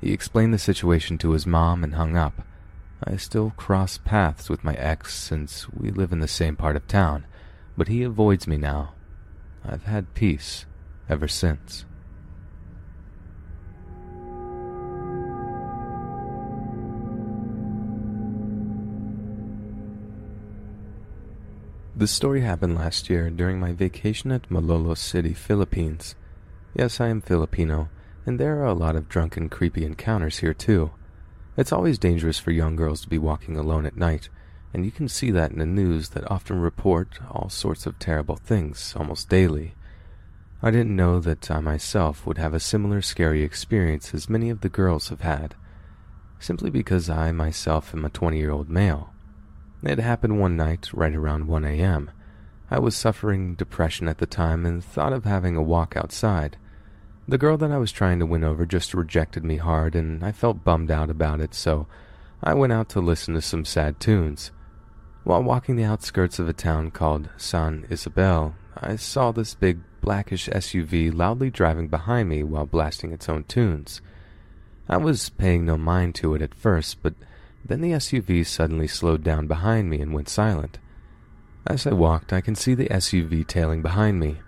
[0.01, 2.41] He explained the situation to his mom and hung up.
[3.03, 6.87] I still cross paths with my ex since we live in the same part of
[6.87, 7.25] town,
[7.77, 8.93] but he avoids me now.
[9.65, 10.65] I've had peace
[11.09, 11.85] ever since.
[21.95, 26.15] This story happened last year during my vacation at Malolos City, Philippines.
[26.73, 27.87] Yes, I am Filipino,
[28.25, 30.89] and there are a lot of drunken, creepy encounters here too.
[31.55, 34.29] It's always dangerous for young girls to be walking alone at night,
[34.73, 38.37] and you can see that in the news that often report all sorts of terrible
[38.37, 39.75] things almost daily.
[40.63, 44.61] I didn't know that I myself would have a similar scary experience as many of
[44.61, 45.53] the girls have had,
[46.39, 49.12] simply because I myself am a 20 year old male.
[49.85, 52.09] It happened one night, right around 1 a.m.
[52.71, 56.55] I was suffering depression at the time and thought of having a walk outside.
[57.27, 60.31] The girl that I was trying to win over just rejected me hard, and I
[60.31, 61.87] felt bummed out about it, so
[62.41, 64.51] I went out to listen to some sad tunes.
[65.25, 70.47] While walking the outskirts of a town called San Isabel, I saw this big blackish
[70.47, 74.01] SUV loudly driving behind me while blasting its own tunes.
[74.87, 77.15] I was paying no mind to it at first, but
[77.65, 80.79] then the SUV suddenly slowed down behind me and went silent.
[81.65, 84.41] As I walked, I can see the SUV tailing behind me.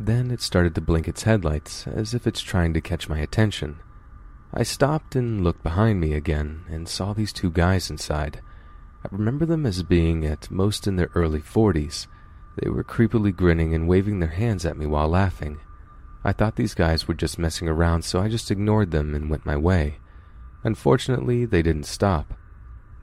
[0.00, 3.78] Then it started to blink its headlights, as if it's trying to catch my attention.
[4.54, 8.40] I stopped and looked behind me again and saw these two guys inside.
[9.04, 12.06] I remember them as being at most in their early 40s.
[12.56, 15.60] They were creepily grinning and waving their hands at me while laughing.
[16.24, 19.46] I thought these guys were just messing around, so I just ignored them and went
[19.46, 19.98] my way.
[20.64, 22.34] Unfortunately, they didn't stop.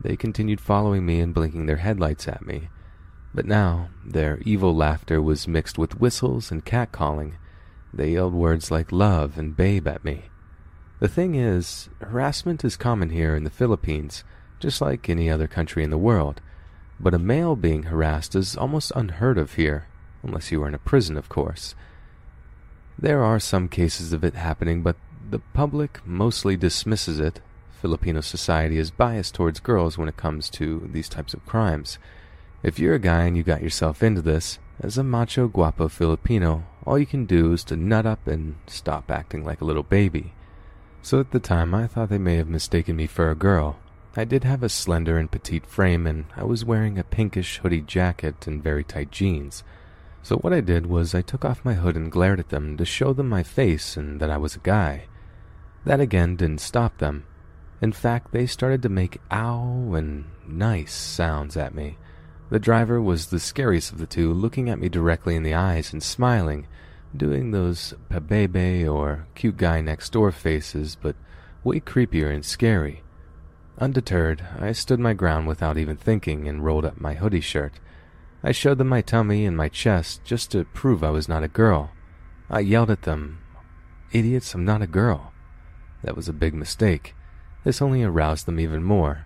[0.02, 2.70] They continued following me and blinking their headlights at me.
[3.34, 7.34] But now, their evil laughter was mixed with whistles and catcalling.
[7.94, 10.26] They yelled words like love and babe at me.
[11.00, 14.24] The thing is, harassment is common here in the Philippines,
[14.60, 16.42] just like any other country in the world.
[17.00, 19.88] But a male being harassed is almost unheard of here,
[20.24, 21.76] unless you are in a prison, of course.
[22.98, 24.98] There are some cases of it happening, but
[25.30, 27.40] the public mostly dismisses it
[27.82, 31.98] Filipino society is biased towards girls when it comes to these types of crimes.
[32.62, 36.66] If you're a guy and you got yourself into this, as a macho guapo Filipino,
[36.86, 40.34] all you can do is to nut up and stop acting like a little baby.
[41.02, 43.80] So at the time, I thought they may have mistaken me for a girl.
[44.16, 47.82] I did have a slender and petite frame, and I was wearing a pinkish hoodie
[47.82, 49.64] jacket and very tight jeans.
[50.22, 52.84] So what I did was I took off my hood and glared at them to
[52.84, 55.06] show them my face and that I was a guy.
[55.86, 57.26] That again didn't stop them.
[57.82, 61.98] In fact, they started to make ow and nice sounds at me.
[62.50, 65.94] The driver was the scariest of the two, looking at me directly in the eyes
[65.94, 66.68] and smiling,
[67.16, 71.16] doing those pabebe or cute guy next door faces, but
[71.64, 73.04] way creepier and scary.
[73.78, 77.80] Undeterred, I stood my ground without even thinking and rolled up my hoodie shirt.
[78.44, 81.48] I showed them my tummy and my chest just to prove I was not a
[81.48, 81.92] girl.
[82.50, 83.40] I yelled at them,
[84.12, 85.34] Idiots, I'm not a girl.
[86.04, 87.16] That was a big mistake.
[87.64, 89.26] This only aroused them even more.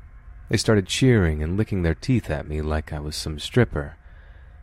[0.50, 3.98] They started cheering and licking their teeth at me like I was some stripper.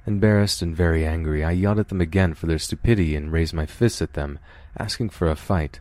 [0.06, 3.66] Embarrassed and very angry, I yelled at them again for their stupidity and raised my
[3.66, 4.38] fists at them,
[4.78, 5.80] asking for a fight.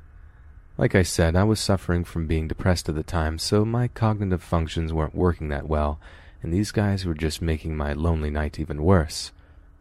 [0.77, 4.43] Like I said, I was suffering from being depressed at the time, so my cognitive
[4.43, 5.99] functions weren't working that well,
[6.41, 9.31] and these guys were just making my lonely night even worse.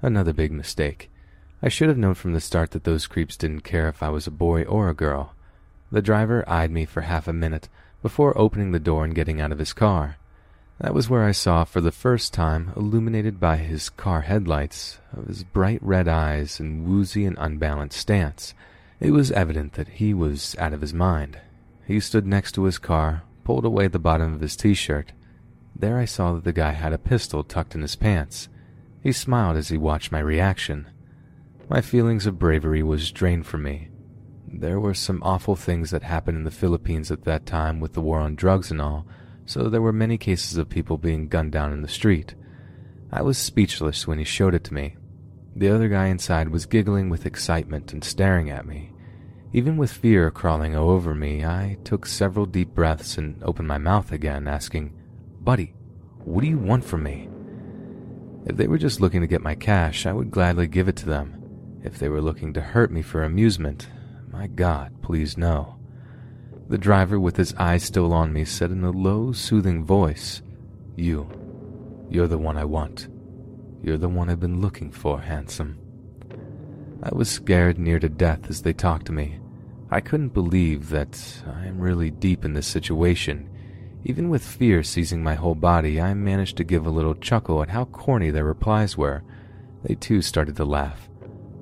[0.02, 1.10] Another big mistake.
[1.62, 4.26] I should have known from the start that those creeps didn't care if I was
[4.26, 5.34] a boy or a girl.
[5.90, 7.68] The driver eyed me for half a minute,
[8.02, 10.16] before opening the door and getting out of his car.
[10.80, 15.26] That was where I saw for the first time, illuminated by his car headlights, of
[15.26, 18.54] his bright red eyes and woozy and unbalanced stance.
[19.00, 21.40] It was evident that he was out of his mind.
[21.86, 25.12] He stood next to his car, pulled away the bottom of his t-shirt.
[25.74, 28.48] There I saw that the guy had a pistol tucked in his pants.
[29.02, 30.86] He smiled as he watched my reaction.
[31.68, 33.88] My feelings of bravery was drained from me.
[34.52, 38.00] There were some awful things that happened in the Philippines at that time with the
[38.00, 39.06] war on drugs and all,
[39.44, 42.34] so there were many cases of people being gunned down in the street.
[43.12, 44.96] I was speechless when he showed it to me.
[45.54, 48.92] The other guy inside was giggling with excitement and staring at me.
[49.52, 54.12] Even with fear crawling over me, I took several deep breaths and opened my mouth
[54.12, 54.92] again, asking,
[55.40, 55.74] Buddy,
[56.24, 57.28] what do you want from me?
[58.46, 61.06] If they were just looking to get my cash, I would gladly give it to
[61.06, 61.80] them.
[61.82, 63.88] If they were looking to hurt me for amusement,
[64.30, 65.76] my God, please no.
[66.68, 70.42] The driver, with his eyes still on me, said in a low, soothing voice,
[70.96, 71.30] You,
[72.10, 73.08] you're the one I want.
[73.82, 75.78] You're the one I've been looking for, handsome.
[77.02, 79.38] I was scared near to death as they talked to me.
[79.90, 83.48] I couldn't believe that I am really deep in this situation.
[84.04, 87.70] Even with fear seizing my whole body, I managed to give a little chuckle at
[87.70, 89.22] how corny their replies were.
[89.84, 91.08] They too started to laugh.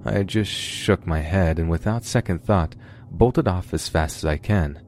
[0.07, 2.77] I just shook my head and without second thought,
[3.11, 4.81] bolted off as fast as I can.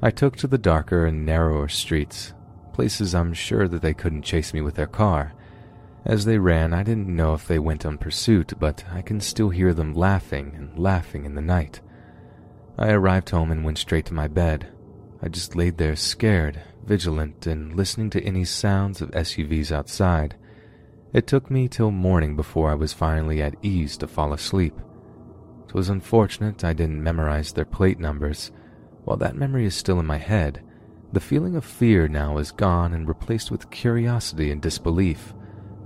[0.00, 2.32] I took to the darker and narrower streets,
[2.72, 5.34] places I'm sure that they couldn't chase me with their car.
[6.04, 9.50] As they ran, I didn't know if they went on pursuit, but I can still
[9.50, 11.80] hear them laughing and laughing in the night.
[12.78, 14.68] I arrived home and went straight to my bed.
[15.20, 20.36] I just laid there scared, vigilant, and listening to any sounds of SUVs outside.
[21.12, 24.78] It took me till morning before I was finally at ease to fall asleep.
[25.66, 28.52] It was unfortunate I didn't memorize their plate numbers.
[29.04, 30.62] While that memory is still in my head,
[31.12, 35.34] the feeling of fear now is gone and replaced with curiosity and disbelief.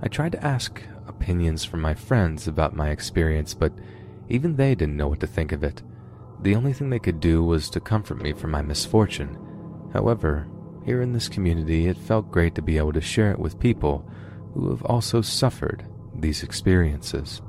[0.03, 3.73] I tried to ask opinions from my friends about my experience, but
[4.29, 5.83] even they didn't know what to think of it.
[6.43, 9.39] The only thing they could do was to comfort me for my misfortune.
[9.95, 10.47] However,
[10.85, 14.07] here in this community, it felt great to be able to share it with people
[14.55, 17.43] who have also suffered these experiences.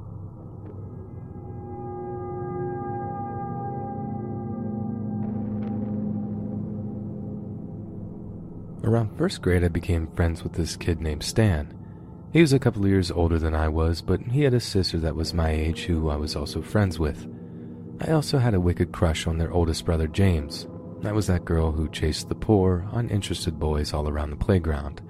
[8.83, 11.73] Around first grade, I became friends with this kid named Stan.
[12.33, 14.99] He was a couple of years older than I was, but he had a sister
[14.99, 17.27] that was my age who I was also friends with.
[18.01, 20.67] I also had a wicked crush on their oldest brother, James.
[21.03, 25.01] I was that girl who chased the poor, uninterested boys all around the playground.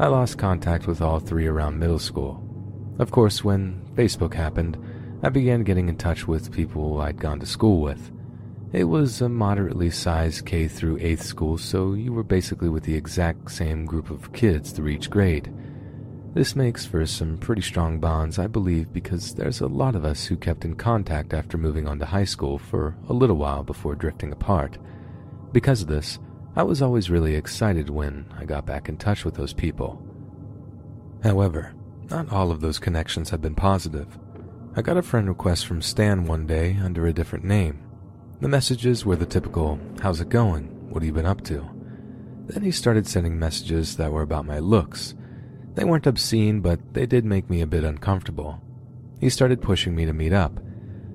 [0.00, 2.40] I lost contact with all three around middle school.
[3.00, 4.78] Of course, when Facebook happened,
[5.24, 8.12] I began getting in touch with people I'd gone to school with.
[8.72, 12.94] It was a moderately sized K through 8th school, so you were basically with the
[12.94, 15.52] exact same group of kids through each grade.
[16.32, 20.26] This makes for some pretty strong bonds, I believe, because there's a lot of us
[20.26, 23.96] who kept in contact after moving on to high school for a little while before
[23.96, 24.78] drifting apart.
[25.50, 26.20] Because of this,
[26.58, 30.02] I was always really excited when I got back in touch with those people.
[31.22, 31.72] However,
[32.10, 34.18] not all of those connections have been positive.
[34.74, 37.86] I got a friend request from Stan one day under a different name.
[38.40, 40.64] The messages were the typical, How's it going?
[40.90, 41.64] What have you been up to?
[42.48, 45.14] Then he started sending messages that were about my looks.
[45.74, 48.60] They weren't obscene, but they did make me a bit uncomfortable.
[49.20, 50.58] He started pushing me to meet up.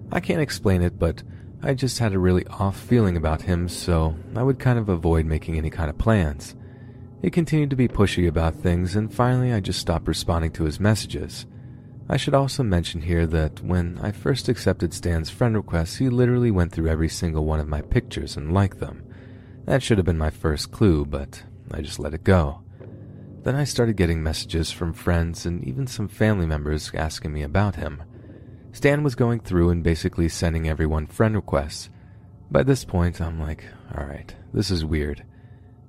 [0.10, 1.22] I can't explain it, but
[1.65, 5.26] I just had a really off feeling about him, so I would kind of avoid
[5.26, 6.56] making any kind of plans.
[7.22, 10.81] He continued to be pushy about things, and finally I just stopped responding to his
[10.81, 11.45] messages.
[12.10, 16.52] I should also mention here that when I first accepted Stan's friend request, he literally
[16.52, 19.02] went through every single one of my pictures and liked them.
[19.64, 22.61] That should have been my first clue, but I just let it go.
[23.44, 27.77] Then I started getting messages from friends and even some family members asking me about
[27.77, 28.03] him.
[28.74, 31.90] Stan was going through and basically sending everyone friend requests.
[32.52, 33.64] By this point, I'm like,
[33.98, 35.24] alright, this is weird.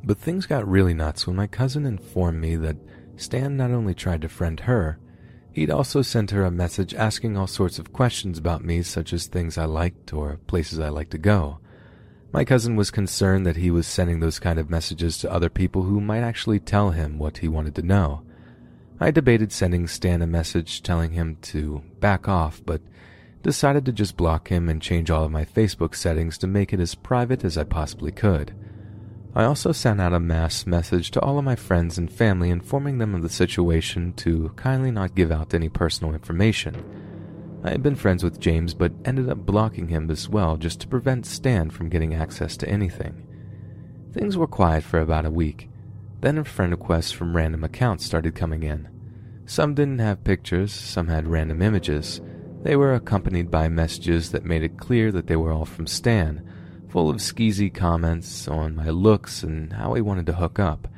[0.05, 2.77] But things got really nuts when my cousin informed me that
[3.17, 4.99] Stan not only tried to friend her,
[5.55, 9.29] He'd also sent her a message asking all sorts of questions about me, such as
[9.29, 11.61] things I liked or places I liked to go.
[12.33, 15.85] My cousin was concerned that he was sending those kind of messages to other people
[15.85, 18.23] who might actually tell him what he wanted to know.
[19.05, 22.81] I debated sending Stan a message telling him to back off, but
[23.43, 26.81] decided to just block him and change all of my Facebook settings to make it
[26.81, 28.55] as private as I possibly could.
[29.35, 32.97] I also sent out a mass message to all of my friends and family informing
[32.97, 36.83] them of the situation to kindly not give out any personal information.
[37.63, 40.89] I had been friends with James but ended up blocking him as well just to
[40.89, 43.27] prevent Stan from getting access to anything.
[44.15, 45.69] Things were quiet for about a week.
[46.23, 48.94] Then friend requests from random accounts started coming in.
[49.47, 52.21] Some didn't have pictures, some had random images.
[52.63, 56.43] They were accompanied by messages that made it clear that they were all from Stan,
[56.89, 60.89] full of skeezy comments on my looks and how he wanted to hook up.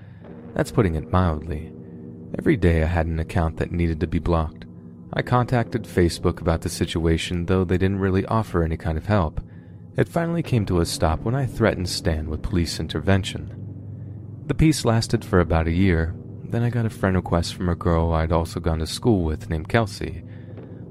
[0.54, 1.72] That's putting it mildly.
[2.38, 4.64] Every day I had an account that needed to be blocked.
[5.12, 9.40] I contacted Facebook about the situation, though they didn't really offer any kind of help.
[9.96, 14.44] It finally came to a stop when I threatened Stan with police intervention.
[14.46, 16.14] The peace lasted for about a year.
[16.56, 19.50] Then I got a friend request from a girl I'd also gone to school with
[19.50, 20.24] named Kelsey.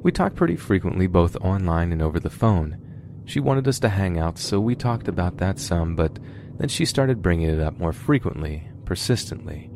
[0.04, 2.78] We talked pretty frequently both online and over the phone.
[3.26, 6.20] She wanted us to hang out, so we talked about that some, but
[6.60, 9.72] then she started bringing it up more frequently, persistently.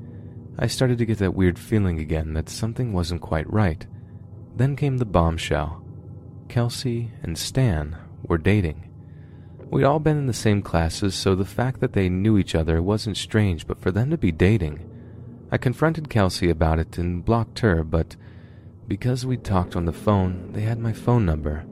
[0.60, 3.84] I started to get that weird feeling again that something wasn't quite right.
[4.56, 5.84] Then came the bombshell.
[6.50, 8.92] Kelsey and Stan were dating.
[9.72, 12.80] We'd all been in the same classes, so the fact that they knew each other
[12.80, 14.86] wasn't strange, but for them to be dating.
[15.52, 18.16] I confronted Kelsey about it and blocked her, but
[18.88, 21.66] because we talked on the phone, they had my phone number.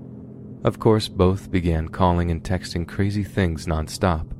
[0.64, 4.32] Of course, both began calling and texting crazy things nonstop.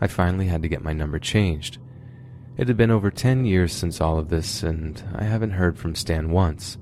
[0.00, 1.78] I finally had to get my number changed.
[2.56, 5.94] It had been over 10 years since all of this, and I haven't heard from
[5.94, 6.76] Stan once.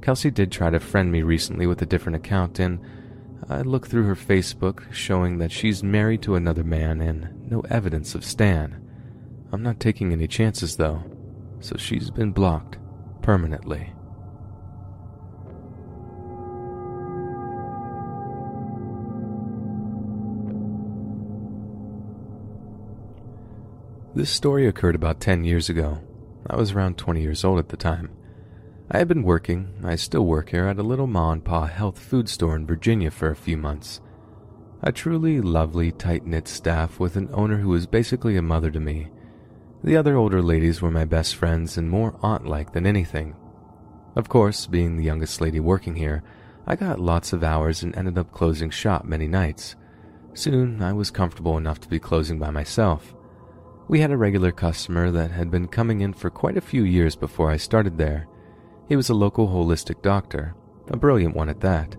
[0.00, 2.78] Kelsey did try to friend me recently with a different account, and
[3.48, 8.14] I looked through her Facebook, showing that she's married to another man and no evidence
[8.14, 8.80] of Stan.
[9.52, 11.02] I'm not taking any chances, though,
[11.60, 12.78] so she's been blocked
[13.22, 13.92] permanently.
[24.16, 25.98] This story occurred about 10 years ago.
[26.48, 28.10] I was around 20 years old at the time.
[28.90, 31.98] I had been working, I still work here, at a little ma and pa health
[31.98, 34.00] food store in Virginia for a few months.
[34.82, 38.80] A truly lovely, tight knit staff with an owner who was basically a mother to
[38.80, 39.08] me.
[39.86, 43.36] The other older ladies were my best friends and more aunt like than anything.
[44.16, 46.24] Of course, being the youngest lady working here,
[46.66, 49.76] I got lots of hours and ended up closing shop many nights.
[50.34, 53.14] Soon, I was comfortable enough to be closing by myself.
[53.86, 57.14] We had a regular customer that had been coming in for quite a few years
[57.14, 58.26] before I started there.
[58.88, 60.56] He was a local holistic doctor,
[60.88, 61.94] a brilliant one at that.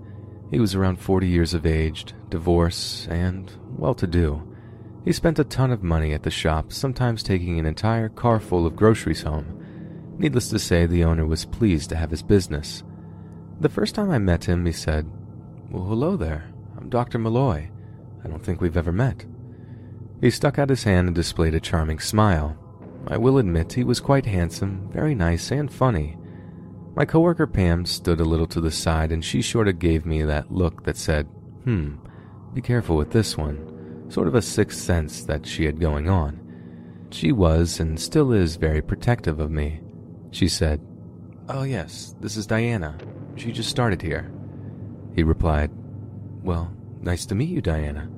[0.52, 4.47] He was around 40 years of age, divorced, and well to do.
[5.08, 8.66] He spent a ton of money at the shop, sometimes taking an entire car full
[8.66, 10.18] of groceries home.
[10.18, 12.84] Needless to say, the owner was pleased to have his business.
[13.62, 15.10] The first time I met him, he said,
[15.72, 16.52] Well, hello there.
[16.78, 17.20] I'm Dr.
[17.20, 17.70] Malloy.
[18.22, 19.26] I don't think we've ever met.
[20.20, 22.58] He stuck out his hand and displayed a charming smile.
[23.08, 26.18] I will admit he was quite handsome, very nice, and funny.
[26.98, 30.24] My coworker Pam stood a little to the side and she sort of gave me
[30.24, 31.28] that look that said,
[31.64, 31.96] hmm,
[32.54, 33.77] be careful with this one,
[34.10, 36.40] sort of a sixth sense that she had going on.
[37.10, 39.82] She was and still is very protective of me.
[40.32, 40.82] She said,
[41.50, 42.98] Oh, yes, this is Diana.
[43.36, 44.32] She just started here.
[45.16, 45.72] He replied,
[46.44, 46.72] Well,
[47.02, 48.10] nice to meet you, Diana.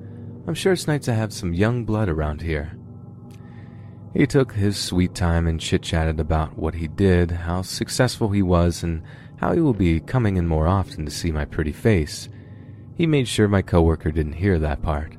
[0.46, 2.72] I'm sure it's nice to have some young blood around here.
[4.12, 8.42] He took his sweet time and chit chatted about what he did, how successful he
[8.42, 9.02] was, and
[9.36, 12.28] how he will be coming in more often to see my pretty face.
[12.96, 15.16] He made sure my coworker didn't hear that part.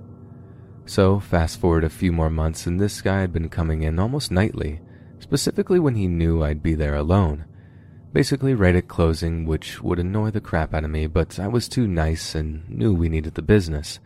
[0.91, 4.29] So, fast forward a few more months, and this guy had been coming in almost
[4.29, 4.81] nightly,
[5.19, 7.45] specifically when he knew I'd be there alone.
[8.11, 11.69] Basically, right at closing, which would annoy the crap out of me, but I was
[11.69, 14.01] too nice and knew we needed the business.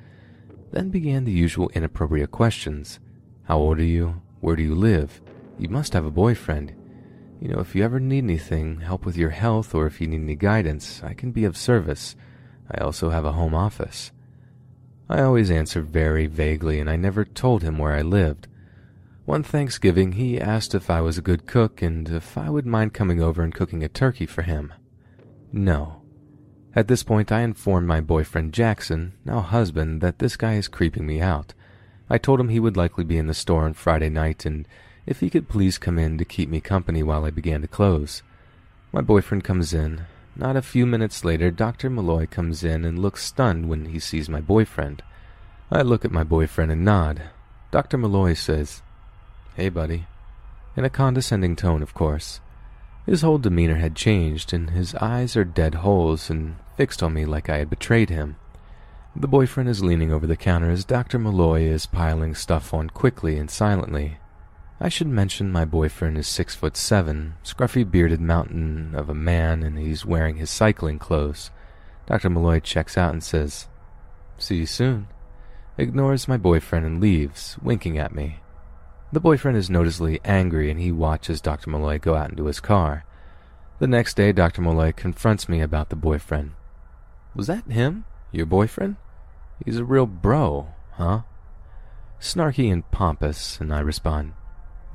[0.74, 3.00] Then began the usual inappropriate questions.
[3.46, 4.22] How old are you?
[4.42, 5.24] Where do you live?
[5.58, 6.76] You must have a boyfriend.
[7.42, 10.22] You know, if you ever need anything, help with your health, or if you need
[10.22, 12.16] any guidance, I can be of service.
[12.70, 14.12] I also have a home office.
[15.10, 18.48] I always answered very vaguely, and I never told him where I lived.
[19.26, 22.94] One Thanksgiving, he asked if I was a good cook and if I would mind
[22.94, 24.74] coming over and cooking a turkey for him.
[25.52, 26.02] No,
[26.76, 31.08] at this point, I informed my boyfriend Jackson, now husband, that this guy is creeping
[31.08, 31.54] me out.
[32.10, 34.68] I told him he would likely be in the store on Friday night and
[35.06, 38.24] if he could please come in to keep me company while I began to close.
[38.92, 40.02] My boyfriend comes in.
[40.38, 41.90] Not a few minutes later, Dr.
[41.90, 45.02] Malloy comes in and looks stunned when he sees my boyfriend.
[45.72, 47.30] I look at my boyfriend and nod.
[47.72, 47.98] Dr.
[47.98, 48.82] Malloy says,
[49.56, 50.08] Hey, buddy.
[50.76, 52.42] In a condescending tone, of course.
[53.06, 57.26] His whole demeanor had changed, and his eyes are dead holes, and fixed on me
[57.26, 58.36] like I had betrayed him.
[59.16, 61.18] The boyfriend is leaning over the counter as Dr.
[61.18, 64.18] Malloy is piling stuff on quickly and silently.
[64.80, 69.64] I should mention my boyfriend is six foot seven, scruffy bearded mountain of a man,
[69.64, 71.50] and he's wearing his cycling clothes.
[72.08, 72.30] Dr.
[72.30, 73.68] Malloy checks out and says,
[74.38, 75.08] See you soon.
[75.78, 78.40] Ignores my boyfriend and leaves, winking at me.
[79.12, 81.70] The boyfriend is noticeably angry and he watches Dr.
[81.70, 83.06] Malloy go out into his car.
[83.80, 84.62] The next day, Dr.
[84.62, 86.52] Malloy confronts me about the boyfriend.
[87.34, 88.06] Was that him?
[88.32, 88.98] Your boyfriend?
[89.64, 91.22] He's a real bro, huh?
[92.20, 94.34] Snarky and pompous, and I respond,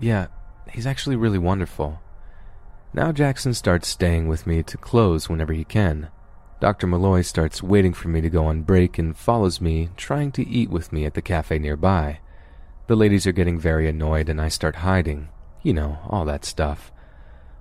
[0.01, 0.29] Yeah,
[0.71, 2.01] he's actually really wonderful.
[2.93, 6.09] Now Jackson starts staying with me to close whenever he can.
[6.59, 6.87] Dr.
[6.87, 10.71] Malloy starts waiting for me to go on break and follows me, trying to eat
[10.71, 12.21] with me at the cafe nearby.
[12.87, 15.29] The ladies are getting very annoyed and I start hiding.
[15.63, 16.91] You know, all that stuff.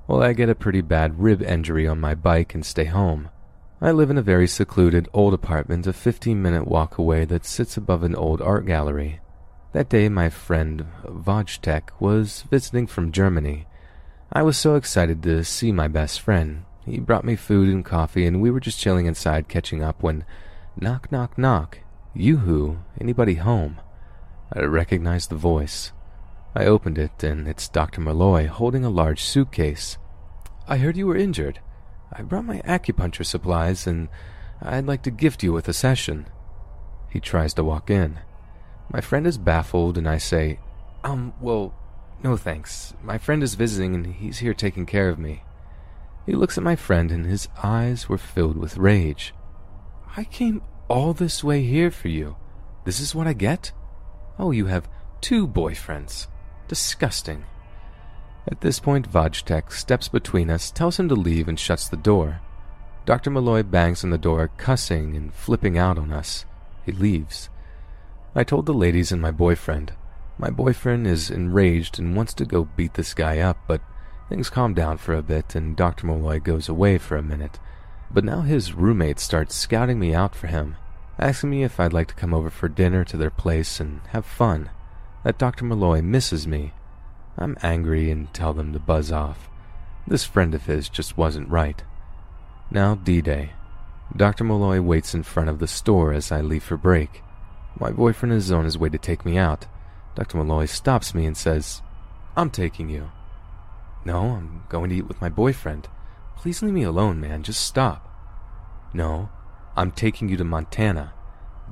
[0.08, 3.30] Well, I get a pretty bad rib injury on my bike and stay home.
[3.82, 7.78] I live in a very secluded old apartment a 15 minute walk away that sits
[7.78, 9.20] above an old art gallery.
[9.72, 13.68] That day, my friend Vojtek was visiting from Germany.
[14.34, 16.66] I was so excited to see my best friend.
[16.88, 20.26] He brought me food and coffee, and we were just chilling inside catching up when
[20.76, 21.80] knock, knock, knock.
[22.16, 22.80] You who?
[23.00, 23.80] Anybody home?
[24.52, 25.92] I recognized the voice.
[26.56, 28.02] I opened it, and it's Dr.
[28.02, 30.00] Malloy holding a large suitcase.
[30.68, 31.60] I heard you were injured.
[32.12, 34.10] I brought my acupuncture supplies, and
[34.64, 36.26] I'd like to gift you with a session.
[37.12, 38.20] He tries to walk in.
[38.92, 40.60] My friend is baffled, and I say,
[41.04, 41.74] Um, well,
[42.24, 42.94] no thanks.
[43.04, 45.44] My friend is visiting, and he's here taking care of me.
[46.26, 49.34] He looks at my friend, and his eyes were filled with rage.
[50.18, 52.36] I came all this way here for you.
[52.84, 53.72] This is what I get?
[54.40, 54.90] Oh, you have
[55.22, 56.28] two boyfriends.
[56.68, 57.46] Disgusting.
[58.48, 62.42] At this point, Vojtek steps between us, tells him to leave, and shuts the door.
[63.06, 63.30] Dr.
[63.30, 66.46] Malloy bangs on the door, cussing and flipping out on us.
[66.86, 67.50] He leaves.
[68.36, 69.94] I told the ladies and my boyfriend.
[70.38, 73.82] My boyfriend is enraged and wants to go beat this guy up, but
[74.30, 76.06] things calm down for a bit and Dr.
[76.06, 77.60] Malloy goes away for a minute.
[78.12, 80.76] But now his roommate starts scouting me out for him,
[81.18, 84.26] asking me if I'd like to come over for dinner to their place and have
[84.26, 84.70] fun.
[85.24, 85.66] That Dr.
[85.66, 86.74] Malloy misses me
[87.38, 89.50] I'm angry and tell them to buzz off.
[90.06, 91.82] This friend of his just wasn't right.
[92.70, 93.52] Now D-Day.
[94.16, 94.44] Dr.
[94.44, 97.24] Malloy waits in front of the store as I leave for break.
[97.78, 99.66] My boyfriend is on his way to take me out.
[100.16, 100.38] Dr.
[100.38, 101.82] Malloy stops me and says,
[102.36, 103.12] I'm taking you.
[104.06, 105.88] No, I'm going to eat with my boyfriend.
[106.38, 107.44] Please leave me alone, man.
[107.44, 108.06] Just stop.
[108.94, 109.30] No,
[109.76, 111.14] I'm taking you to Montana.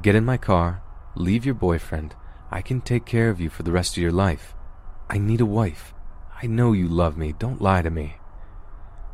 [0.02, 0.82] Get in my car,
[1.16, 2.16] leave your boyfriend.
[2.52, 4.54] I can take care of you for the rest of your life.
[5.10, 5.94] I need a wife.
[6.42, 7.34] I know you love me.
[7.38, 8.18] Don't lie to me.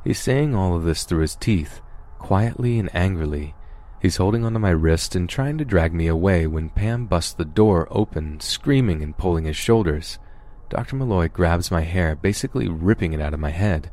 [0.03, 1.81] He's saying all of this through his teeth,
[2.19, 3.55] quietly and angrily.
[4.03, 7.45] He's holding onto my wrist and trying to drag me away when Pam busts the
[7.45, 10.19] door open, screaming and pulling his shoulders.
[10.67, 10.97] Dr.
[10.97, 13.89] Malloy grabs my hair, basically ripping it out of my head.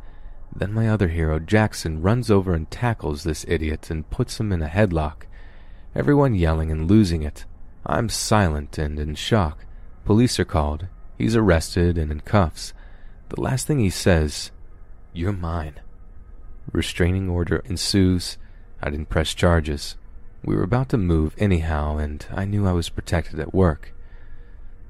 [0.52, 4.62] Then my other hero, Jackson, runs over and tackles this idiot and puts him in
[4.62, 5.26] a headlock.
[5.94, 7.44] Everyone yelling and losing it.
[7.86, 9.64] I'm silent and in shock.
[10.04, 10.88] Police are called,
[11.18, 12.72] He's arrested and in cuffs.
[13.28, 14.50] The last thing he says,
[15.12, 15.78] You're mine.
[16.72, 18.38] Restraining order ensues.
[18.82, 19.94] I didn't press charges.
[20.42, 23.92] We were about to move anyhow, and I knew I was protected at work.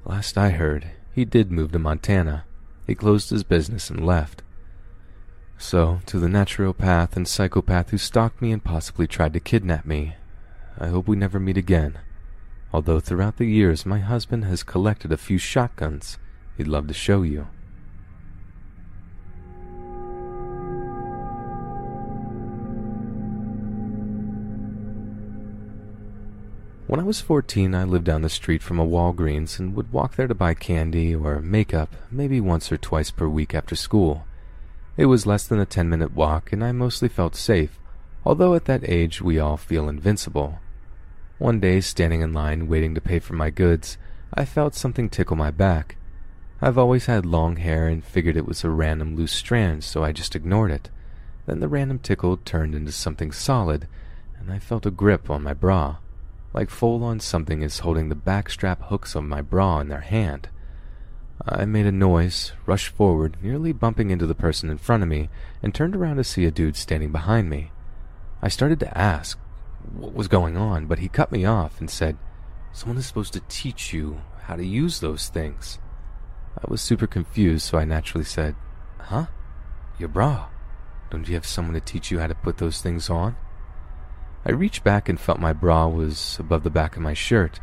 [0.05, 2.45] Last I heard, he did move to Montana.
[2.87, 4.43] He closed his business and left.
[5.57, 10.15] So, to the naturopath and psychopath who stalked me and possibly tried to kidnap me,
[10.79, 11.99] I hope we never meet again.
[12.73, 16.17] Although throughout the years my husband has collected a few shotguns
[16.57, 17.47] he'd love to show you.
[26.91, 30.17] When I was 14, I lived down the street from a Walgreens and would walk
[30.17, 34.25] there to buy candy or makeup maybe once or twice per week after school.
[34.97, 37.79] It was less than a 10 minute walk, and I mostly felt safe,
[38.25, 40.59] although at that age we all feel invincible.
[41.37, 43.97] One day, standing in line waiting to pay for my goods,
[44.33, 45.95] I felt something tickle my back.
[46.61, 50.11] I've always had long hair and figured it was a random loose strand, so I
[50.11, 50.89] just ignored it.
[51.45, 53.87] Then the random tickle turned into something solid,
[54.37, 55.95] and I felt a grip on my bra,
[56.53, 60.49] like full on something is holding the backstrap hooks of my bra in their hand.
[61.47, 65.29] I made a noise, rushed forward, nearly bumping into the person in front of me,
[65.63, 67.71] and turned around to see a dude standing behind me.
[68.41, 69.39] I started to ask
[69.93, 72.17] what was going on, but he cut me off and said,
[72.73, 75.79] Someone is supposed to teach you how to use those things.
[76.57, 78.55] I was super confused, so I naturally said,
[78.99, 79.27] Huh?
[79.97, 80.49] Your bra.
[81.09, 83.35] Don't you have someone to teach you how to put those things on?
[84.45, 87.59] I reached back and felt my bra was above the back of my shirt,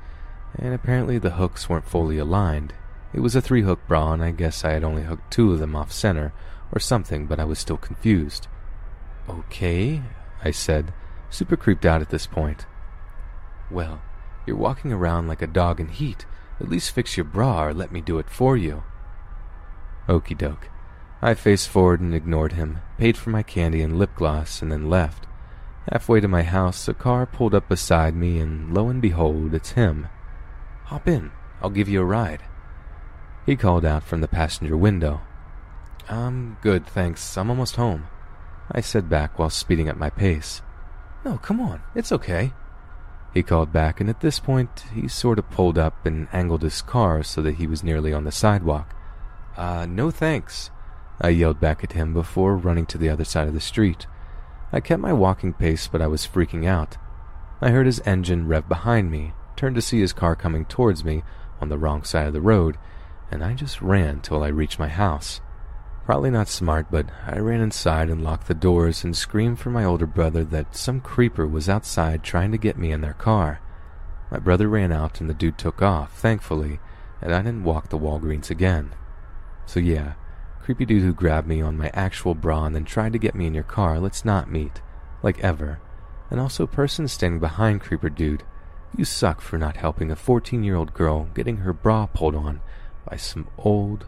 [0.57, 2.73] and apparently the hooks weren't fully aligned.
[3.13, 5.59] It was a three hook bra, and I guess I had only hooked two of
[5.59, 6.33] them off center,
[6.73, 8.47] or something, but I was still confused.
[9.29, 10.03] Okay,
[10.45, 10.93] I said,
[11.31, 12.67] super creeped out at this point.
[13.71, 14.01] Well,
[14.47, 16.27] you're walking around like a dog in heat,
[16.61, 18.83] at least fix your bra or let me do it for you.
[20.09, 20.71] Okey doke.
[21.21, 24.89] I faced forward and ignored him, paid for my candy and lip gloss, and then
[24.89, 25.28] left.
[25.91, 29.73] Halfway to my house, a car pulled up beside me, and lo and behold, it's
[29.73, 30.09] him.
[30.85, 31.31] Hop in,
[31.63, 32.43] I'll give you a ride.
[33.47, 35.23] He called out from the passenger window.
[36.09, 37.39] I'm good, thanks.
[37.39, 38.07] I'm almost home.
[38.71, 40.61] I said back while speeding up my pace.
[41.25, 42.53] No, come on, it's okay.
[43.33, 46.83] He called back, and at this point, he sort of pulled up and angled his
[46.83, 48.95] car so that he was nearly on the sidewalk.
[49.57, 50.71] Uh, no thanks,
[51.19, 54.07] I yelled back at him before running to the other side of the street.
[54.73, 56.97] I kept my walking pace, but I was freaking out.
[57.61, 61.23] I heard his engine rev behind me, turned to see his car coming towards me
[61.61, 62.77] on the wrong side of the road,
[63.31, 65.41] and I just ran till I reached my house.
[66.05, 69.85] Probably not smart, but I ran inside and locked the doors and screamed for my
[69.85, 73.61] older brother that some creeper was outside trying to get me in their car.
[74.31, 76.81] My brother ran out and the dude took off, thankfully,
[77.21, 78.95] and I didn't walk the Walgreens again.
[79.67, 80.15] So yeah,
[80.69, 83.47] creepy dude who grabbed me on my actual bra and then tried to get me
[83.47, 84.83] in your car, let's not meet.
[85.23, 85.81] Like ever.
[86.31, 88.43] And also person standing behind creeper dude,
[88.95, 92.61] you suck for not helping a 14 year old girl getting her bra pulled on
[93.09, 94.05] by some old,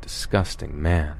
[0.00, 1.16] disgusting man.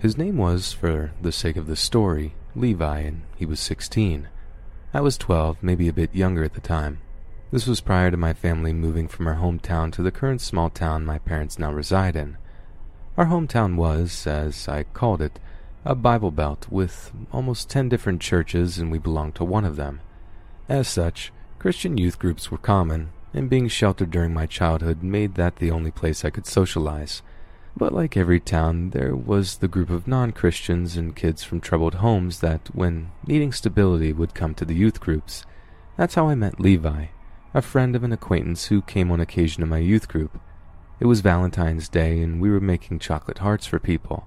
[0.00, 4.28] His name was, for the sake of the story, Levi, and he was 16.
[4.96, 7.00] I was 12, maybe a bit younger at the time.
[7.50, 11.04] This was prior to my family moving from our hometown to the current small town
[11.04, 12.38] my parents now reside in.
[13.18, 15.38] Our hometown was, as I called it,
[15.84, 20.00] a Bible Belt with almost ten different churches, and we belonged to one of them.
[20.66, 25.56] As such, Christian youth groups were common, and being sheltered during my childhood made that
[25.56, 27.20] the only place I could socialize.
[27.78, 31.96] But like every town, there was the group of non Christians and kids from troubled
[31.96, 35.44] homes that, when needing stability, would come to the youth groups.
[35.98, 37.06] That's how I met Levi,
[37.52, 40.40] a friend of an acquaintance who came on occasion to my youth group.
[41.00, 44.26] It was Valentine's Day, and we were making chocolate hearts for people.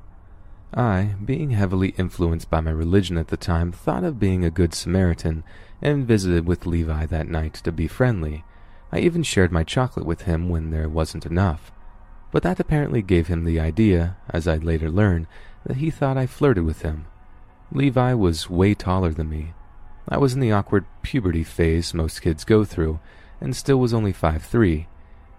[0.72, 4.76] I, being heavily influenced by my religion at the time, thought of being a good
[4.76, 5.44] Samaritan
[5.82, 8.44] and visited with Levi that night to be friendly.
[8.92, 11.72] I even shared my chocolate with him when there wasn't enough.
[12.32, 15.28] But that apparently gave him the idea, as I'd later learn,
[15.66, 17.06] that he thought I flirted with him.
[17.72, 19.54] Levi was way taller than me.
[20.08, 23.00] I was in the awkward puberty phase most kids go through,
[23.40, 24.88] and still was only five three.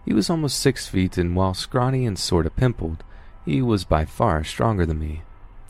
[0.04, 3.04] He was almost six feet, and while scrawny and sorta pimpled,
[3.44, 5.22] he was by far stronger than me.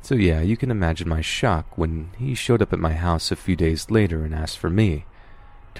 [0.02, 3.36] So yeah, you can imagine my shock when he showed up at my house a
[3.36, 5.04] few days later and asked for me.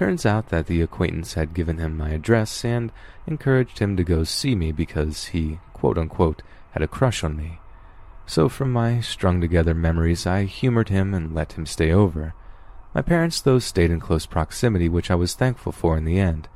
[0.01, 2.91] Turns out that the acquaintance had given him my address and
[3.27, 6.41] encouraged him to go see me because he, quote unquote,
[6.71, 7.59] had a crush on me.
[8.25, 12.33] So from my strung together memories, I humored him and let him stay over.
[12.95, 16.49] My parents, though, stayed in close proximity, which I was thankful for in the end.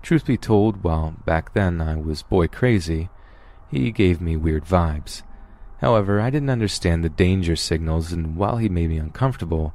[0.00, 3.10] Truth be told, while back then I was boy crazy,
[3.68, 5.24] he gave me weird vibes.
[5.80, 9.74] However, I didn't understand the danger signals, and while he made me uncomfortable,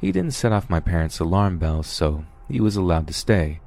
[0.00, 3.60] he didn't set off my parents' alarm bells, so he was allowed to stay.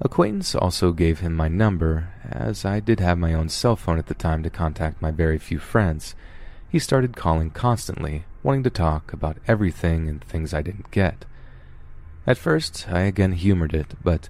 [0.00, 4.06] Acquaintance also gave him my number, as I did have my own cell phone at
[4.06, 6.14] the time to contact my very few friends.
[6.68, 11.24] He started calling constantly, wanting to talk about everything and things I didn't get.
[12.26, 14.28] At first, I again humored it, but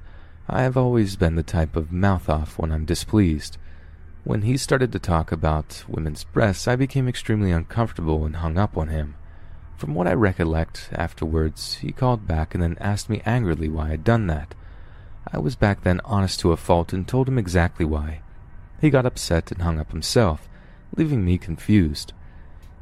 [0.48, 3.58] I have always been the type of mouth off when I'm displeased.
[4.22, 8.76] When he started to talk about women's breasts, I became extremely uncomfortable and hung up
[8.76, 9.16] on him.
[9.76, 14.04] From what I recollect, afterwards, he called back and then asked me angrily why I'd
[14.04, 14.54] done that.
[15.30, 18.20] I was back then honest to a fault and told him exactly why.
[18.80, 20.48] He got upset and hung up himself,
[20.96, 22.14] leaving me confused.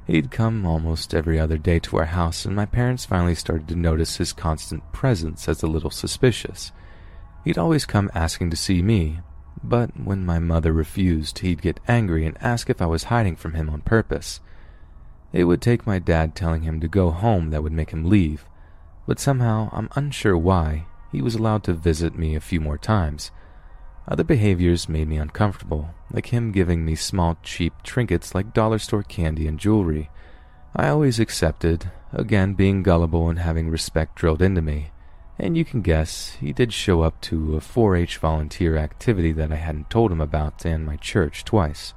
[0.07, 3.77] He'd come almost every other day to our house, and my parents finally started to
[3.77, 6.71] notice his constant presence as a little suspicious.
[7.45, 9.21] He'd always come asking to see me,
[9.63, 13.55] but when my mother refused, he'd get angry and ask if I was hiding from
[13.55, 14.41] him on purpose.
[15.35, 18.47] It would take my dad telling him to go home that would make him leave,
[19.05, 23.33] but somehow, I'm unsure why, he was allowed to visit me a few more times.
[24.07, 29.03] Other behaviors made me uncomfortable, like him giving me small, cheap trinkets like dollar store
[29.03, 30.09] candy and jewelry.
[30.77, 34.93] I always accepted, again being gullible and having respect drilled into me.
[35.37, 39.51] And you can guess, he did show up to a 4 H volunteer activity that
[39.51, 41.93] I hadn't told him about and my church twice.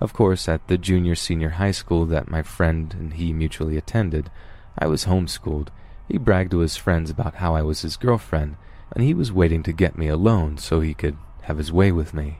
[0.00, 4.30] Of course, at the junior senior high school that my friend and he mutually attended,
[4.78, 5.68] I was homeschooled.
[6.06, 8.56] He bragged to his friends about how I was his girlfriend,
[8.92, 12.12] and he was waiting to get me alone so he could have his way with
[12.12, 12.38] me.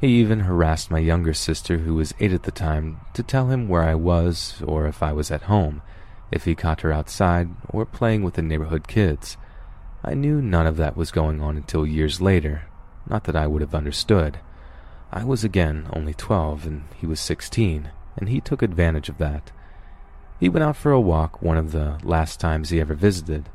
[0.00, 3.68] He even harassed my younger sister, who was eight at the time, to tell him
[3.68, 5.82] where I was or if I was at home,
[6.30, 9.36] if he caught her outside or playing with the neighborhood kids.
[10.04, 12.62] I knew none of that was going on until years later,
[13.08, 14.38] not that I would have understood.
[15.10, 19.52] I was again only 12 and he was 16, and he took advantage of that.
[20.38, 23.48] He went out for a walk one of the last times he ever visited.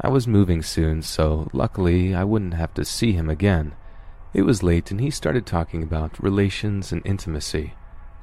[0.00, 3.74] I was moving soon, so luckily I wouldn't have to see him again.
[4.32, 7.74] It was late and he started talking about relations and intimacy,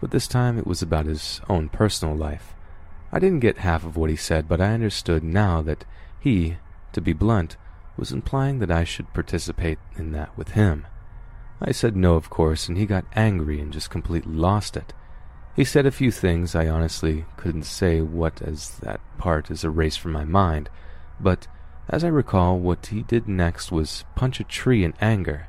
[0.01, 2.53] but this time it was about his own personal life.
[3.11, 5.85] I didn't get half of what he said, but I understood now that
[6.19, 6.57] he,
[6.93, 7.57] to be blunt,
[7.95, 10.87] was implying that I should participate in that with him.
[11.61, 14.93] I said no, of course, and he got angry and just completely lost it.
[15.55, 19.99] He said a few things I honestly couldn't say what as that part is erased
[19.99, 20.69] from my mind,
[21.19, 21.47] but
[21.89, 25.47] as I recall, what he did next was punch a tree in anger.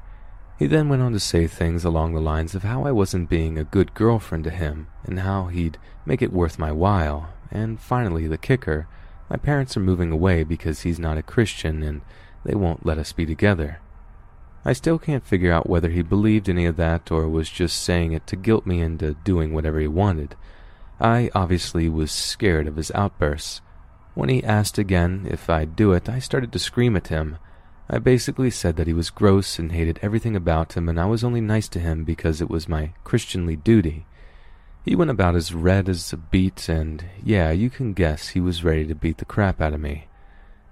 [0.58, 3.56] He then went on to say things along the lines of how I wasn't being
[3.56, 8.26] a good girlfriend to him and how he'd make it worth my while, and finally,
[8.26, 8.86] the kicker
[9.32, 12.02] my parents are moving away because he's not a Christian and
[12.44, 13.80] they won't let us be together.
[14.64, 18.12] I still can't figure out whether he believed any of that or was just saying
[18.12, 20.36] it to guilt me into doing whatever he wanted.
[21.00, 23.60] I obviously was scared of his outbursts.
[24.14, 27.38] When he asked again if I'd do it, I started to scream at him.
[27.90, 31.24] I basically said that he was gross and hated everything about him, and I was
[31.24, 34.06] only nice to him because it was my Christianly duty.
[34.84, 38.64] He went about as red as a beet, and yeah, you can guess he was
[38.64, 40.06] ready to beat the crap out of me.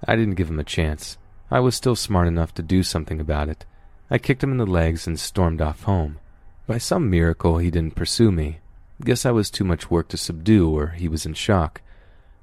[0.07, 1.19] I didn't give him a chance.
[1.51, 3.67] I was still smart enough to do something about it.
[4.11, 6.19] I kicked him in the legs and stormed off home.
[6.66, 8.59] By some miracle, he didn't pursue me.
[9.05, 11.81] Guess I was too much work to subdue, or he was in shock.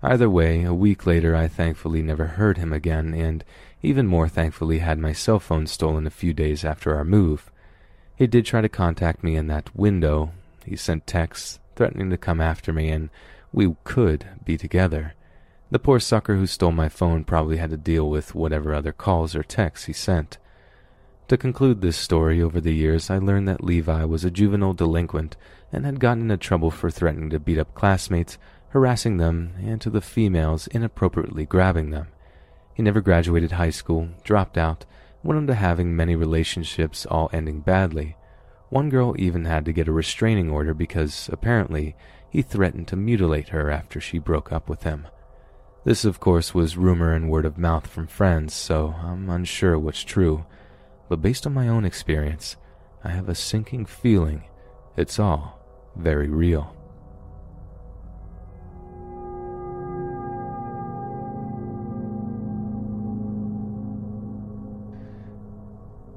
[0.01, 3.43] Either way, a week later, I thankfully never heard him again, and
[3.81, 7.51] even more thankfully had my cell phone stolen a few days after our move.
[8.15, 10.31] He did try to contact me in that window.
[10.65, 13.09] He sent texts threatening to come after me, and
[13.51, 15.15] we could be together.
[15.69, 19.35] The poor sucker who stole my phone probably had to deal with whatever other calls
[19.35, 20.37] or texts he sent.
[21.27, 25.35] To conclude this story, over the years I learned that Levi was a juvenile delinquent
[25.73, 28.37] and had gotten into trouble for threatening to beat up classmates,
[28.69, 32.07] harassing them, and to the females inappropriately grabbing them.
[32.75, 34.85] He never graduated high school, dropped out,
[35.21, 38.15] went on to having many relationships, all ending badly.
[38.69, 41.97] One girl even had to get a restraining order because, apparently,
[42.29, 45.09] he threatened to mutilate her after she broke up with him.
[45.83, 50.05] This, of course, was rumor and word of mouth from friends, so I'm unsure what's
[50.05, 50.45] true
[51.09, 52.57] but based on my own experience,
[53.03, 54.43] I have a sinking feeling
[54.95, 55.59] it's all
[55.95, 56.73] very real.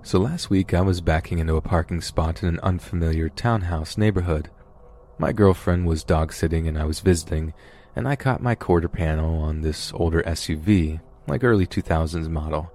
[0.03, 4.51] So last week I was backing into a parking spot in an unfamiliar townhouse neighborhood.
[5.19, 7.53] My girlfriend was dog sitting and I was visiting,
[7.95, 12.73] and I caught my quarter panel on this older SUV, like early 2000s model.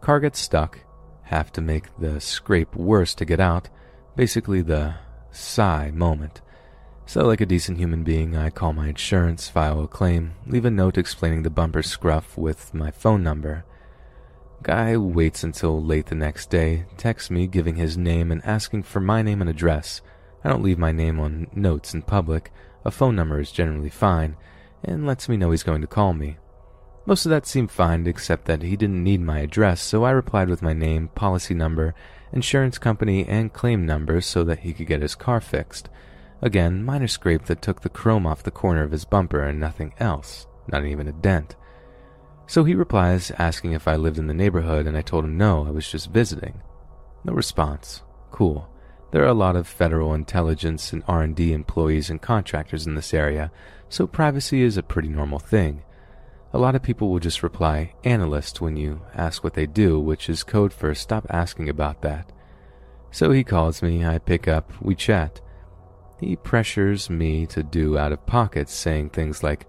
[0.00, 0.80] Car gets stuck,
[1.26, 3.68] have to make the scrape worse to get out,
[4.14, 4.94] basically the
[5.30, 6.40] sigh moment.
[7.04, 10.70] So, like a decent human being, I call my insurance, file a claim, leave a
[10.70, 13.64] note explaining the bumper scruff with my phone number.
[14.62, 19.00] Guy waits until late the next day, texts me giving his name and asking for
[19.00, 20.00] my name and address.
[20.42, 22.52] I don't leave my name on notes in public,
[22.84, 24.36] a phone number is generally fine,
[24.82, 26.38] and lets me know he's going to call me.
[27.06, 30.48] Most of that seemed fine, except that he didn't need my address, so I replied
[30.48, 31.94] with my name, policy number,
[32.32, 35.88] insurance company, and claim number so that he could get his car fixed.
[36.42, 39.94] Again, minor scrape that took the chrome off the corner of his bumper and nothing
[40.00, 41.54] else, not even a dent.
[42.48, 45.64] So he replies asking if I lived in the neighborhood, and I told him no,
[45.64, 46.60] I was just visiting.
[47.22, 48.02] No response.
[48.32, 48.68] Cool.
[49.12, 53.52] There are a lot of federal intelligence and R&D employees and contractors in this area,
[53.88, 55.84] so privacy is a pretty normal thing.
[56.56, 60.30] A lot of people will just reply analyst when you ask what they do, which
[60.30, 62.32] is code for stop asking about that.
[63.10, 65.42] So he calls me, I pick up, we chat.
[66.18, 69.66] He pressures me to do out of pocket, saying things like,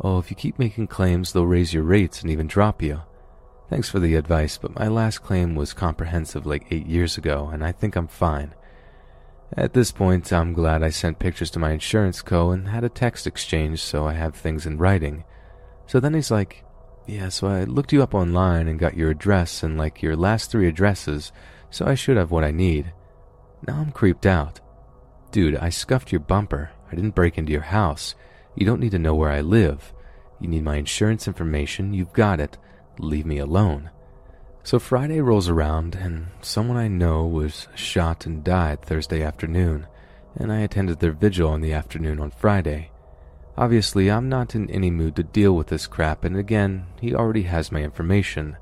[0.00, 3.02] Oh, if you keep making claims, they'll raise your rates and even drop you.
[3.68, 7.62] Thanks for the advice, but my last claim was comprehensive like eight years ago, and
[7.62, 8.54] I think I'm fine.
[9.58, 12.88] At this point, I'm glad I sent pictures to my insurance co and had a
[12.88, 15.24] text exchange so I have things in writing.
[15.90, 16.62] So then he's like,
[17.08, 20.48] Yeah, so I looked you up online and got your address and like your last
[20.48, 21.32] three addresses,
[21.68, 22.92] so I should have what I need.
[23.66, 24.60] Now I'm creeped out.
[25.32, 26.70] Dude, I scuffed your bumper.
[26.92, 28.14] I didn't break into your house.
[28.54, 29.92] You don't need to know where I live.
[30.38, 31.92] You need my insurance information.
[31.92, 32.56] You've got it.
[33.00, 33.90] Leave me alone.
[34.62, 39.88] So Friday rolls around, and someone I know was shot and died Thursday afternoon,
[40.36, 42.92] and I attended their vigil in the afternoon on Friday.
[43.60, 47.42] Obviously, I'm not in any mood to deal with this crap, and again, he already
[47.42, 48.56] has my information.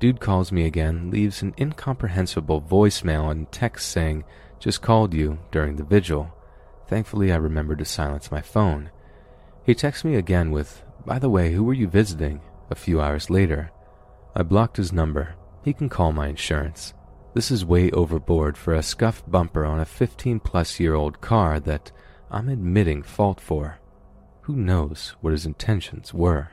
[0.00, 4.24] Dude calls me again, leaves an incomprehensible voicemail and text saying,
[4.58, 6.34] just called you during the vigil.
[6.88, 8.90] Thankfully, I remembered to silence my phone.
[9.64, 12.40] He texts me again with, by the way, who were you visiting?
[12.68, 13.70] A few hours later.
[14.34, 15.36] I blocked his number.
[15.62, 16.94] He can call my insurance.
[17.32, 21.60] This is way overboard for a scuffed bumper on a 15 plus year old car
[21.60, 21.92] that
[22.28, 23.78] I'm admitting fault for
[24.42, 26.50] who knows what his intentions were?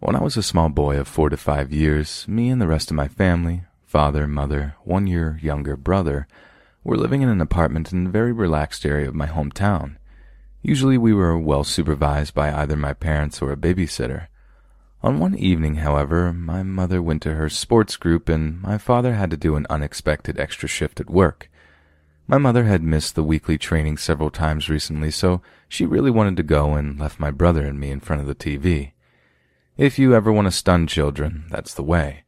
[0.00, 2.90] When I was a small boy of four to five years, me and the rest
[2.90, 6.26] of my family father, mother, one year younger brother
[6.82, 9.97] were living in an apartment in a very relaxed area of my hometown
[10.62, 14.26] Usually we were well supervised by either my parents or a babysitter.
[15.02, 19.30] On one evening, however, my mother went to her sports group and my father had
[19.30, 21.48] to do an unexpected extra shift at work.
[22.26, 26.42] My mother had missed the weekly training several times recently, so she really wanted to
[26.42, 28.92] go and left my brother and me in front of the TV.
[29.76, 32.24] If you ever want to stun children, that's the way.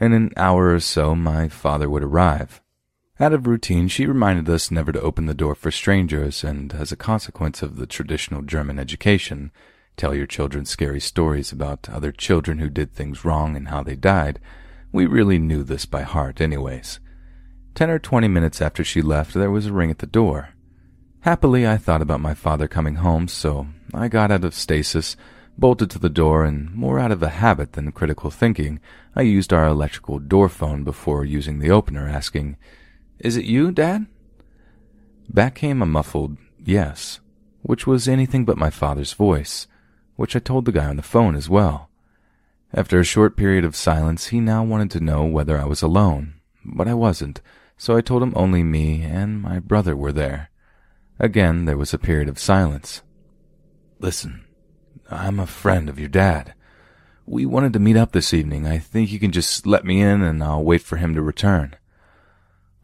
[0.00, 2.62] In an hour or so, my father would arrive.
[3.20, 6.90] Out of routine, she reminded us never to open the door for strangers, and as
[6.90, 9.52] a consequence of the traditional German education,
[9.98, 13.94] tell your children scary stories about other children who did things wrong and how they
[13.94, 14.40] died,
[14.90, 16.98] we really knew this by heart anyways.
[17.74, 20.54] Ten or twenty minutes after she left, there was a ring at the door.
[21.20, 25.14] Happily, I thought about my father coming home, so I got out of stasis,
[25.58, 28.80] bolted to the door, and more out of a habit than critical thinking,
[29.14, 32.56] I used our electrical door phone before using the opener, asking,
[33.20, 34.06] Is it you, Dad?
[35.28, 37.20] Back came a muffled yes,
[37.60, 39.66] which was anything but my father's voice,
[40.16, 41.90] which I told the guy on the phone as well.
[42.72, 46.40] After a short period of silence, he now wanted to know whether I was alone,
[46.64, 47.42] but I wasn't,
[47.76, 50.50] so I told him only me and my brother were there.
[51.18, 53.02] Again, there was a period of silence.
[53.98, 54.46] Listen,
[55.10, 56.54] I'm a friend of your dad.
[57.26, 58.66] We wanted to meet up this evening.
[58.66, 61.76] I think you can just let me in and I'll wait for him to return.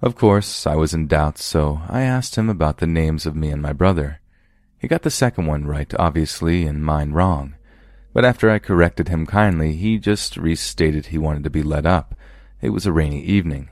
[0.02, 3.50] Of course, I was in doubt, so I asked him about the names of me
[3.50, 4.20] and my brother.
[4.78, 7.54] He got the second one right, obviously, and mine wrong.
[8.12, 12.14] But after I corrected him kindly, he just restated he wanted to be let up.
[12.60, 13.70] It was a rainy evening.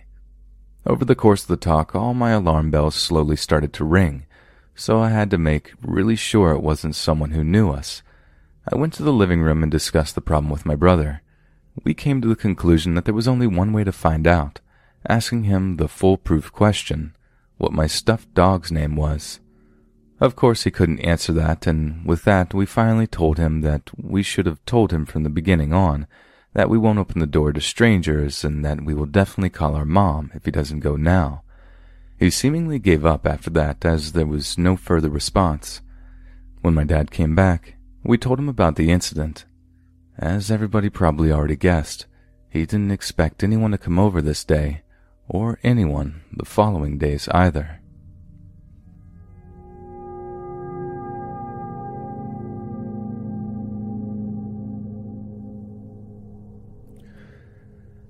[0.86, 4.26] Over the course of the talk, all my alarm bells slowly started to ring,
[4.74, 8.02] so I had to make really sure it wasn't someone who knew us.
[8.70, 11.22] I went to the living room and discussed the problem with my brother.
[11.84, 14.60] We came to the conclusion that there was only one way to find out,
[15.08, 17.14] asking him the foolproof question,
[17.58, 19.40] what my stuffed dog's name was.
[20.20, 24.22] Of course he couldn't answer that, and with that we finally told him that we
[24.22, 26.06] should have told him from the beginning on,
[26.54, 29.84] that we won't open the door to strangers and that we will definitely call our
[29.84, 31.42] mom if he doesn't go now.
[32.18, 35.80] He seemingly gave up after that as there was no further response.
[36.62, 37.74] When my dad came back,
[38.04, 39.44] we told him about the incident.
[40.16, 42.06] As everybody probably already guessed,
[42.48, 44.82] he didn't expect anyone to come over this day,
[45.28, 47.80] or anyone the following days either.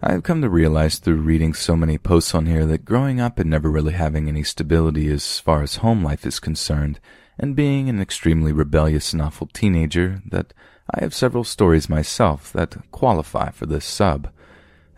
[0.07, 3.49] I've come to realize through reading so many posts on here that growing up and
[3.49, 7.01] never really having any stability as far as home life is concerned,
[7.39, 10.53] and being an extremely rebellious and awful teenager, that
[10.95, 14.29] I have several stories myself that qualify for this sub,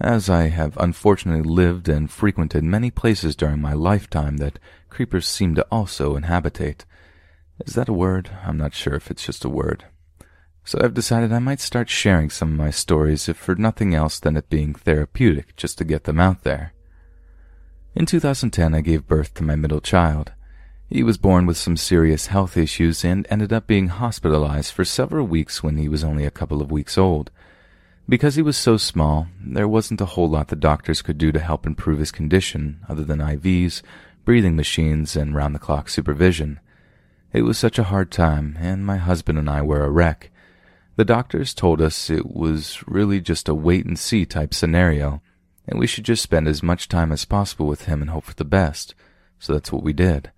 [0.00, 4.58] as I have unfortunately lived and frequented many places during my lifetime that
[4.90, 6.84] creepers seem to also inhabitate.
[7.64, 8.30] Is that a word?
[8.44, 9.84] I'm not sure if it's just a word
[10.66, 14.18] so I've decided I might start sharing some of my stories if for nothing else
[14.18, 16.74] than it being therapeutic just to get them out there.
[17.94, 20.32] In 2010, I gave birth to my middle child.
[20.88, 25.24] He was born with some serious health issues and ended up being hospitalized for several
[25.24, 27.30] weeks when he was only a couple of weeks old.
[28.08, 31.40] Because he was so small, there wasn't a whole lot the doctors could do to
[31.40, 33.82] help improve his condition other than IVs,
[34.24, 36.60] breathing machines, and round the clock supervision.
[37.32, 40.30] It was such a hard time, and my husband and I were a wreck.
[40.94, 45.20] The doctors told us it was really just a wait and see type scenario,
[45.66, 48.34] and we should just spend as much time as possible with him and hope for
[48.34, 48.94] the best.
[49.40, 50.30] So that's what we did.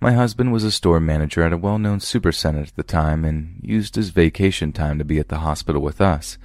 [0.00, 3.60] My husband was a store manager at a well known supercenter at the time and
[3.62, 6.38] used his vacation time to be at the hospital with us.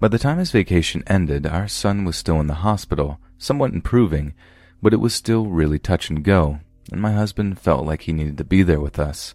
[0.00, 4.32] By the time his vacation ended, our son was still in the hospital, somewhat improving,
[4.82, 6.60] but it was still really touch and go,
[6.90, 9.34] and my husband felt like he needed to be there with us.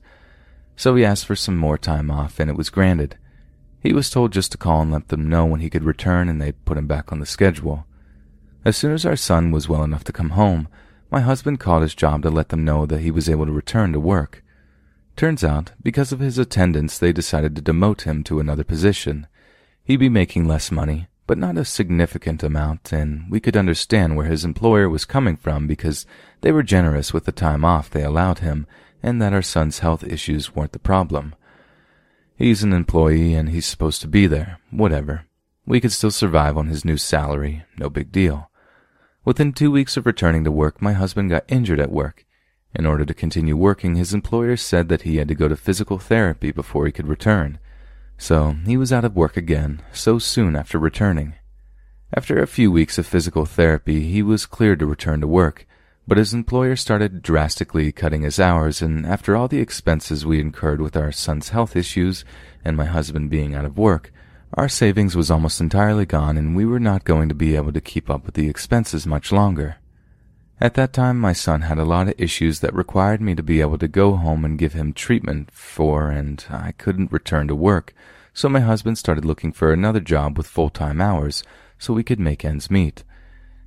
[0.75, 3.15] So he asked for some more time off, and it was granted.
[3.79, 6.41] He was told just to call and let them know when he could return and
[6.41, 7.85] they'd put him back on the schedule.
[8.65, 10.67] As soon as our son was well enough to come home,
[11.11, 13.93] my husband called his job to let them know that he was able to return
[13.93, 14.43] to work.
[15.15, 19.27] Turns out, because of his attendance, they decided to demote him to another position.
[19.86, 24.26] He'd be making less money, but not a significant amount, and we could understand where
[24.26, 26.07] his employer was coming from because
[26.41, 28.66] they were generous with the time off they allowed him,
[29.03, 31.36] and that our son's health issues weren't the problem.
[32.36, 34.60] He's an employee and he's supposed to be there.
[34.72, 35.26] Whatever.
[35.68, 37.64] We could still survive on his new salary.
[37.78, 38.49] No big deal.
[39.24, 42.26] Within two weeks of returning to work, my husband got injured at work.
[42.74, 45.98] In order to continue working, his employer said that he had to go to physical
[45.98, 47.60] therapy before he could return.
[48.17, 51.35] So he was out of work again so soon after returning.
[52.13, 55.67] After a few weeks of physical therapy, he was cleared to return to work,
[56.07, 60.79] but his employer started drastically cutting his hours, and after all the expenses we incurred
[60.79, 62.23] with our son's health issues
[62.63, 64.13] and my husband being out of work,
[64.53, 67.81] our savings was almost entirely gone and we were not going to be able to
[67.81, 69.77] keep up with the expenses much longer.
[70.65, 73.61] At that time, my son had a lot of issues that required me to be
[73.61, 77.93] able to go home and give him treatment for, and I couldn't return to work,
[78.33, 81.43] so my husband started looking for another job with full-time hours
[81.77, 83.03] so we could make ends meet.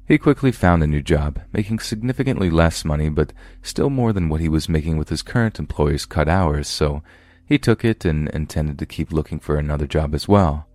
[0.09, 4.41] He quickly found a new job, making significantly less money, but still more than what
[4.41, 7.05] he was making with his current employer's cut hours, so
[7.47, 10.68] he took it and intended to keep looking for another job as well.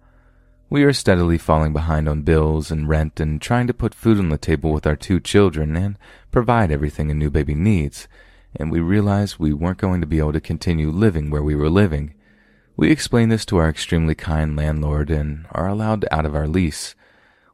[0.74, 4.30] We are steadily falling behind on bills and rent and trying to put food on
[4.30, 6.00] the table with our two children and
[6.32, 8.08] provide everything a new baby needs,
[8.56, 11.70] and we realized we weren't going to be able to continue living where we were
[11.70, 12.16] living.
[12.76, 16.96] We explained this to our extremely kind landlord and are allowed out of our lease.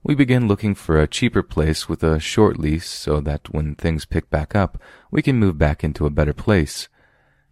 [0.01, 4.05] We begin looking for a cheaper place with a short lease so that when things
[4.05, 4.81] pick back up,
[5.11, 6.87] we can move back into a better place.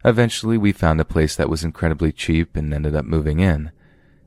[0.06, 3.72] Eventually, we found a place that was incredibly cheap and ended up moving in.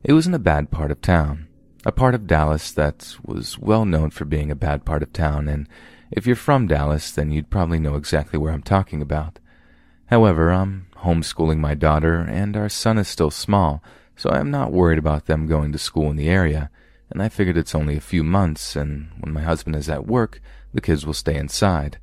[0.03, 1.47] It was in a bad part of town,
[1.85, 5.47] a part of Dallas that was well known for being a bad part of town,
[5.47, 5.67] and
[6.11, 9.39] if you're from Dallas, then you'd probably know exactly where I'm talking about.
[10.07, 13.83] However, I'm homeschooling my daughter, and our son is still small,
[14.15, 16.69] so I am not worried about them going to school in the area
[17.11, 20.41] and I figured it's only a few months, and when my husband is at work,
[20.73, 21.99] the kids will stay inside.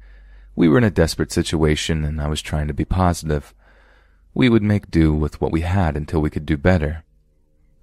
[0.55, 3.55] We were in a desperate situation, and I was trying to be positive.
[4.35, 7.05] We would make do with what we had until we could do better.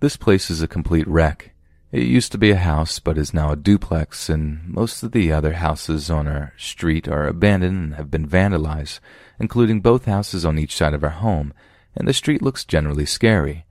[0.05, 1.55] This place is a complete wreck.
[1.91, 5.31] It used to be a house, but is now a duplex, and most of the
[5.31, 8.99] other houses on our street are abandoned and have been vandalized,
[9.39, 11.55] including both houses on each side of our home,
[11.95, 13.65] and the street looks generally scary.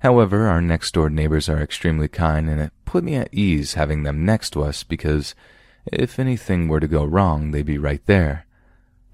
[0.00, 4.02] However, our next door neighbors are extremely kind, and it put me at ease having
[4.02, 5.36] them next to us because
[5.86, 8.44] if anything were to go wrong, they'd be right there.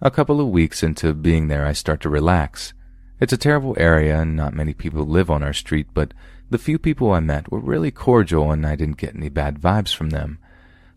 [0.00, 2.72] A couple of weeks into being there, I start to relax.
[3.18, 6.12] It's a terrible area and not many people live on our street, but
[6.51, 9.94] the few people I met were really cordial and I didn't get any bad vibes
[9.94, 10.38] from them.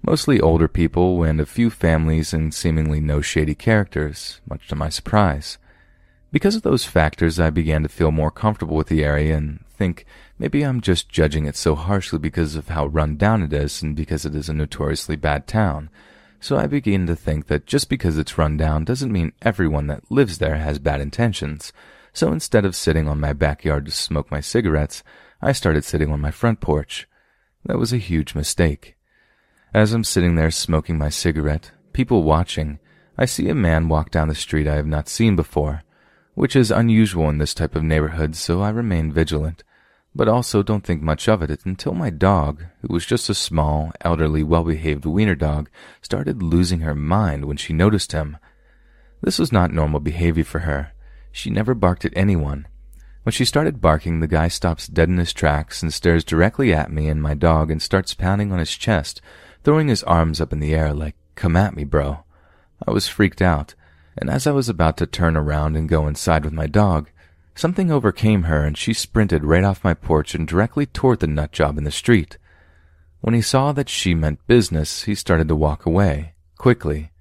[0.01, 4.89] Mostly older people and a few families and seemingly no shady characters, much to my
[4.89, 5.57] surprise.
[6.31, 10.05] Because of those factors, I began to feel more comfortable with the area and think
[10.37, 13.95] maybe I'm just judging it so harshly because of how run down it is and
[13.95, 15.89] because it is a notoriously bad town.
[16.41, 20.11] So I begin to think that just because it's run down doesn't mean everyone that
[20.11, 21.71] lives there has bad intentions.
[22.13, 25.03] So instead of sitting on my backyard to smoke my cigarettes,
[25.41, 27.07] I started sitting on my front porch.
[27.65, 28.95] That was a huge mistake.
[29.73, 32.79] As I'm sitting there smoking my cigarette, people watching,
[33.17, 35.83] I see a man walk down the street I have not seen before
[36.39, 39.61] which is unusual in this type of neighborhood, so I remain vigilant,
[40.15, 43.91] but also don't think much of it until my dog, who was just a small,
[43.99, 45.69] elderly, well-behaved wiener dog,
[46.01, 48.37] started losing her mind when she noticed him.
[49.21, 50.93] This was not normal behavior for her.
[51.31, 52.67] She never barked at anyone.
[53.23, 56.91] When she started barking, the guy stops dead in his tracks and stares directly at
[56.91, 59.21] me and my dog and starts pounding on his chest,
[59.63, 62.23] throwing his arms up in the air like, come at me, bro.
[62.87, 63.75] I was freaked out
[64.19, 67.09] and as I was about to turn around and go inside with my dog,
[67.55, 71.53] something overcame her and she sprinted right off my porch and directly toward the nut
[71.53, 72.37] job in the street.
[73.21, 77.11] When he saw that she meant business, he started to walk away, quickly.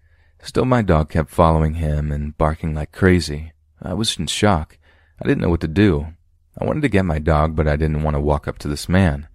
[0.43, 3.53] Still my dog kept following him and barking like crazy.
[3.83, 4.79] I was in shock.
[5.23, 6.09] I didn't know what to do.
[6.61, 8.89] I wanted to get my dog, but I didn't want to walk up to this
[8.89, 9.29] man.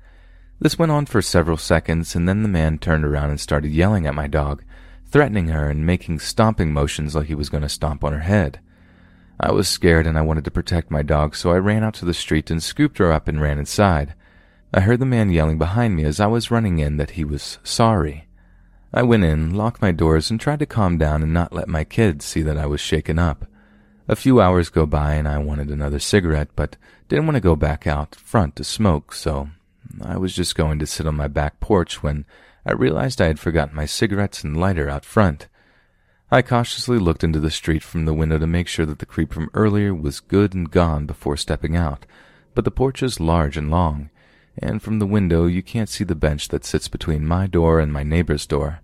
[0.59, 4.05] This went on for several seconds, and then the man turned around and started yelling
[4.05, 4.63] at my dog,
[5.05, 8.59] threatening her and making stomping motions like he was going to stomp on her head.
[9.39, 12.05] I was scared and I wanted to protect my dog, so I ran out to
[12.05, 14.15] the street and scooped her up and ran inside.
[14.73, 17.59] I heard the man yelling behind me as I was running in that he was
[17.63, 18.27] sorry.
[18.93, 21.83] I went in, locked my doors, and tried to calm down and not let my
[21.83, 23.45] kids see that I was shaken up.
[24.05, 26.75] A few hours go by and I wanted another cigarette, but
[27.07, 29.49] didn't want to go back out front to smoke, so
[30.01, 32.25] I was just going to sit on my back porch when
[32.65, 35.47] I realized I had forgotten my cigarettes and lighter out front.
[36.29, 39.31] I cautiously looked into the street from the window to make sure that the creep
[39.31, 42.05] from earlier was good and gone before stepping out,
[42.55, 44.09] but the porch is large and long,
[44.57, 47.93] and from the window you can't see the bench that sits between my door and
[47.93, 48.81] my neighbor's door.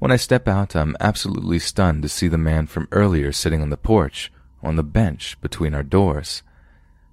[0.00, 3.70] When I step out, I'm absolutely stunned to see the man from earlier sitting on
[3.70, 4.32] the porch,
[4.62, 6.42] on the bench between our doors.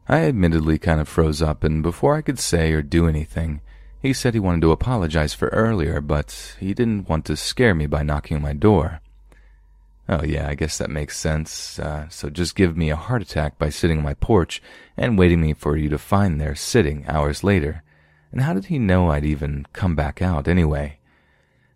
[0.07, 3.61] I admittedly kind of froze up, and before I could say or do anything,
[4.01, 7.87] he said he wanted to apologize for earlier, but he didn't want to scare me
[7.87, 9.01] by knocking on my door.
[10.09, 11.77] Oh, yeah, I guess that makes sense.
[11.79, 14.61] Uh, so just give me a heart attack by sitting on my porch
[14.95, 17.83] and waiting me for you to find there sitting hours later.
[18.31, 20.99] And how did he know I'd even come back out anyway?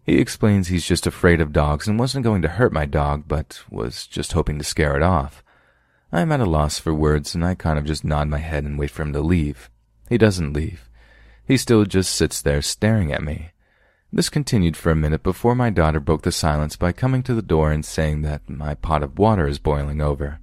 [0.05, 3.63] He explains he's just afraid of dogs and wasn't going to hurt my dog, but
[3.69, 5.43] was just hoping to scare it off.
[6.13, 8.77] I'm at a loss for words, and I kind of just nod my head and
[8.77, 9.69] wait for him to leave.
[10.09, 10.89] He doesn't leave.
[11.45, 13.51] He still just sits there staring at me.
[14.11, 17.41] This continued for a minute before my daughter broke the silence by coming to the
[17.41, 20.39] door and saying that my pot of water is boiling over.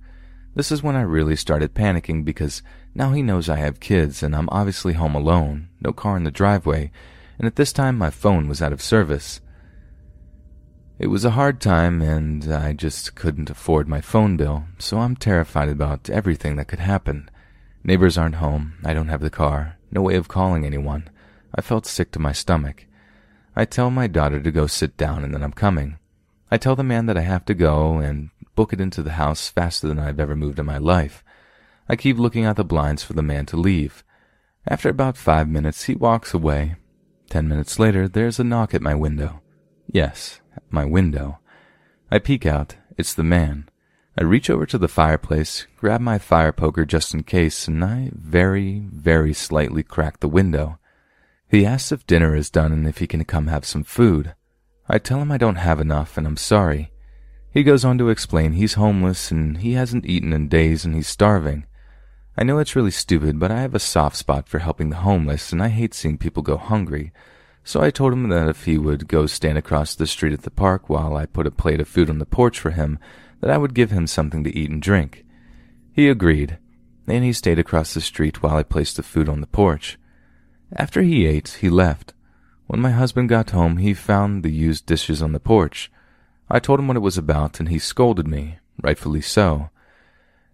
[0.54, 2.62] This is when I really started panicking because
[2.94, 6.30] now he knows I have kids and I'm obviously home alone, no car in the
[6.30, 6.90] driveway,
[7.38, 9.42] and at this time my phone was out of service.
[11.00, 15.14] It was a hard time and I just couldn't afford my phone bill, so I'm
[15.14, 17.30] terrified about everything that could happen.
[17.84, 21.08] Neighbors aren't home, I don't have the car, no way of calling anyone.
[21.54, 22.86] I felt sick to my stomach.
[23.54, 25.98] I tell my daughter to go sit down and then I'm coming.
[26.50, 29.48] I tell the man that I have to go and book it into the house
[29.48, 31.22] faster than I've ever moved in my life.
[31.88, 34.02] I keep looking out the blinds for the man to leave.
[34.66, 36.74] After about five minutes, he walks away.
[37.30, 39.42] Ten minutes later, there's a knock at my window.
[39.86, 40.40] Yes,
[40.70, 41.38] my window.
[42.10, 42.76] I peek out.
[42.96, 43.68] It's the man.
[44.18, 48.10] I reach over to the fireplace, grab my fire poker just in case, and I
[48.12, 50.78] very, very slightly crack the window.
[51.48, 54.34] He asks if dinner is done and if he can come have some food.
[54.88, 56.90] I tell him I don't have enough and I'm sorry.
[57.52, 61.08] He goes on to explain he's homeless and he hasn't eaten in days and he's
[61.08, 61.66] starving.
[62.36, 65.52] I know it's really stupid, but I have a soft spot for helping the homeless
[65.52, 67.12] and I hate seeing people go hungry.
[67.64, 70.50] So I told him that if he would go stand across the street at the
[70.50, 72.98] park while I put a plate of food on the porch for him,
[73.40, 75.24] that I would give him something to eat and drink.
[75.92, 76.58] He agreed,
[77.06, 79.98] and he stayed across the street while I placed the food on the porch.
[80.74, 82.14] After he ate, he left.
[82.66, 85.90] When my husband got home, he found the used dishes on the porch.
[86.50, 89.70] I told him what it was about, and he scolded me, rightfully so.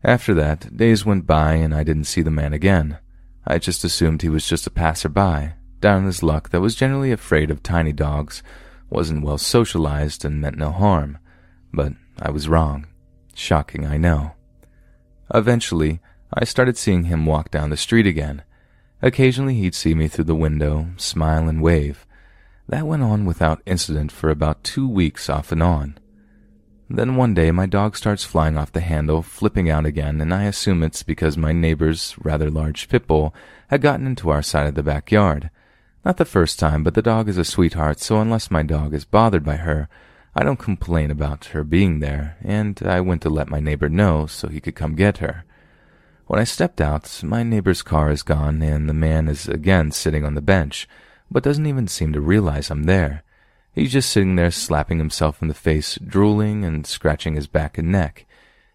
[0.02, 2.98] After that, days went by, and I didn't see the man again.
[3.46, 5.54] I just assumed he was just a passerby,
[5.84, 8.42] down on his luck that was generally afraid of tiny dogs,
[8.88, 11.18] wasn't well socialized, and meant no harm.
[11.74, 12.86] But I was wrong.
[13.34, 14.32] Shocking, I know.
[15.34, 16.00] Eventually,
[16.32, 18.44] I started seeing him walk down the street again.
[19.02, 22.06] Occasionally he'd see me through the window, smile and wave.
[22.66, 25.98] That went on without incident for about two weeks off and on.
[26.88, 30.44] Then one day my dog starts flying off the handle, flipping out again, and I
[30.44, 33.34] assume it's because my neighbor's rather large pit bull
[33.68, 35.50] had gotten into our side of the backyard.
[36.04, 39.06] Not the first time, but the dog is a sweetheart, so unless my dog is
[39.06, 39.88] bothered by her,
[40.34, 44.26] I don't complain about her being there, and I went to let my neighbor know
[44.26, 45.44] so he could come get her.
[46.26, 50.26] When I stepped out, my neighbor's car is gone, and the man is again sitting
[50.26, 50.86] on the bench,
[51.30, 53.22] but doesn't even seem to realize I'm there.
[53.72, 57.90] He's just sitting there slapping himself in the face, drooling and scratching his back and
[57.90, 58.26] neck.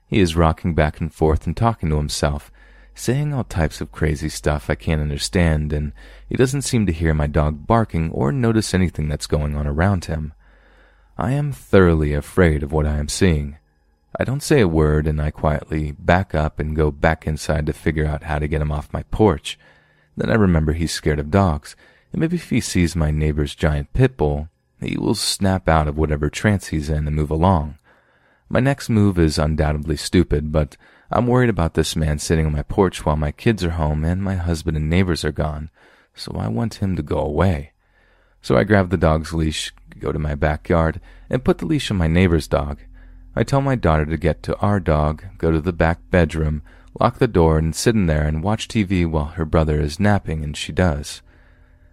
[0.07, 2.51] He is rocking back and forth and talking to himself,
[2.99, 5.93] saying all types of crazy stuff I can't understand, and
[6.27, 10.05] he doesn't seem to hear my dog barking or notice anything that's going on around
[10.05, 10.33] him.
[11.17, 13.57] I am thoroughly afraid of what I am seeing.
[14.19, 17.73] I don't say a word and I quietly back up and go back inside to
[17.73, 19.57] figure out how to get him off my porch.
[20.17, 21.77] Then I remember he's scared of dogs,
[22.11, 24.49] and maybe if he sees my neighbor's giant pit bull,
[24.81, 27.77] he will snap out of whatever trance he's in and move along.
[28.49, 30.75] My next move is undoubtedly stupid, but
[31.11, 34.21] I'm worried about this man sitting on my porch while my kids are home and
[34.21, 35.71] my husband and neighbors are gone,
[36.13, 37.71] so I want him to go away.
[38.41, 41.97] So I grab the dog's leash, go to my backyard, and put the leash on
[41.97, 42.79] my neighbor's dog.
[43.35, 46.61] I tell my daughter to get to our dog, go to the back bedroom,
[46.99, 50.43] lock the door, and sit in there and watch TV while her brother is napping,
[50.43, 51.23] and she does.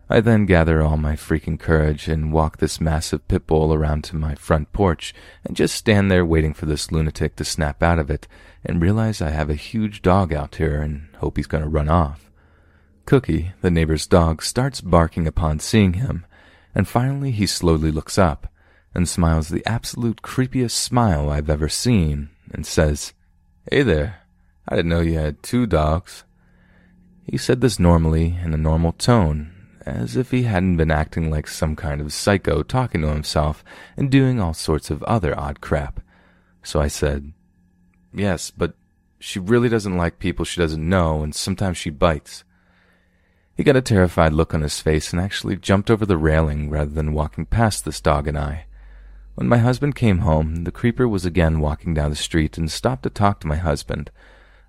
[0.09, 4.17] I then gather all my freaking courage and walk this massive pit bull around to
[4.17, 5.13] my front porch
[5.45, 8.29] and just stand there waiting for this lunatic to snap out of it
[8.67, 11.89] and realize I have a huge dog out here and hope he's going to run
[11.89, 12.31] off.
[13.07, 16.27] Cookie, the neighbor's dog, starts barking upon seeing him,
[16.75, 18.49] and finally he slowly looks up
[18.95, 23.13] and smiles the absolute creepiest smile I've ever seen and says,
[23.71, 24.23] Hey there,
[24.69, 26.25] I didn't know you had two dogs.
[27.25, 29.53] He said this normally in a normal tone,
[29.85, 33.63] as if he hadn't been acting like some kind of psycho talking to himself
[33.97, 36.01] and doing all sorts of other odd crap.
[36.65, 37.33] So I said,
[38.17, 38.75] Yes, but
[39.19, 42.45] she really doesn't like people she doesn't know, and sometimes she bites.
[43.55, 46.91] He got a terrified look on his face and actually jumped over the railing rather
[46.91, 48.65] than walking past this dog and I.
[49.35, 53.03] When my husband came home, the creeper was again walking down the street and stopped
[53.03, 54.11] to talk to my husband.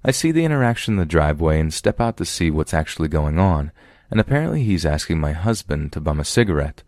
[0.04, 3.40] I see the interaction in the driveway and step out to see what's actually going
[3.40, 3.72] on,
[4.12, 6.84] and apparently he's asking my husband to bum a cigarette.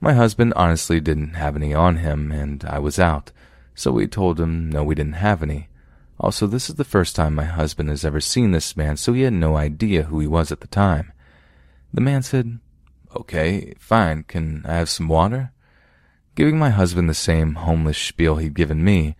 [0.00, 3.32] My husband honestly didn't have any on him, and I was out,
[3.74, 5.69] So we told him no, we didn't have any.
[6.22, 9.22] Also, this is the first time my husband has ever seen this man, so he
[9.22, 11.12] had no idea who he was at the time.
[11.94, 12.60] The man said,
[13.16, 15.52] Okay, fine, can I have some water?
[16.34, 19.16] Giving my husband the same homeless spiel he'd given me,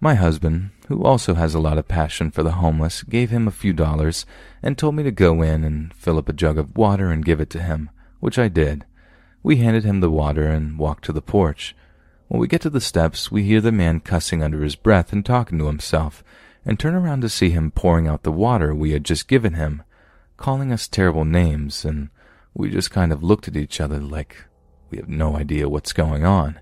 [0.00, 3.52] my husband, who also has a lot of passion for the homeless, gave him a
[3.52, 4.26] few dollars
[4.62, 7.40] and told me to go in and fill up a jug of water and give
[7.40, 7.90] it to him,
[8.20, 8.84] which I did.
[9.42, 11.74] We handed him the water and walked to the porch.
[12.28, 15.24] When we get to the steps, we hear the man cussing under his breath and
[15.24, 16.22] talking to himself,
[16.64, 19.82] and turn around to see him pouring out the water we had just given him,
[20.36, 22.10] calling us terrible names, and
[22.52, 24.44] we just kind of looked at each other like
[24.90, 26.60] we have no idea what's going on.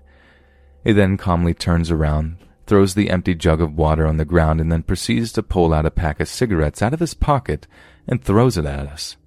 [0.85, 4.71] He then calmly turns around, throws the empty jug of water on the ground, and
[4.71, 7.67] then proceeds to pull out a pack of cigarettes out of his pocket
[8.07, 9.17] and throws it at us.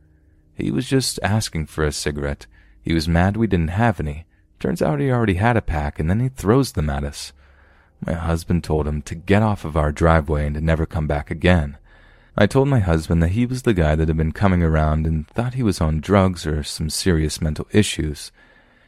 [0.54, 2.46] He was just asking for a cigarette.
[2.80, 4.24] He was mad we didn't have any.
[4.60, 7.32] Turns out he already had a pack, and then he throws them at us.
[8.06, 11.30] My husband told him to get off of our driveway and to never come back
[11.30, 11.78] again.
[12.36, 15.26] I told my husband that he was the guy that had been coming around and
[15.28, 18.32] thought he was on drugs or some serious mental issues.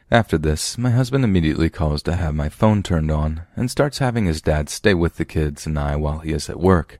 [0.09, 4.25] After this, my husband immediately calls to have my phone turned on and starts having
[4.25, 6.99] his dad stay with the kids and I while he is at work.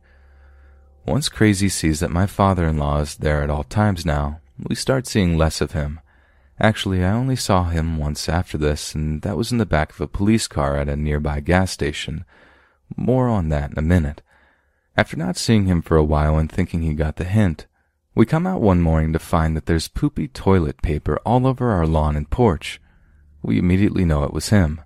[1.05, 5.37] Once Crazy sees that my father-in-law is there at all times now, we start seeing
[5.37, 5.99] less of him.
[6.59, 10.01] Actually, I only saw him once after this, and that was in the back of
[10.01, 12.25] a police car at a nearby gas station.
[12.95, 14.21] More on that in a minute.
[14.95, 17.65] After not seeing him for a while and thinking he got the hint,
[18.13, 21.87] we come out one morning to find that there's poopy toilet paper all over our
[21.87, 22.79] lawn and porch.
[23.41, 24.81] We immediately know it was him.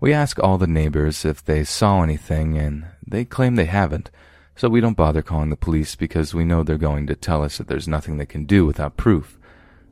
[0.00, 4.10] We ask all the neighbors if they saw anything, and they claim they haven't,
[4.56, 7.58] so we don't bother calling the police because we know they're going to tell us
[7.58, 9.38] that there's nothing they can do without proof.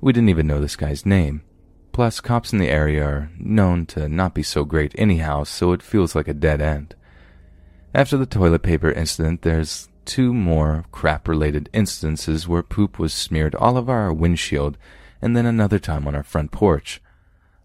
[0.01, 1.43] We didn't even know this guy's name.
[1.93, 5.83] Plus, cops in the area are known to not be so great anyhow, so it
[5.83, 6.95] feels like a dead end.
[7.95, 13.55] After the toilet paper incident, there's two more crap related instances where poop was smeared
[13.55, 14.79] all over our windshield,
[15.21, 17.03] and then another time on our front porch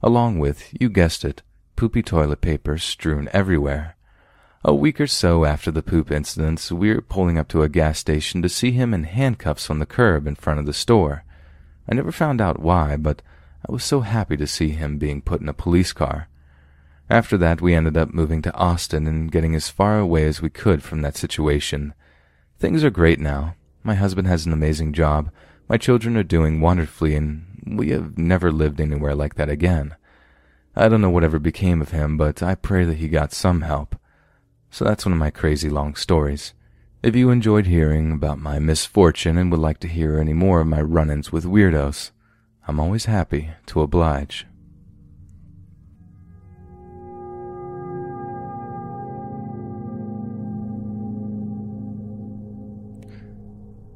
[0.05, 1.41] along with, you guessed it,
[1.75, 3.97] poopy toilet paper strewn everywhere.
[4.63, 8.43] A week or so after the poop incidents, we're pulling up to a gas station
[8.43, 11.24] to see him in handcuffs on the curb in front of the store.
[11.87, 13.21] I never found out why, but
[13.67, 16.27] I was so happy to see him being put in a police car.
[17.09, 20.49] After that, we ended up moving to Austin and getting as far away as we
[20.49, 21.93] could from that situation.
[22.57, 23.55] Things are great now.
[23.83, 25.29] My husband has an amazing job.
[25.69, 29.95] My children are doing wonderfully, and we have never lived anywhere like that again.
[30.75, 33.95] I don't know whatever became of him, but I pray that he got some help.
[34.71, 36.54] So that's one of my crazy long stories.
[37.05, 40.65] If you enjoyed hearing about my misfortune and would like to hear any more of
[40.65, 42.09] my run ins with weirdos,
[42.67, 44.47] I'm always happy to oblige.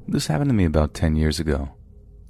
[0.08, 1.70] This happened to me about 10 years ago.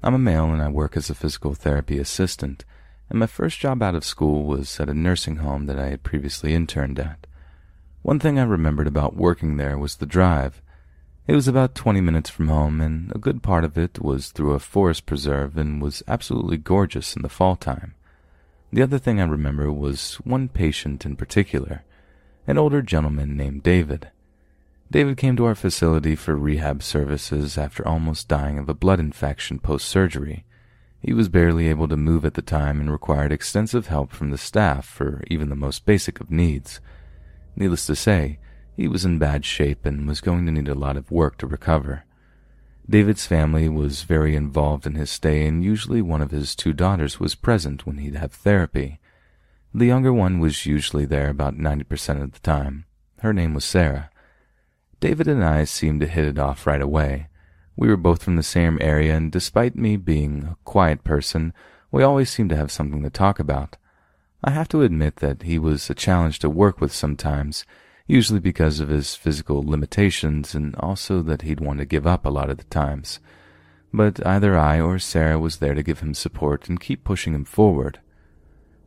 [0.01, 2.64] I'm a male and I work as a physical therapy assistant,
[3.09, 6.03] and my first job out of school was at a nursing home that I had
[6.03, 7.27] previously interned at.
[8.01, 10.61] One thing I remembered about working there was the drive.
[11.30, 14.53] It was about 20 minutes from home, and a good part of it was through
[14.53, 17.93] a forest preserve and was absolutely gorgeous in the fall time.
[18.74, 21.83] The other thing I remember was one patient in particular,
[22.48, 24.09] an older gentleman named David.
[24.90, 29.59] David came to our facility for rehab services after almost dying of a blood infection
[29.59, 30.45] post surgery.
[30.99, 34.38] He was barely able to move at the time and required extensive help from the
[34.40, 36.82] staff for even the most basic of needs.
[37.56, 38.40] Needless to say,
[38.80, 41.45] he was in bad shape and was going to need a lot of work to
[41.45, 42.06] recover.
[42.90, 47.19] David's family was very involved in his stay, and usually one of his two daughters
[47.19, 49.01] was present when he'd have therapy.
[49.74, 52.85] The younger one was usually there about 90% of the time.
[53.19, 54.09] Her name was Sarah.
[55.01, 57.27] David and I seemed to hit it off right away.
[57.75, 61.51] We were both from the same area, and despite me being a quiet person,
[61.91, 63.75] we always seemed to have something to talk about.
[64.41, 67.66] I have to admit that he was a challenge to work with sometimes,
[68.10, 72.30] usually because of his physical limitations and also that he'd want to give up a
[72.30, 73.20] lot of the times.
[73.94, 77.46] But either I or Sarah was there to give him support and keep pushing him
[77.46, 78.00] forward.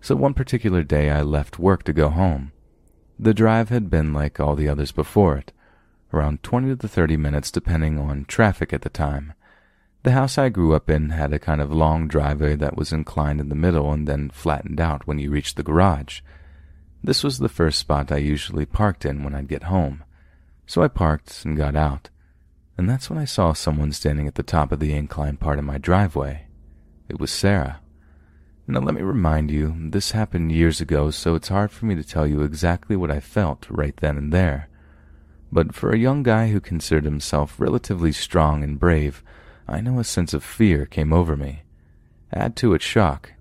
[0.01, 2.51] So one particular day I left work to go home.
[3.17, 5.53] The drive had been like all the others before it
[6.13, 9.35] around 20 to 30 minutes depending on traffic at the time.
[10.03, 13.41] The house I grew up in had a kind of long driveway that was inclined
[13.41, 16.23] in the middle and then flattened out when you reached the garage.
[17.05, 20.05] This was the first spot I usually parked in when I'd get home.
[20.67, 22.11] So I parked and got out,
[22.79, 25.65] and that's when I saw someone standing at the top of the incline part of
[25.65, 26.47] my driveway.
[27.09, 27.81] It was Sarah.
[28.69, 32.05] Now, let me remind you, this happened years ago, so it's hard for me to
[32.05, 34.69] tell you exactly what I felt right then and there.
[35.51, 39.25] But for a young guy who considered himself relatively strong and brave,
[39.67, 41.65] I know a sense of fear came over me.
[42.33, 43.33] Add to it shock.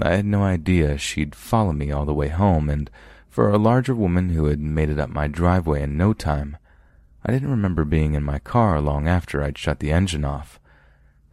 [0.00, 2.90] I had no idea she'd follow me all the way home, and
[3.28, 6.56] for a larger woman who had made it up my driveway in no time,
[7.24, 10.60] I didn't remember being in my car long after I'd shut the engine off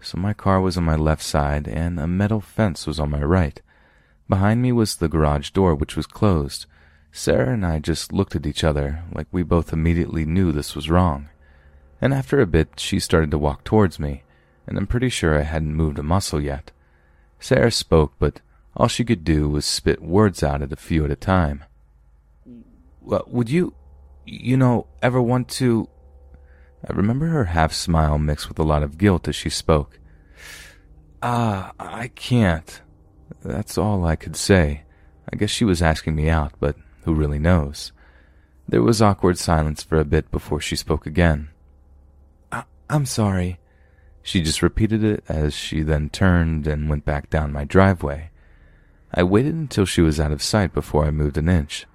[0.02, 3.22] so my car was on my left side and a metal fence was on my
[3.22, 3.62] right.
[4.28, 6.66] Behind me was the garage door, which was closed.
[7.12, 10.90] Sarah and I just looked at each other like we both immediately knew this was
[10.90, 11.30] wrong.
[12.02, 14.24] And after a bit, she started to walk towards me,
[14.66, 16.72] and I'm pretty sure I hadn't moved a muscle yet.
[17.40, 18.42] Sarah spoke, but
[18.76, 21.64] all she could do was spit words out at a few at a time.
[23.02, 23.74] Well, would you,
[24.26, 25.90] you know, ever want to
[26.88, 30.00] I remember her half smile mixed with a lot of guilt as she spoke.
[31.22, 32.82] Ah, I can't.
[33.44, 34.84] That's all I could say.
[35.32, 37.92] I guess she was asking me out, but who really knows?
[38.68, 41.50] There was awkward silence for a bit before she spoke again.
[42.52, 43.60] I- I'm sorry.
[44.24, 48.31] She just repeated it as she then turned and went back down my driveway.
[49.14, 51.86] I waited until she was out of sight before I moved an inch.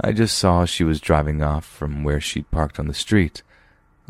[0.00, 3.42] I just saw she was driving off from where she'd parked on the street.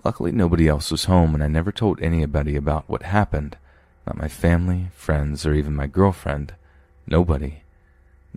[0.04, 3.56] Luckily, nobody else was home, and I never told anybody about what happened.
[4.06, 6.54] Not my family, friends, or even my girlfriend.
[7.06, 7.62] Nobody.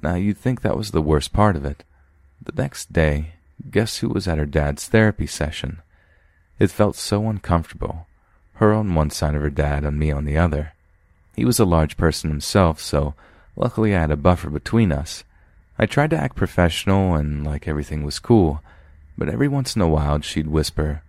[0.02, 1.84] Now, you'd think that was the worst part of it.
[2.42, 3.34] The next day,
[3.70, 5.82] guess who was at her dad's therapy session?
[6.60, 8.08] It felt so uncomfortable.
[8.54, 10.74] Her on one side of her dad and me on the other.
[11.36, 13.14] He was a large person himself, so
[13.56, 15.24] luckily I had a buffer between us.
[15.78, 18.62] I tried to act professional and like everything was cool,
[19.18, 21.04] but every once in a while she'd whisper,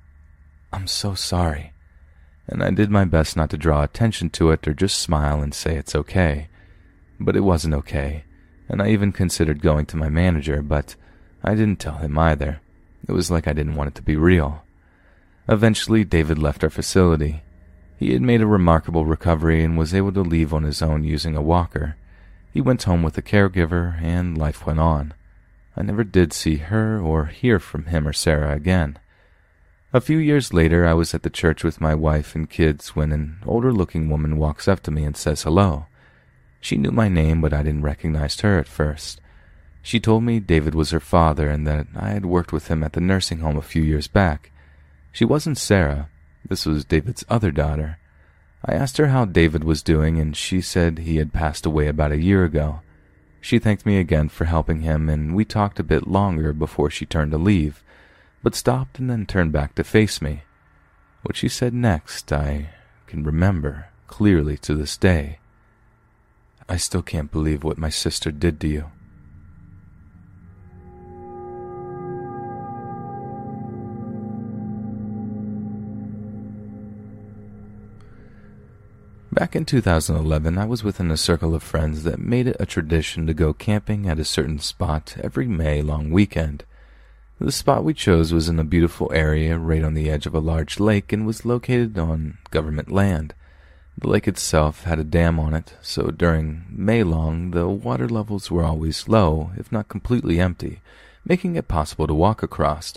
[0.73, 1.73] I'm so sorry.
[2.49, 5.55] And I did my best not to draw attention to it or just smile and
[5.55, 6.49] say it's okay.
[7.21, 8.25] But it wasn't okay,
[8.69, 10.97] and I even considered going to my manager, but
[11.45, 12.61] I didn't tell him either.
[13.09, 14.65] It was like I didn't want it to be real.
[15.49, 17.43] Eventually, David left our facility.
[17.99, 21.37] He had made a remarkable recovery and was able to leave on his own using
[21.37, 21.97] a walker.
[22.53, 25.15] He went home with a caregiver, and life went on.
[25.75, 28.99] I never did see her or hear from him or Sarah again.
[29.95, 33.11] A few years later, I was at the church with my wife and kids when
[33.11, 35.87] an older looking woman walks up to me and says hello.
[36.61, 39.21] She knew my name, but I didn't recognize her at first.
[39.83, 42.93] She told me David was her father and that I had worked with him at
[42.93, 44.51] the nursing home a few years back.
[45.11, 46.09] She wasn't Sarah.
[46.49, 47.99] This was David's other daughter.
[48.65, 52.13] I asked her how David was doing, and she said he had passed away about
[52.13, 52.81] a year ago.
[53.41, 57.05] She thanked me again for helping him, and we talked a bit longer before she
[57.07, 57.83] turned to leave
[58.43, 60.43] but stopped and then turned back to face me.
[61.23, 62.71] What she said next, I
[63.07, 65.39] can remember clearly to this day.
[66.69, 68.91] I still can't believe what my sister did to you.
[79.33, 83.27] Back in 2011, I was within a circle of friends that made it a tradition
[83.27, 86.65] to go camping at a certain spot every May long weekend.
[87.39, 90.39] The spot we chose was in a beautiful area right on the edge of a
[90.39, 93.33] large lake and was located on government land.
[93.97, 98.51] The lake itself had a dam on it, so during May long the water levels
[98.51, 100.83] were always low, if not completely empty,
[101.25, 102.93] making it possible to walk across.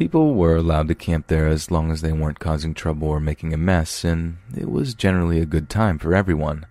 [0.00, 3.52] People were allowed to camp there as long as they weren't causing trouble or making
[3.52, 6.64] a mess, and it was generally a good time for everyone.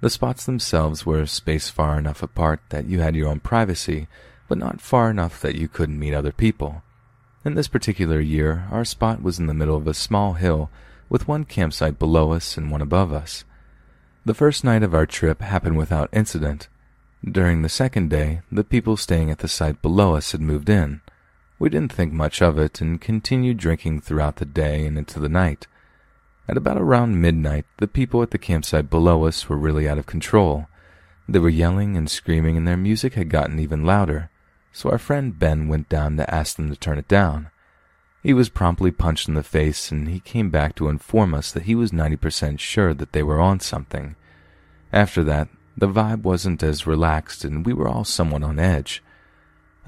[0.00, 4.08] The spots themselves were spaced far enough apart that you had your own privacy,
[4.48, 6.82] but not far enough that you couldn't meet other people.
[7.44, 10.70] In this particular year, our spot was in the middle of a small hill,
[11.10, 13.44] with one campsite below us and one above us.
[14.24, 16.68] The first night of our trip happened without incident.
[17.22, 21.02] During the second day, the people staying at the site below us had moved in.
[21.60, 25.28] We didn't think much of it and continued drinking throughout the day and into the
[25.28, 25.68] night.
[26.48, 30.06] At about around midnight, the people at the campsite below us were really out of
[30.06, 30.66] control.
[31.28, 34.30] They were yelling and screaming, and their music had gotten even louder
[34.72, 37.50] so our friend Ben went down to ask them to turn it down.
[38.22, 41.64] He was promptly punched in the face, and he came back to inform us that
[41.64, 44.14] he was 90% sure that they were on something.
[44.92, 49.02] After that, the vibe wasn't as relaxed, and we were all somewhat on edge.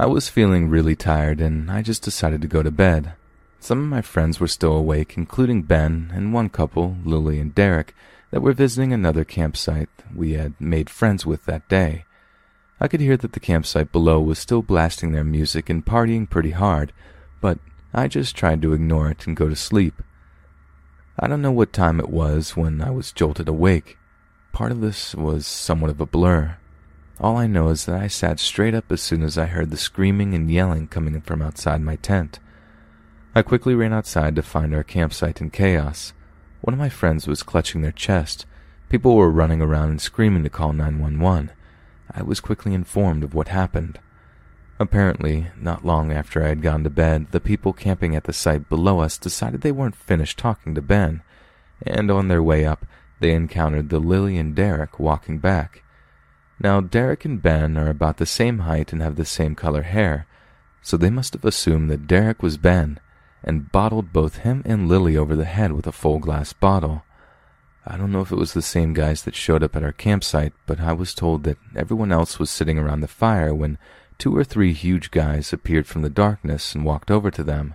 [0.02, 3.12] I was feeling really tired, and I just decided to go to bed.
[3.60, 7.94] Some of my friends were still awake, including Ben and one couple, Lily and Derek,
[8.32, 12.04] that were visiting another campsite we had made friends with that day.
[12.80, 16.50] I could hear that the campsite below was still blasting their music and partying pretty
[16.50, 16.92] hard,
[17.40, 17.60] but
[17.94, 20.02] I just tried to ignore it and go to sleep.
[21.16, 23.98] I don't know what time it was when I was jolted awake.
[24.50, 26.56] part of this was somewhat of a blur.
[27.22, 29.76] All I know is that I sat straight up as soon as I heard the
[29.76, 32.40] screaming and yelling coming from outside my tent.
[33.32, 36.14] I quickly ran outside to find our campsite in chaos.
[36.62, 38.44] One of my friends was clutching their chest.
[38.88, 41.52] People were running around and screaming to call 911.
[42.10, 44.00] I was quickly informed of what happened.
[44.80, 48.68] Apparently, not long after I had gone to bed, the people camping at the site
[48.68, 51.22] below us decided they weren't finished talking to Ben,
[51.86, 52.84] and on their way up,
[53.20, 55.84] they encountered the Lily and Derek walking back.
[56.62, 60.28] Now, Derek and Ben are about the same height and have the same color hair,
[60.80, 63.00] so they must have assumed that Derek was Ben
[63.42, 67.02] and bottled both him and Lily over the head with a full glass bottle.
[67.84, 70.52] I don't know if it was the same guys that showed up at our campsite,
[70.66, 73.76] but I was told that everyone else was sitting around the fire when
[74.16, 77.74] two or three huge guys appeared from the darkness and walked over to them.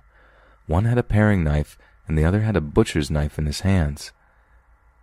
[0.66, 4.14] One had a paring knife, and the other had a butcher's knife in his hands.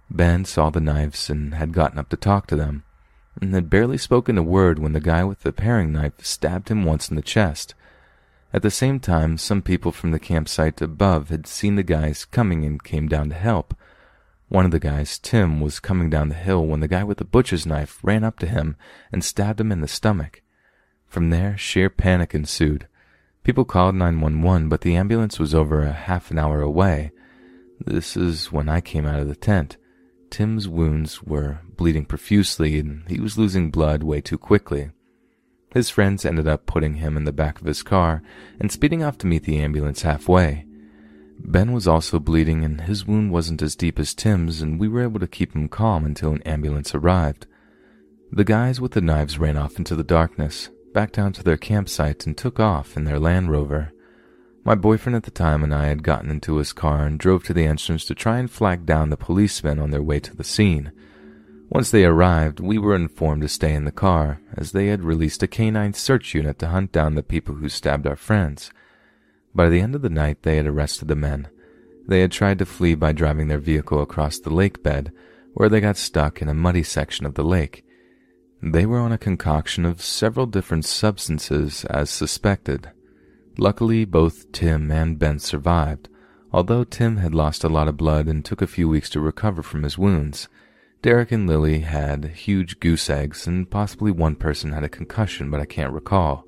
[0.08, 2.82] Ben saw the knives and had gotten up to talk to them,
[3.40, 6.84] and had barely spoken a word when the guy with the paring knife stabbed him
[6.84, 7.74] once in the chest.
[8.52, 12.64] At the same time, some people from the campsite above had seen the guys coming
[12.64, 13.76] and came down to help.
[14.48, 17.24] One of the guys, Tim, was coming down the hill when the guy with the
[17.24, 18.76] butcher's knife ran up to him
[19.10, 20.42] and stabbed him in the stomach.
[21.08, 22.86] From there, sheer panic ensued.
[23.42, 27.10] People called 911, but the ambulance was over a half an hour away.
[27.84, 29.76] This is when I came out of the tent.
[30.34, 34.90] Tim's wounds were bleeding profusely, and he was losing blood way too quickly.
[35.72, 38.20] His friends ended up putting him in the back of his car
[38.58, 40.66] and speeding off to meet the ambulance halfway.
[41.38, 45.04] Ben was also bleeding and his wound wasn't as deep as Tim's and we were
[45.04, 47.46] able to keep him calm until an ambulance arrived.
[48.32, 52.26] The guys with the knives ran off into the darkness, back down to their campsite
[52.26, 53.92] and took off in their Land Rover.
[54.67, 57.52] My boyfriend at the time and I had gotten into his car and drove to
[57.52, 60.91] the entrance to try and flag down the policemen on their way to the scene.
[61.68, 65.43] Once they arrived, we were informed to stay in the car, as they had released
[65.43, 68.70] a canine search unit to hunt down the people who stabbed our friends.
[69.55, 71.49] By the end of the night, they had arrested the men.
[72.09, 75.12] They had tried to flee by driving their vehicle across the lake bed,
[75.52, 77.84] where they got stuck in a muddy section of the lake.
[78.62, 82.91] They were on a concoction of several different substances as suspected.
[83.57, 86.08] Luckily, both Tim and Ben survived,
[86.52, 89.62] although Tim had lost a lot of blood and took a few weeks to recover
[89.62, 90.49] from his wounds.
[91.02, 95.60] Derek and Lily had huge goose eggs, and possibly one person had a concussion, but
[95.60, 96.47] I can't recall.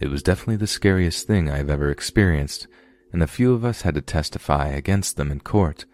[0.00, 2.66] It was definitely the scariest thing I have ever experienced,
[3.12, 5.84] and a few of us had to testify against them in court.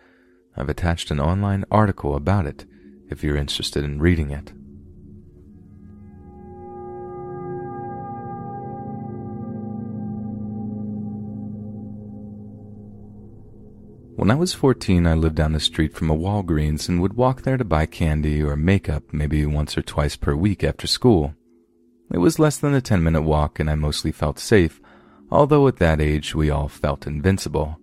[0.56, 2.64] I've attached an online article about it
[3.10, 4.52] if you're interested in reading it.
[14.20, 17.40] When I was 14, I lived down the street from a Walgreens and would walk
[17.40, 21.34] there to buy candy or makeup maybe once or twice per week after school.
[22.12, 24.78] It was less than a 10 minute walk and I mostly felt safe,
[25.30, 27.78] although at that age we all felt invincible.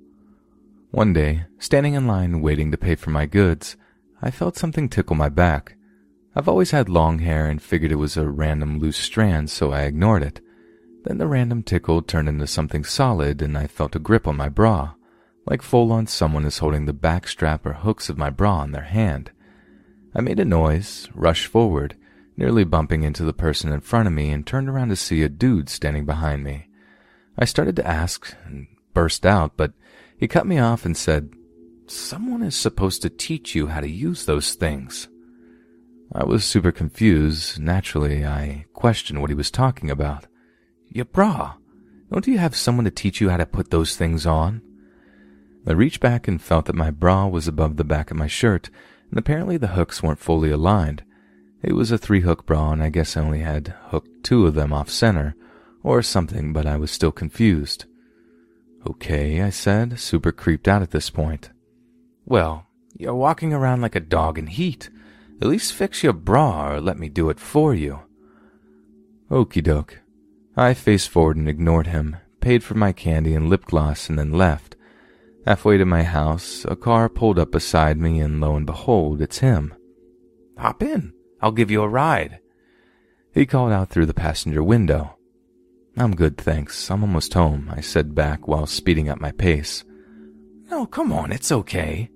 [0.91, 3.75] One day, standing in line waiting to pay for my goods,
[4.22, 5.75] I felt something tickle my back.
[6.35, 9.85] I've always had long hair and figured it was a random loose strand, so I
[9.85, 10.41] ignored it.
[11.03, 14.49] Then the random tickle turned into something solid and I felt a grip on my
[14.49, 14.93] bra
[15.48, 18.74] like full on someone is holding the back strap or hooks of my bra in
[18.74, 19.32] their hand.
[20.14, 21.95] I made a noise, rushed forward,
[22.35, 25.30] nearly bumping into the person in front of me, and turned around to see a
[25.30, 26.67] dude standing behind me.
[27.38, 29.72] I started to ask and burst out, but
[30.17, 31.32] he cut me off and said,
[31.85, 35.08] Someone is supposed to teach you how to use those things.
[36.14, 37.59] I was super confused.
[37.59, 40.26] Naturally, I questioned what he was talking about.
[40.90, 41.53] Your bra.
[42.11, 44.61] Don't you have someone to teach you how to put those things on?
[45.68, 48.70] I reached back and felt that my bra was above the back of my shirt,
[49.10, 51.04] and apparently the hooks weren't fully aligned.
[51.62, 54.54] It was a three hook bra, and I guess I only had hooked two of
[54.54, 55.36] them off center,
[55.84, 57.84] or something, but I was still confused.
[58.88, 61.50] Okay, I said, super creeped out at this point.
[62.26, 64.90] Well, you're walking around like a dog in heat.
[65.42, 68.00] At least fix your bra or let me do it for you.
[69.30, 70.00] Okey doke.
[70.56, 74.32] I faced forward and ignored him, paid for my candy and lip gloss, and then
[74.32, 74.76] left.
[75.48, 79.38] Halfway to my house, a car pulled up beside me, and lo and behold, it's
[79.38, 79.74] him.
[80.58, 81.14] Hop in.
[81.42, 82.42] I'll give you a ride.
[83.34, 85.17] He called out through the passenger window.
[85.95, 86.92] I'm good, thanks.
[86.92, 89.85] I'm almost home, I said back while speeding up my pace.
[90.69, 92.09] No, come on, it's okay.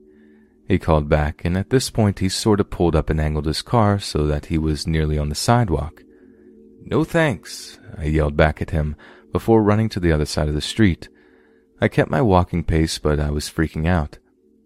[0.67, 3.61] He called back, and at this point he sort of pulled up and angled his
[3.61, 6.03] car so that he was nearly on the sidewalk.
[6.81, 8.97] No thanks, I yelled back at him
[9.31, 11.07] before running to the other side of the street.
[11.83, 14.19] I kept my walking pace, but I was freaking out.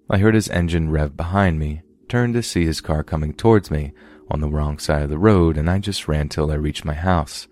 [0.10, 3.94] I heard his engine rev behind me, turned to see his car coming towards me
[4.30, 6.94] on the wrong side of the road, and I just ran till I reached my
[6.94, 7.48] house.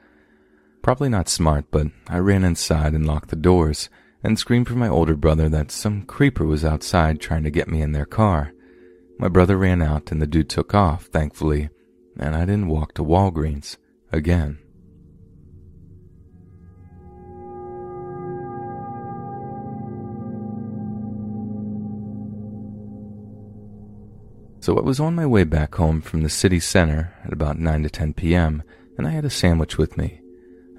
[0.82, 3.90] Probably not smart, but I ran inside and locked the doors
[4.22, 7.82] and screamed for my older brother that some creeper was outside trying to get me
[7.82, 8.52] in their car.
[9.18, 11.70] My brother ran out and the dude took off, thankfully,
[12.20, 13.78] and I didn't walk to Walgreens
[14.12, 14.60] again.
[24.64, 27.84] So I was on my way back home from the city center at about 9
[27.84, 28.64] to 10 p.m.,
[28.98, 30.22] and I had a sandwich with me.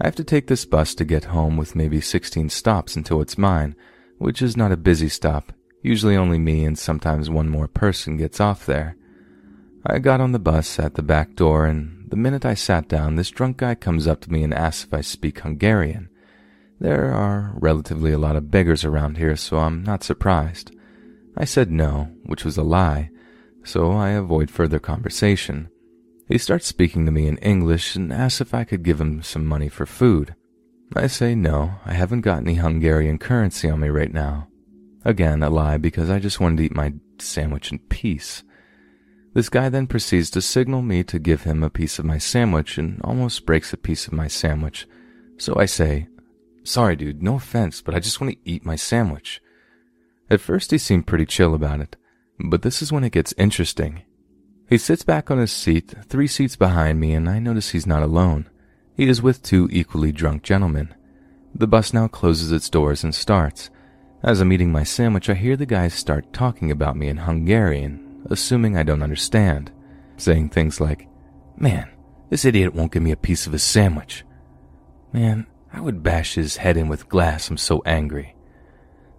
[0.00, 3.36] I have to take this bus to get home with maybe 16 stops until it's
[3.36, 3.76] mine,
[4.16, 5.52] which is not a busy stop.
[5.82, 8.96] Usually only me and sometimes one more person gets off there.
[9.84, 13.16] I got on the bus at the back door, and the minute I sat down,
[13.16, 16.08] this drunk guy comes up to me and asks if I speak Hungarian.
[16.80, 20.74] There are relatively a lot of beggars around here, so I'm not surprised.
[21.36, 23.10] I said no, which was a lie
[23.64, 25.68] so I avoid further conversation.
[26.28, 29.46] He starts speaking to me in English and asks if I could give him some
[29.46, 30.34] money for food.
[30.94, 34.48] I say no, I haven't got any Hungarian currency on me right now.
[35.04, 38.42] Again, a lie because I just wanted to eat my sandwich in peace.
[39.34, 42.78] This guy then proceeds to signal me to give him a piece of my sandwich
[42.78, 44.86] and almost breaks a piece of my sandwich.
[45.36, 46.08] So I say,
[46.62, 49.42] Sorry, dude, no offense, but I just want to eat my sandwich.
[50.30, 51.96] At first, he seemed pretty chill about it.
[52.38, 54.02] But this is when it gets interesting.
[54.68, 58.02] He sits back on his seat, three seats behind me, and I notice he's not
[58.02, 58.48] alone.
[58.96, 60.94] He is with two equally drunk gentlemen.
[61.54, 63.70] The bus now closes its doors and starts.
[64.22, 68.24] As I'm eating my sandwich, I hear the guys start talking about me in Hungarian,
[68.30, 69.70] assuming I don't understand,
[70.16, 71.08] saying things like,
[71.56, 71.88] Man,
[72.30, 74.24] this idiot won't give me a piece of his sandwich.
[75.12, 78.33] Man, I would bash his head in with glass, I'm so angry.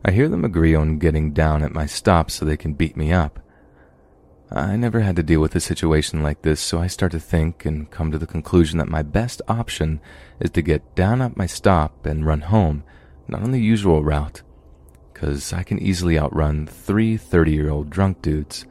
[0.08, 3.12] I hear them agree on getting down at my stop so they can beat me
[3.12, 3.40] up.
[4.52, 7.66] I never had to deal with a situation like this, so I start to think
[7.66, 10.00] and come to the conclusion that my best option
[10.40, 12.84] is to get down at my stop and run home,
[13.28, 14.44] not on the usual route,
[15.12, 18.68] because I can easily outrun three 30 year old drunk dudes.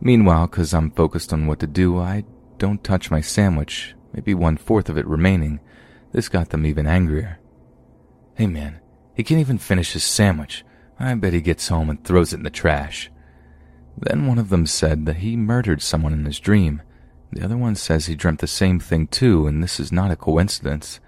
[0.00, 2.22] Meanwhile, because I'm focused on what to do, I
[2.58, 5.58] don't touch my sandwich, maybe one fourth of it remaining.
[6.12, 7.40] This got them even angrier.
[8.36, 8.78] Hey man,
[9.20, 10.64] he can't even finish his sandwich.
[10.98, 13.10] I bet he gets home and throws it in the trash.
[13.98, 16.80] Then one of them said that he murdered someone in his dream.
[17.30, 20.16] The other one says he dreamt the same thing too, and this is not a
[20.16, 21.00] coincidence.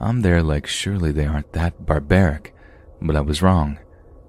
[0.00, 2.52] I'm there like surely they aren't that barbaric,
[3.00, 3.78] but I was wrong.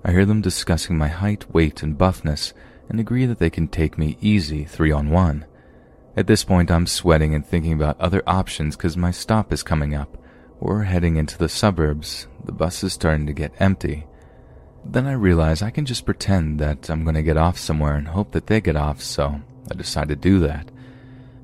[0.05, 2.53] I hear them discussing my height, weight, and buffness,
[2.87, 5.43] and agree that they can take me easy three on one.
[6.15, 9.95] At this point, I'm sweating and thinking about other options because my stop is coming
[9.95, 10.19] up.
[10.59, 12.27] We're heading into the suburbs.
[12.43, 14.07] The bus is starting to get empty.
[14.83, 18.07] Then I realize I can just pretend that I'm going to get off somewhere and
[18.07, 20.71] hope that they get off, so I decide to do that.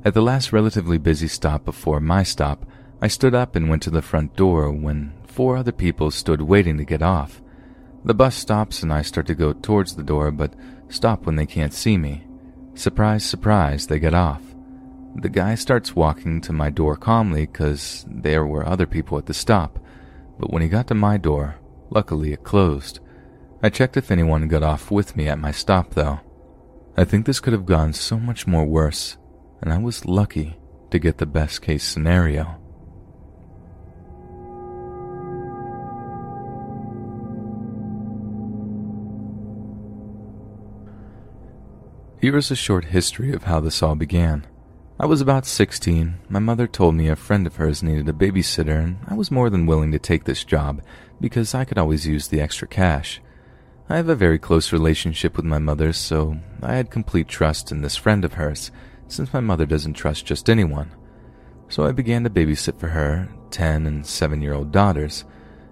[0.03, 2.66] At the last relatively busy stop before my stop,
[3.01, 6.77] I stood up and went to the front door when four other people stood waiting
[6.77, 7.42] to get off.
[8.03, 10.53] The bus stops and I start to go towards the door, but
[10.90, 12.25] stop when they can't see me.
[12.74, 14.42] Surprise, surprise, they get off.
[15.16, 19.33] The guy starts walking to my door calmly because there were other people at the
[19.33, 19.80] stop,
[20.40, 21.56] but when he got to my door,
[21.90, 23.00] luckily it closed.
[23.61, 26.19] I checked if anyone got off with me at my stop though.
[26.98, 29.17] I think this could have gone so much more worse,
[29.61, 30.58] and I was lucky
[30.92, 32.59] to get the best case scenario.
[42.19, 44.48] Here is a short history of how this all began.
[45.00, 46.20] I was about 16.
[46.30, 49.50] My mother told me a friend of hers needed a babysitter, and I was more
[49.50, 50.84] than willing to take this job
[51.20, 53.20] because I could always use the extra cash.
[53.90, 57.82] I have a very close relationship with my mother, so I had complete trust in
[57.82, 58.70] this friend of hers,
[59.08, 60.92] since my mother doesn't trust just anyone.
[61.70, 65.26] So I began to babysit for her 10 and 7 year old daughters.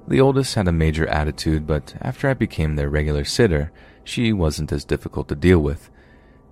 [0.07, 3.71] The oldest had a major attitude, but after I became their regular sitter,
[4.03, 5.91] she wasn't as difficult to deal with.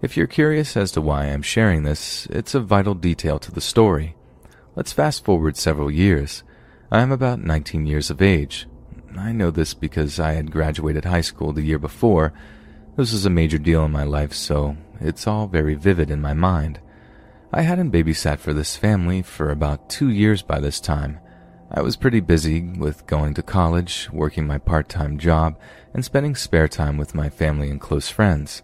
[0.01, 3.59] If you're curious as to why I'm sharing this, it's a vital detail to the
[3.59, 4.15] story.
[4.73, 6.41] Let's fast forward several years.
[6.89, 8.65] I am about 19 years of age.
[9.17, 12.31] I know this because I had graduated high school the year before.
[12.95, 16.33] This was a major deal in my life, so it's all very vivid in my
[16.33, 16.79] mind.
[17.51, 21.19] I hadn't babysat for this family for about two years by this time.
[21.69, 25.59] I was pretty busy with going to college, working my part time job,
[25.93, 28.61] and spending spare time with my family and close friends.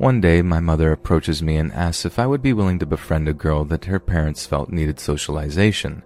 [0.00, 3.28] One day, my mother approaches me and asks if I would be willing to befriend
[3.28, 6.02] a girl that her parents felt needed socialization.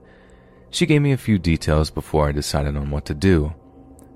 [0.68, 3.54] She gave me a few details before I decided on what to do.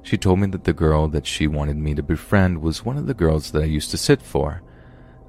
[0.03, 3.07] She told me that the girl that she wanted me to befriend was one of
[3.07, 4.63] the girls that I used to sit for.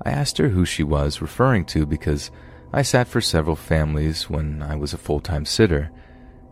[0.01, 2.31] I asked her who she was referring to because
[2.73, 5.91] I sat for several families when I was a full time sitter.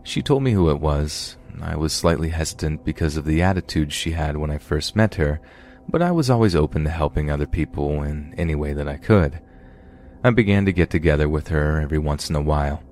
[0.04, 1.36] She told me who it was.
[1.60, 5.40] I was slightly hesitant because of the attitude she had when I first met her,
[5.88, 9.40] but I was always open to helping other people in any way that I could.
[10.22, 12.82] I began to get together with her every once in a while.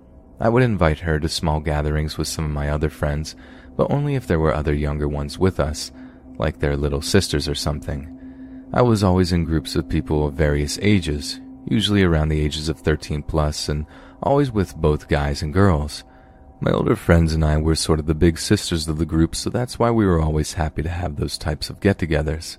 [0.41, 3.37] I would invite her to small gatherings with some of my other friends,
[3.77, 5.93] but only if there were other younger ones with us,
[6.39, 8.13] like their little sisters or something.
[8.73, 12.79] I was always in groups of people of various ages, usually around the ages of
[12.79, 13.87] 13 plus, and
[14.23, 16.05] always with both guys and girls.
[16.61, 19.51] My older friends and I were sort of the big sisters of the group, so
[19.51, 22.59] that's why we were always happy to have those types of get togethers.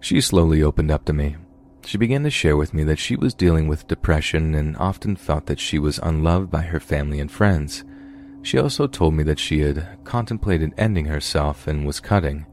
[0.00, 1.36] She slowly opened up to me.
[1.84, 5.46] She began to share with me that she was dealing with depression and often felt
[5.46, 7.84] that she was unloved by her family and friends.
[8.42, 12.46] She also told me that she had contemplated ending herself and was cutting.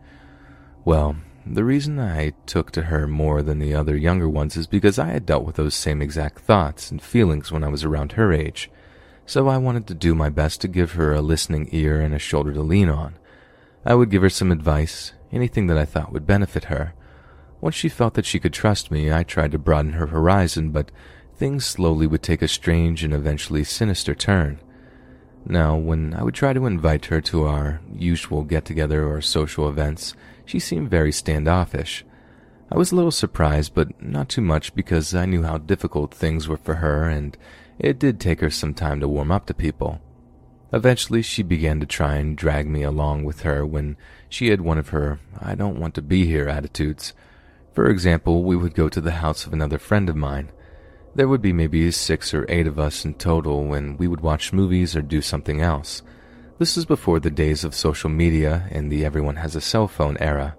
[0.84, 5.00] Well, the reason I took to her more than the other younger ones is because
[5.00, 8.34] I had dealt with those same exact thoughts and feelings when I was around her
[8.34, 8.69] age,
[9.26, 12.19] so I wanted to do my best to give her a listening ear and a
[12.19, 13.16] shoulder to lean on.
[13.85, 16.93] I would give her some advice, anything that I thought would benefit her.
[17.60, 20.92] Once she felt that she could trust me, I tried to broaden her horizon, but
[21.36, 24.60] things slowly would take a strange and eventually sinister turn.
[25.45, 29.69] Now, when I would try to invite her to our usual get together or social
[29.69, 30.14] events,
[30.45, 32.03] she seemed very standoffish.
[32.69, 36.48] I was a little surprised, but not too much because I knew how difficult things
[36.48, 37.38] were for her and
[37.80, 40.02] it did take her some time to warm up to people.
[40.74, 43.95] Eventually, she began to try and drag me along with her when
[44.27, 47.14] she had one of her I don't want to be here attitudes.
[47.77, 50.51] For example, we would go to the house of another friend of mine.
[51.14, 54.51] There would be maybe six or eight of us in total, and we would watch
[54.51, 56.01] movies or do something else.
[56.57, 60.17] This is before the days of social media and the everyone has a cell phone
[60.19, 60.56] era.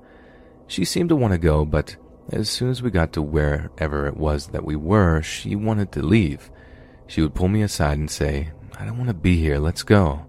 [0.68, 1.97] She seemed to want to go, but
[2.30, 6.02] as soon as we got to wherever it was that we were, she wanted to
[6.02, 6.52] leave.
[7.08, 10.24] She would pull me aside and say, I don't want to be here, let's go.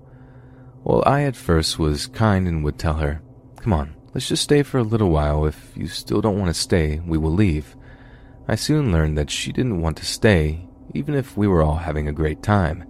[0.83, 3.21] Well, I at first was kind and would tell her,
[3.57, 5.45] Come on, let's just stay for a little while.
[5.45, 7.75] If you still don't want to stay, we will leave.
[8.47, 12.07] I soon learned that she didn't want to stay, even if we were all having
[12.07, 12.85] a great time.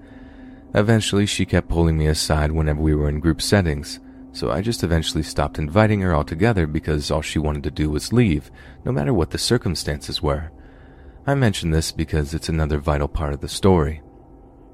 [0.73, 3.99] Eventually, she kept pulling me aside whenever we were in group settings,
[4.31, 8.13] so I just eventually stopped inviting her altogether because all she wanted to do was
[8.13, 8.51] leave,
[8.85, 10.51] no matter what the circumstances were.
[11.25, 14.01] I mention this because it's another vital part of the story.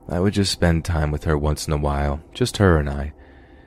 [0.07, 3.13] I would just spend time with her once in a while, just her and I.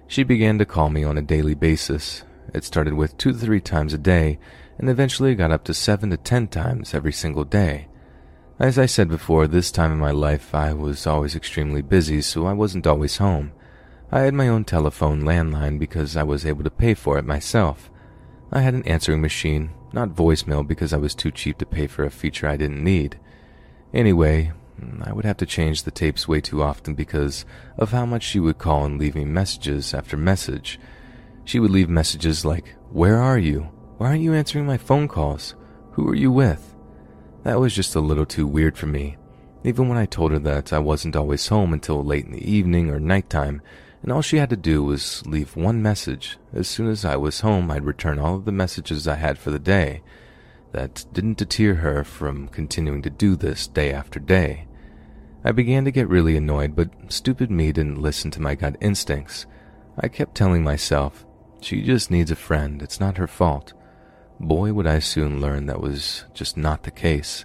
[0.07, 2.23] She began to call me on a daily basis.
[2.55, 4.39] It started with two to three times a day,
[4.79, 7.89] and eventually got up to seven to ten times every single day.
[8.59, 12.47] As I said before, this time in my life I was always extremely busy, so
[12.47, 13.53] I wasn't always home.
[14.11, 17.91] I had my own telephone landline because I was able to pay for it myself.
[18.51, 22.05] I had an answering machine, not voicemail because I was too cheap to pay for
[22.05, 23.19] a feature I didn't need.
[23.93, 24.53] Anyway,
[25.03, 27.45] I would have to change the tapes way too often because
[27.77, 30.81] of how much she would call and leave me messages after message.
[31.49, 33.71] She would leave messages like, Where are you?
[33.97, 35.55] Why aren't you answering my phone calls?
[35.93, 36.75] Who are you with?
[37.43, 39.17] That was just a little too weird for me,
[39.65, 42.91] even when I told her that I wasn't always home until late in the evening
[42.91, 43.63] or nighttime,
[44.03, 46.37] and all she had to do was leave one message.
[46.53, 49.51] As soon as I was home, I'd return all of the messages I had for
[49.51, 50.03] the day.
[50.73, 54.67] That didn't deter her from continuing to do this day after day.
[55.43, 59.47] I began to get really annoyed, but stupid me didn't listen to my gut instincts.
[59.99, 61.25] I kept telling myself,
[61.61, 63.73] she just needs a friend, it's not her fault.
[64.41, 67.45] Boy, would I soon learn that was just not the case.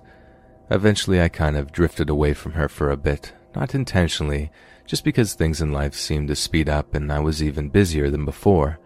[0.70, 4.52] Eventually, I kind of drifted away from her for a bit, not intentionally,
[4.86, 8.26] just because things in life seemed to speed up and I was even busier than
[8.26, 8.80] before.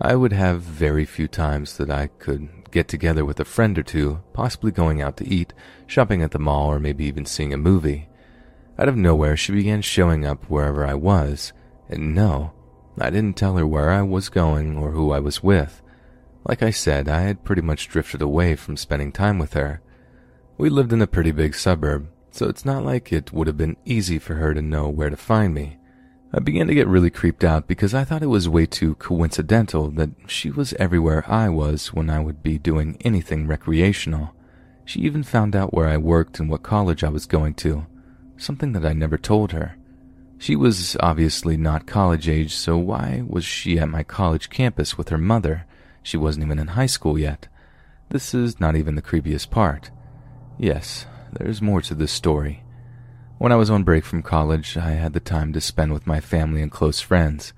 [0.00, 3.82] I would have very few times that I could get together with a friend or
[3.82, 5.52] two, possibly going out to eat,
[5.86, 8.08] shopping at the mall, or maybe even seeing a movie.
[8.78, 11.52] Out of nowhere, she began showing up wherever I was,
[11.88, 12.52] and no,
[12.98, 15.82] I didn't tell her where I was going or who I was with.
[16.44, 19.80] Like I said, I had pretty much drifted away from spending time with her.
[20.58, 23.76] We lived in a pretty big suburb, so it's not like it would have been
[23.84, 25.78] easy for her to know where to find me.
[26.34, 29.90] I began to get really creeped out because I thought it was way too coincidental
[29.92, 34.34] that she was everywhere I was when I would be doing anything recreational.
[34.84, 37.86] She even found out where I worked and what college I was going to,
[38.36, 39.76] something that I never told her.
[40.42, 45.10] She was obviously not college age, so why was she at my college campus with
[45.10, 45.66] her mother?
[46.02, 47.46] She wasn't even in high school yet.
[48.08, 49.92] This is not even the creepiest part.
[50.58, 52.64] Yes, there's more to this story.
[53.38, 56.18] When I was on break from college, I had the time to spend with my
[56.18, 57.52] family and close friends.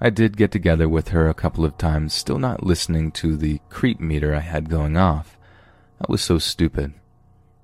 [0.00, 3.60] I did get together with her a couple of times, still not listening to the
[3.70, 5.38] creep meter I had going off.
[6.00, 6.94] I was so stupid.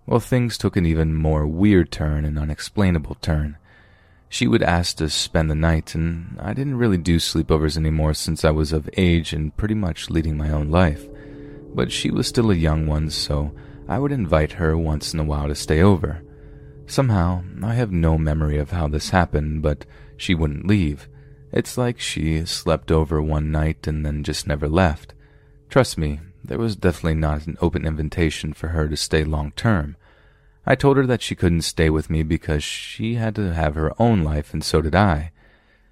[0.07, 3.57] Well, things took an even more weird turn and unexplainable turn.
[4.33, 8.45] She would ask to spend the night, and I didn't really do sleepovers anymore since
[8.45, 11.05] I was of age and pretty much leading my own life.
[11.75, 13.53] But she was still a young one, so
[13.89, 16.23] I would invite her once in a while to stay over.
[16.87, 19.85] Somehow, I have no memory of how this happened, but
[20.17, 21.09] she wouldn't leave.
[21.53, 25.13] It's like she slept over one night and then just never left.
[25.69, 29.97] Trust me, there was definitely not an open invitation for her to stay long term.
[30.71, 33.93] I told her that she couldn't stay with me because she had to have her
[34.01, 35.33] own life, and so did I.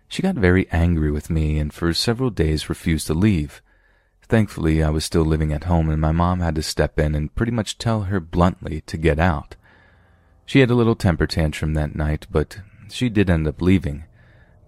[0.06, 3.60] She got very angry with me and for several days refused to leave.
[4.22, 7.34] Thankfully, I was still living at home, and my mom had to step in and
[7.34, 9.56] pretty much tell her bluntly to get out.
[10.46, 14.04] She had a little temper tantrum that night, but she did end up leaving.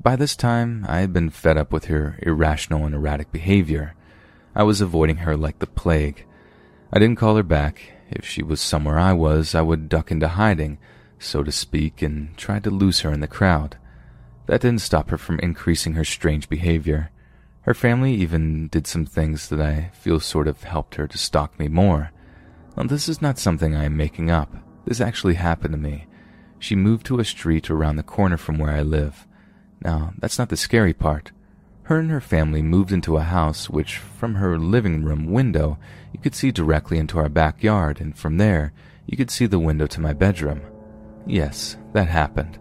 [0.03, 3.95] By this time, I had been fed up with her irrational and erratic behavior.
[4.57, 6.25] I was avoiding her like the plague.
[6.93, 7.93] I didn't call her back.
[8.11, 10.79] If she was somewhere I was, I would duck into hiding,
[11.19, 13.77] so to speak, and try to lose her in the crowd.
[14.47, 17.13] That didn't stop her from increasing her strange behavior.
[17.63, 21.57] Her family even did some things that I feel sort of helped her to stalk
[21.59, 22.11] me more.
[22.77, 24.53] Now, this is not something I am making up.
[24.87, 26.07] This actually happened to me.
[26.59, 29.27] She moved to a street around the corner from where I live.
[29.83, 31.31] Now, that's not the scary part.
[31.91, 35.77] Her and her family moved into a house which, from her living room window,
[36.13, 38.73] you could see directly into our backyard, and from there,
[39.07, 40.61] you could see the window to my bedroom.
[41.27, 42.61] Yes, that happened.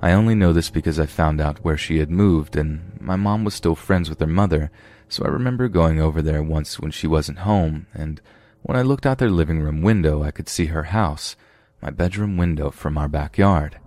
[0.00, 3.42] I only know this because I found out where she had moved, and my mom
[3.42, 4.70] was still friends with her mother,
[5.08, 8.20] so I remember going over there once when she wasn't home, and
[8.62, 11.34] when I looked out their living room window, I could see her house,
[11.82, 13.80] my bedroom window from our backyard.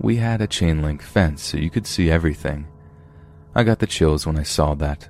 [0.00, 2.66] We had a chain link fence, so you could see everything.
[3.56, 5.08] I got the chills when I saw that.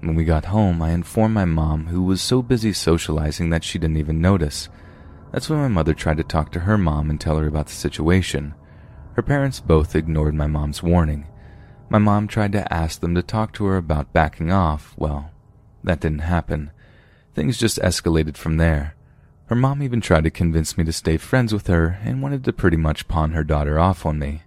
[0.00, 3.78] When we got home, I informed my mom, who was so busy socializing that she
[3.78, 4.68] didn't even notice.
[5.30, 7.74] That's when my mother tried to talk to her mom and tell her about the
[7.74, 8.56] situation.
[9.12, 11.28] Her parents both ignored my mom's warning.
[11.88, 14.92] My mom tried to ask them to talk to her about backing off.
[14.98, 15.30] Well,
[15.84, 16.72] that didn't happen.
[17.36, 18.96] Things just escalated from there.
[19.44, 22.52] Her mom even tried to convince me to stay friends with her and wanted to
[22.52, 24.42] pretty much pawn her daughter off on me.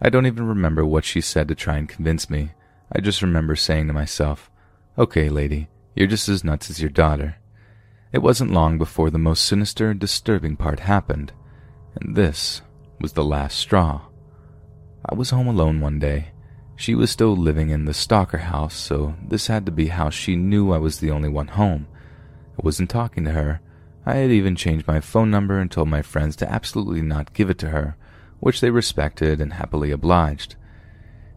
[0.00, 2.52] I don't even remember what she said to try and convince me.
[2.90, 4.50] I just remember saying to myself,
[4.96, 7.36] Okay, lady, you're just as nuts as your daughter.
[8.12, 11.32] It wasn't long before the most sinister and disturbing part happened,
[12.00, 12.62] and this
[13.00, 14.02] was the last straw.
[15.04, 16.32] I was home alone one day.
[16.76, 20.36] She was still living in the stalker house, so this had to be how she
[20.36, 21.86] knew I was the only one home.
[22.58, 23.60] I wasn't talking to her.
[24.06, 27.50] I had even changed my phone number and told my friends to absolutely not give
[27.50, 27.96] it to her,
[28.40, 30.56] which they respected and happily obliged.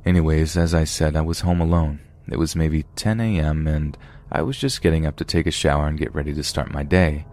[0.06, 2.00] Anyways, as I said, I was home alone.
[2.28, 3.98] It was maybe 10 a.m., and
[4.32, 6.84] I was just getting up to take a shower and get ready to start my
[6.84, 7.26] day.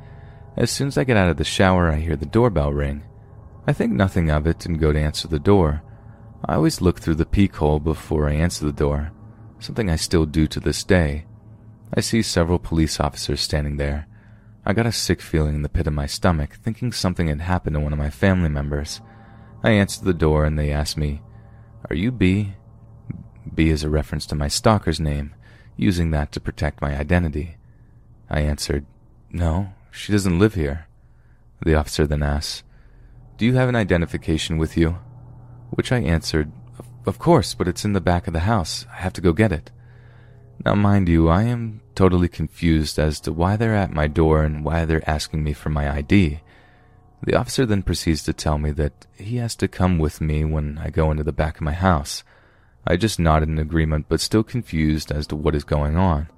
[0.56, 3.04] As soon as I get out of the shower, I hear the doorbell ring.
[3.66, 5.82] I think nothing of it and go to answer the door.
[6.44, 9.12] I always look through the peek hole before I answer the door,
[9.58, 11.26] something I still do to this day.
[11.94, 14.06] I see several police officers standing there.
[14.64, 17.74] I got a sick feeling in the pit of my stomach, thinking something had happened
[17.74, 19.00] to one of my family members.
[19.62, 21.22] I answer the door and they ask me,
[21.90, 22.54] Are you B?
[23.54, 25.34] B is a reference to my stalker's name,
[25.76, 27.56] using that to protect my identity.
[28.28, 28.86] I answered,
[29.30, 30.86] No, she doesn't live here.
[31.64, 32.62] The officer then asks,
[33.38, 34.98] do you have an identification with you?
[35.70, 36.50] Which I answered,
[37.06, 38.84] Of course, but it's in the back of the house.
[38.92, 39.70] I have to go get it.
[40.66, 44.64] Now, mind you, I am totally confused as to why they're at my door and
[44.64, 46.40] why they're asking me for my ID.
[47.22, 50.78] The officer then proceeds to tell me that he has to come with me when
[50.78, 52.22] I go into the back of my house.
[52.86, 56.28] I just nodded in agreement, but still confused as to what is going on.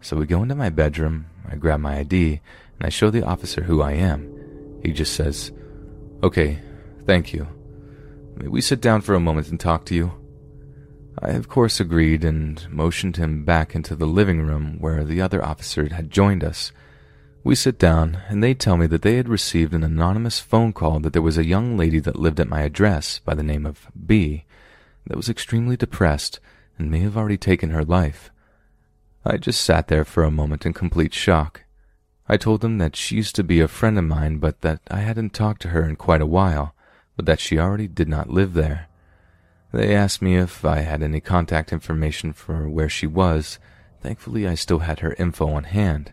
[0.00, 2.40] So we go into my bedroom, I grab my ID,
[2.78, 4.80] and I show the officer who I am.
[4.82, 5.52] He just says,
[6.22, 6.58] Okay,
[7.06, 7.46] thank you.
[8.36, 10.12] May we sit down for a moment and talk to you?
[11.18, 15.44] I, of course, agreed and motioned him back into the living room where the other
[15.44, 16.72] officer had joined us.
[17.42, 21.00] We sit down, and they tell me that they had received an anonymous phone call
[21.00, 23.90] that there was a young lady that lived at my address by the name of
[24.06, 24.44] B
[25.06, 26.38] that was extremely depressed
[26.76, 28.30] and may have already taken her life.
[29.24, 31.64] I just sat there for a moment in complete shock.
[32.28, 35.00] I told them that she used to be a friend of mine, but that I
[35.00, 36.74] hadn't talked to her in quite a while,
[37.16, 38.88] but that she already did not live there.
[39.72, 43.58] They asked me if I had any contact information for where she was.
[44.02, 46.12] Thankfully, I still had her info on hand.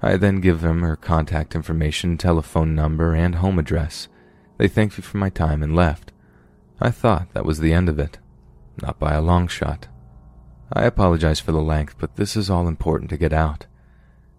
[0.00, 4.08] I then give them her contact information, telephone number, and home address.
[4.56, 6.12] They thanked me for my time and left.
[6.80, 8.18] I thought that was the end of it.
[8.80, 9.88] Not by a long shot.
[10.72, 13.66] I apologize for the length, but this is all important to get out.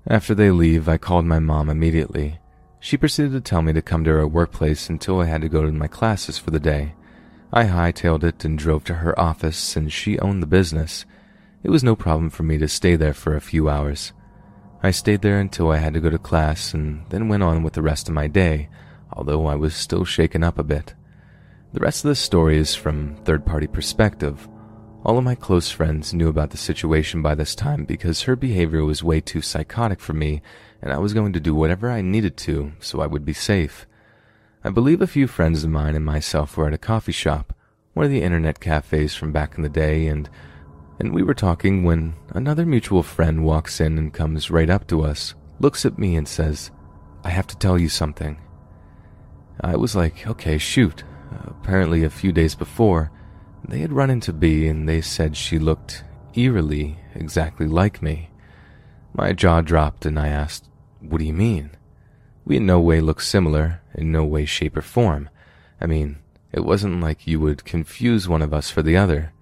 [0.07, 2.39] After they leave, I called my mom immediately.
[2.79, 5.65] She proceeded to tell me to come to her workplace until I had to go
[5.65, 6.93] to my classes for the day.
[7.51, 11.05] I hightailed it and drove to her office since she owned the business.
[11.63, 14.13] It was no problem for me to stay there for a few hours.
[14.81, 17.73] I stayed there until I had to go to class and then went on with
[17.73, 18.69] the rest of my day,
[19.11, 20.93] although I was still shaken up a bit.
[21.73, 24.47] The rest of the story is from third party perspective.
[25.03, 28.85] All of my close friends knew about the situation by this time because her behavior
[28.85, 30.41] was way too psychotic for me,
[30.81, 33.85] and I was going to do whatever I needed to so I would be safe.
[34.63, 37.53] I believe a few friends of mine and myself were at a coffee shop,
[37.93, 40.29] one of the internet cafes from back in the day, and
[40.99, 45.01] and we were talking when another mutual friend walks in and comes right up to
[45.01, 46.71] us, looks at me and says,
[47.23, 48.39] I have to tell you something.
[49.61, 51.03] I was like, okay, shoot.
[51.45, 53.11] Apparently, a few days before,
[53.67, 56.03] they had run into B and they said she looked
[56.33, 58.29] eerily exactly like me.
[59.13, 60.69] My jaw dropped and I asked,
[61.01, 61.71] What do you mean?
[62.45, 65.29] We in no way look similar, in no way, shape, or form.
[65.79, 66.19] I mean,
[66.51, 69.33] it wasn't like you would confuse one of us for the other.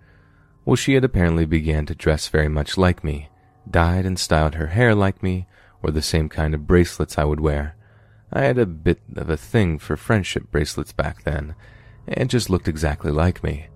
[0.68, 3.30] Well, she had apparently began to dress very much like me,
[3.72, 5.48] dyed and styled her hair like me,
[5.82, 7.78] or the same kind of bracelets I would wear.
[8.34, 11.56] I had a bit of a thing for friendship bracelets back then,
[12.06, 13.68] and just looked exactly like me.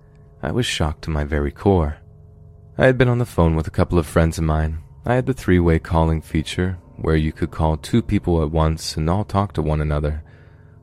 [0.42, 1.96] I was shocked to my very core.
[2.76, 4.82] I had been on the phone with a couple of friends of mine.
[5.06, 8.98] I had the three way calling feature, where you could call two people at once
[8.98, 10.22] and all talk to one another.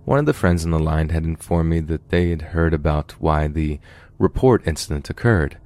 [0.06, 3.12] One of the friends on the line had informed me that they had heard about
[3.20, 3.80] why the
[4.18, 5.60] report incident occurred.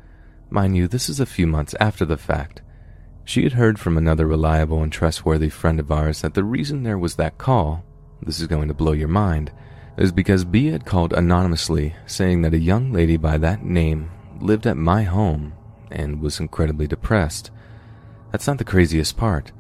[0.53, 2.61] Mind you, this is a few months after the fact.
[3.25, 6.99] She had heard from another reliable and trustworthy friend of ours that the reason there
[6.99, 7.83] was that call,
[8.21, 9.51] this is going to blow your mind,
[9.97, 14.67] is because B had called anonymously saying that a young lady by that name lived
[14.67, 15.55] at my home
[15.89, 17.49] and was incredibly depressed.
[18.31, 19.51] That's not the craziest part.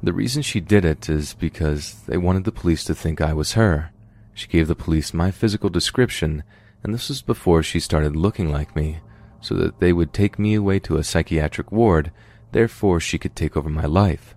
[0.00, 3.54] The reason she did it is because they wanted the police to think I was
[3.54, 3.90] her.
[4.32, 6.44] She gave the police my physical description,
[6.84, 9.00] and this was before she started looking like me
[9.46, 12.10] so that they would take me away to a psychiatric ward,
[12.50, 14.34] therefore she could take over my life.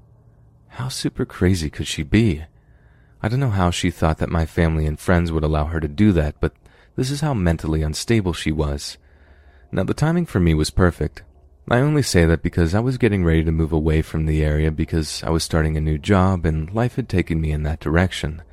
[0.67, 2.43] How super crazy could she be?
[3.19, 5.87] I don't know how she thought that my family and friends would allow her to
[5.87, 6.53] do that, but
[6.95, 8.99] this is how mentally unstable she was.
[9.71, 11.23] Now, the timing for me was perfect.
[11.67, 14.69] I only say that because I was getting ready to move away from the area
[14.69, 18.43] because I was starting a new job and life had taken me in that direction.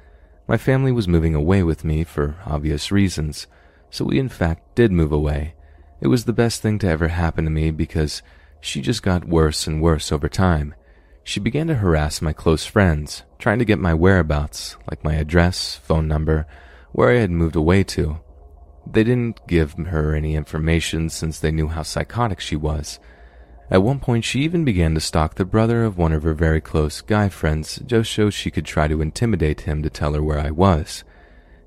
[0.49, 3.47] My family was moving away with me for obvious reasons,
[3.91, 5.53] so we in fact did move away.
[6.01, 8.23] It was the best thing to ever happen to me because
[8.61, 10.75] she just got worse and worse over time.
[11.25, 15.75] She began to harass my close friends, trying to get my whereabouts, like my address,
[15.75, 16.47] phone number,
[16.93, 18.21] where I had moved away to.
[18.91, 23.01] They didn't give her any information since they knew how psychotic she was.
[23.71, 26.61] At one point, she even began to stalk the brother of one of her very
[26.61, 30.39] close guy friends just so she could try to intimidate him to tell her where
[30.39, 31.03] I was.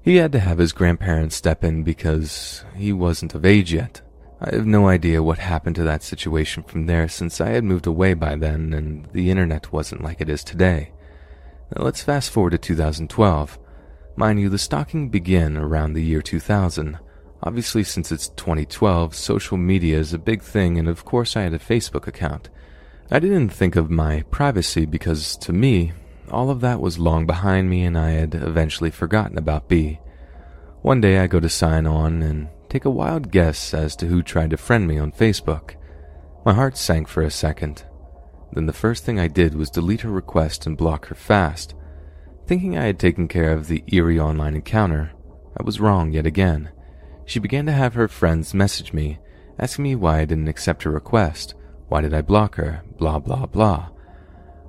[0.02, 4.02] He had to have his grandparents step in because he wasn't of age yet.
[4.42, 7.88] I have no idea what happened to that situation from there since I had moved
[7.88, 10.92] away by then and the internet wasn't like it is today.
[11.76, 13.60] Now let's fast forward to 2012.
[14.16, 17.00] Mind you, the stalking began around the year 2000.
[17.44, 21.54] Obviously, since it's 2012, social media is a big thing, and of course, I had
[21.54, 22.50] a Facebook account.
[23.10, 25.94] I didn't think of my privacy because, to me,
[26.30, 30.00] all of that was long behind me and I had eventually forgotten about B.
[30.82, 34.22] One day I go to sign on, and take a wild guess as to who
[34.22, 35.76] tried to friend me on Facebook.
[36.46, 37.84] My heart sank for a second.
[38.54, 41.74] Then the first thing I did was delete her request and block her fast.
[42.46, 45.12] Thinking I had taken care of the eerie online encounter,
[45.58, 46.70] I was wrong yet again.
[47.26, 49.20] She began to have her friends message me,
[49.60, 51.54] asking me why I didn't accept her request,
[51.88, 53.90] why did I block her, blah blah blah.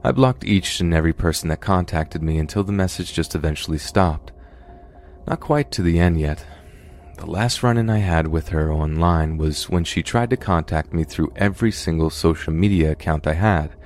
[0.02, 4.32] I blocked each and every person that contacted me until the message just eventually stopped.
[5.26, 6.44] Not quite to the end yet,
[7.20, 10.94] the last run in I had with her online was when she tried to contact
[10.94, 13.76] me through every single social media account I had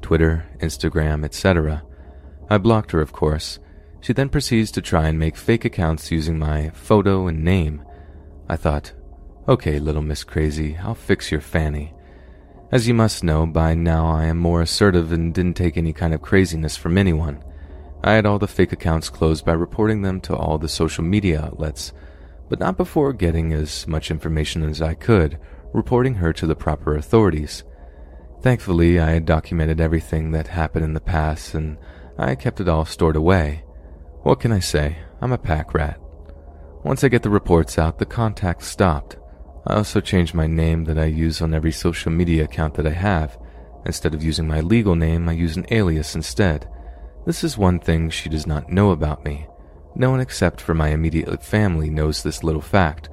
[0.00, 1.82] Twitter, Instagram, etc.
[2.48, 3.58] I blocked her, of course.
[4.00, 7.82] She then proceeds to try and make fake accounts using my photo and name.
[8.48, 8.92] I thought,
[9.48, 11.92] okay, little Miss Crazy, I'll fix your fanny.
[12.70, 16.14] As you must know, by now I am more assertive and didn't take any kind
[16.14, 17.42] of craziness from anyone.
[18.04, 21.42] I had all the fake accounts closed by reporting them to all the social media
[21.42, 21.92] outlets
[22.48, 25.38] but not before getting as much information as I could,
[25.72, 27.64] reporting her to the proper authorities.
[28.40, 31.78] Thankfully, I had documented everything that happened in the past and
[32.18, 33.64] I kept it all stored away.
[34.22, 34.98] What can I say?
[35.20, 35.98] I'm a pack rat.
[36.84, 39.16] Once I get the reports out, the contacts stopped.
[39.66, 42.90] I also changed my name that I use on every social media account that I
[42.90, 43.38] have.
[43.86, 46.68] Instead of using my legal name, I use an alias instead.
[47.24, 49.46] This is one thing she does not know about me.
[49.96, 53.08] No one except for my immediate family knows this little fact.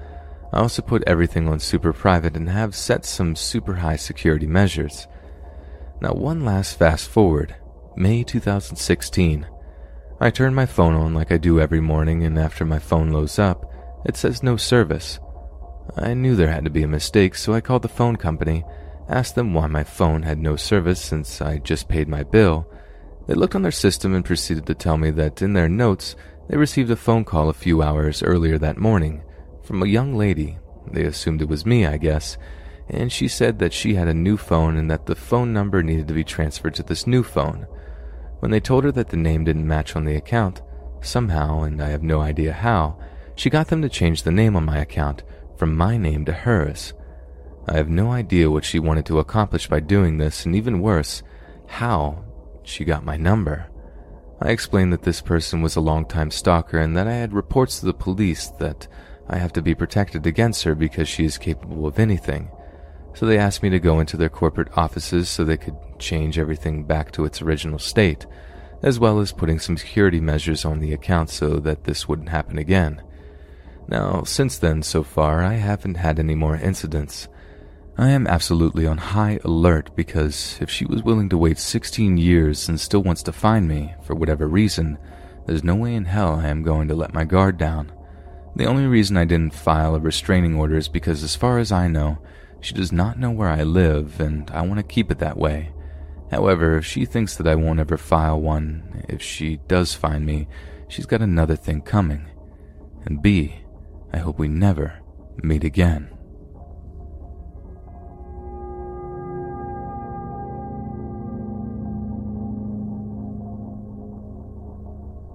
[0.51, 5.07] I also put everything on super private and have set some super high security measures.
[6.01, 7.55] Now, one last fast forward
[7.95, 9.45] May 2016.
[10.19, 13.37] I turn my phone on like I do every morning, and after my phone loads
[13.37, 13.71] up,
[14.05, 15.19] it says no service.
[15.95, 18.63] I knew there had to be a mistake, so I called the phone company,
[19.09, 22.67] asked them why my phone had no service since I just paid my bill.
[23.27, 26.15] They looked on their system and proceeded to tell me that in their notes,
[26.51, 29.23] they received a phone call a few hours earlier that morning
[29.63, 30.57] from a young lady.
[30.91, 32.37] They assumed it was me, I guess,
[32.89, 36.09] and she said that she had a new phone and that the phone number needed
[36.09, 37.67] to be transferred to this new phone.
[38.39, 40.61] When they told her that the name didn't match on the account,
[40.99, 42.99] somehow, and I have no idea how,
[43.33, 45.23] she got them to change the name on my account
[45.55, 46.91] from my name to hers.
[47.65, 51.23] I have no idea what she wanted to accomplish by doing this, and even worse,
[51.67, 52.25] how
[52.63, 53.70] she got my number.
[54.41, 57.85] I explained that this person was a long-time stalker and that I had reports to
[57.85, 58.87] the police that
[59.29, 62.49] I have to be protected against her because she is capable of anything.
[63.13, 66.85] So they asked me to go into their corporate offices so they could change everything
[66.85, 68.25] back to its original state,
[68.81, 72.57] as well as putting some security measures on the account so that this wouldn't happen
[72.57, 73.03] again.
[73.87, 77.27] Now, since then, so far, I haven't had any more incidents.
[78.01, 82.67] I am absolutely on high alert because if she was willing to wait 16 years
[82.67, 84.97] and still wants to find me, for whatever reason,
[85.45, 87.91] there's no way in hell I am going to let my guard down.
[88.55, 91.87] The only reason I didn't file a restraining order is because, as far as I
[91.87, 92.17] know,
[92.59, 95.71] she does not know where I live, and I want to keep it that way.
[96.31, 100.47] However, if she thinks that I won't ever file one, if she does find me,
[100.87, 102.27] she's got another thing coming.
[103.05, 103.57] And B,
[104.11, 105.01] I hope we never
[105.43, 106.10] meet again.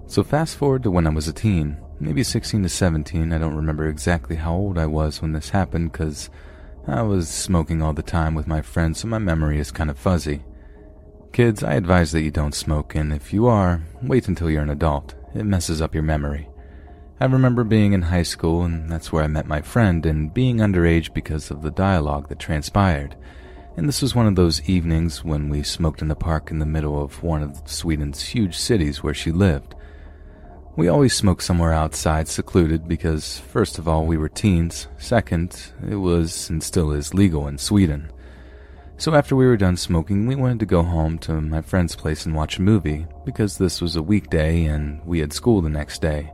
[0.09, 3.33] So fast forward to when I was a teen, maybe 16 to 17.
[3.33, 6.29] I don't remember exactly how old I was when this happened because
[6.87, 9.99] I was smoking all the time with my friends, so my memory is kind of
[9.99, 10.45] fuzzy.
[11.33, 14.69] Kids, I advise that you don't smoke, and if you are, wait until you're an
[14.69, 15.13] adult.
[15.35, 16.47] It messes up your memory.
[17.19, 20.59] I remember being in high school, and that's where I met my friend, and being
[20.59, 23.17] underage because of the dialogue that transpired.
[23.75, 26.65] And this was one of those evenings when we smoked in the park in the
[26.65, 29.75] middle of one of Sweden's huge cities where she lived.
[30.77, 34.87] We always smoked somewhere outside, secluded, because, first of all, we were teens.
[34.99, 38.11] Second, it was and still is legal in Sweden.
[38.95, 42.27] So after we were done smoking, we wanted to go home to my friend's place
[42.27, 45.99] and watch a movie, because this was a weekday and we had school the next
[45.99, 46.31] day.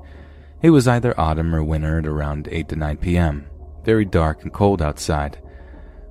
[0.61, 3.47] It was either autumn or winter at around 8 to 9 p.m.,
[3.85, 5.41] very dark and cold outside.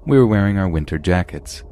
[0.06, 1.64] We were wearing our winter jackets.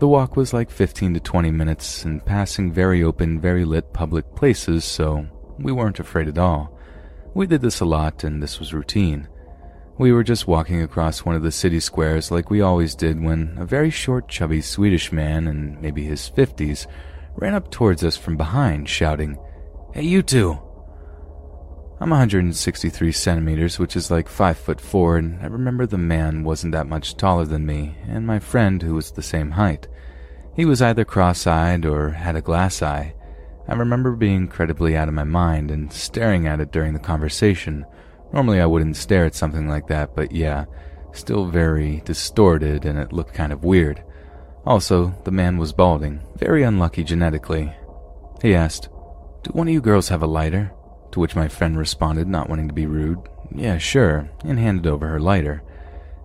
[0.00, 4.34] The walk was like 15 to 20 minutes and passing very open, very lit public
[4.34, 5.28] places, so
[5.60, 6.78] we weren't afraid at all.
[7.34, 9.28] We did this a lot, and this was routine.
[9.98, 13.56] We were just walking across one of the city squares like we always did when
[13.58, 16.86] a very short, chubby Swedish man in maybe his 50s
[17.36, 19.38] ran up towards us from behind, shouting,
[19.92, 20.58] Hey, you two!
[22.00, 26.72] I'm 163 centimeters, which is like 5 foot 4, and I remember the man wasn't
[26.72, 29.86] that much taller than me, and my friend, who was the same height.
[30.56, 33.14] He was either cross eyed or had a glass eye.
[33.70, 37.86] I remember being incredibly out of my mind and staring at it during the conversation.
[38.32, 40.64] Normally I wouldn't stare at something like that, but yeah,
[41.12, 44.02] still very distorted and it looked kind of weird.
[44.66, 47.72] Also, the man was balding, very unlucky genetically.
[48.42, 48.88] He asked,
[49.44, 50.72] Do one of you girls have a lighter?
[51.12, 53.20] To which my friend responded, not wanting to be rude,
[53.54, 55.62] Yeah, sure, and handed over her lighter.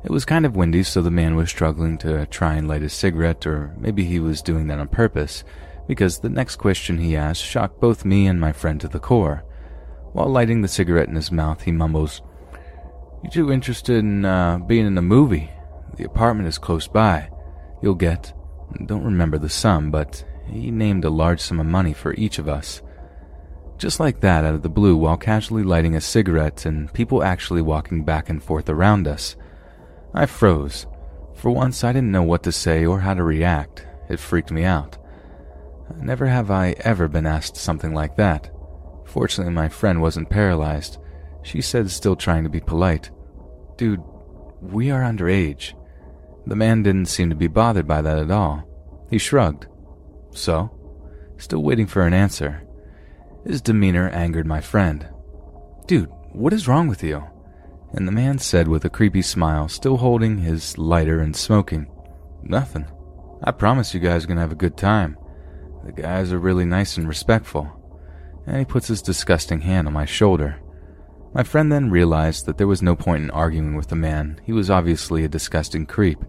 [0.03, 2.89] It was kind of windy, so the man was struggling to try and light a
[2.89, 5.43] cigarette, or maybe he was doing that on purpose,
[5.87, 9.43] because the next question he asked shocked both me and my friend to the core.
[10.13, 12.21] While lighting the cigarette in his mouth, he mumbles,
[13.23, 15.51] You two interested in uh, being in a movie?
[15.97, 17.29] The apartment is close by.
[17.81, 18.33] You'll get,
[18.85, 22.47] don't remember the sum, but he named a large sum of money for each of
[22.47, 22.81] us.
[23.77, 27.61] Just like that, out of the blue, while casually lighting a cigarette and people actually
[27.61, 29.35] walking back and forth around us.
[30.13, 30.87] I froze.
[31.33, 33.85] For once, I didn't know what to say or how to react.
[34.09, 34.97] It freaked me out.
[35.97, 38.51] Never have I ever been asked something like that.
[39.05, 40.97] Fortunately, my friend wasn't paralyzed.
[41.43, 43.11] She said, still trying to be polite,
[43.77, 44.01] Dude,
[44.61, 45.73] we are underage.
[46.45, 48.63] The man didn't seem to be bothered by that at all.
[49.09, 49.67] He shrugged.
[50.31, 50.71] So?
[51.37, 52.63] Still waiting for an answer.
[53.45, 55.09] His demeanor angered my friend.
[55.87, 57.23] Dude, what is wrong with you?
[57.91, 61.87] And the man said with a creepy smile, still holding his lighter and smoking,
[62.43, 62.85] Nothing.
[63.43, 65.17] I promise you guys are gonna have a good time.
[65.85, 67.71] The guys are really nice and respectful.
[68.47, 70.59] And he puts his disgusting hand on my shoulder.
[71.33, 74.39] My friend then realized that there was no point in arguing with the man.
[74.43, 76.19] He was obviously a disgusting creep.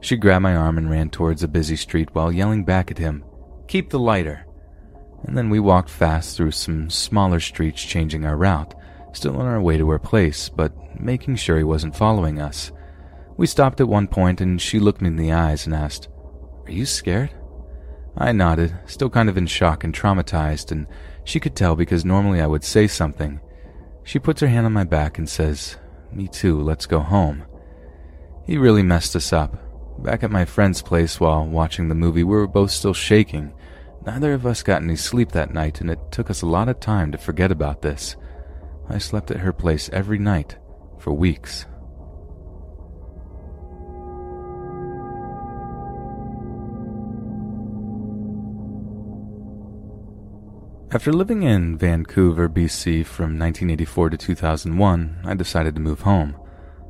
[0.00, 3.24] She grabbed my arm and ran towards a busy street while yelling back at him,
[3.68, 4.46] Keep the lighter!
[5.24, 8.74] And then we walked fast through some smaller streets, changing our route,
[9.12, 12.72] still on our way to her place, but making sure he wasn't following us.
[13.36, 16.08] We stopped at one point and she looked me in the eyes and asked,
[16.66, 17.30] Are you scared?
[18.20, 20.88] I nodded, still kind of in shock and traumatized, and
[21.22, 23.40] she could tell because normally I would say something.
[24.02, 25.76] She puts her hand on my back and says,
[26.12, 27.44] Me too, let's go home.
[28.44, 29.56] He really messed us up.
[30.02, 33.52] Back at my friend's place while watching the movie, we were both still shaking.
[34.04, 36.80] Neither of us got any sleep that night, and it took us a lot of
[36.80, 38.16] time to forget about this.
[38.88, 40.56] I slept at her place every night
[40.98, 41.66] for weeks.
[50.90, 56.34] After living in Vancouver, BC from 1984 to 2001, I decided to move home.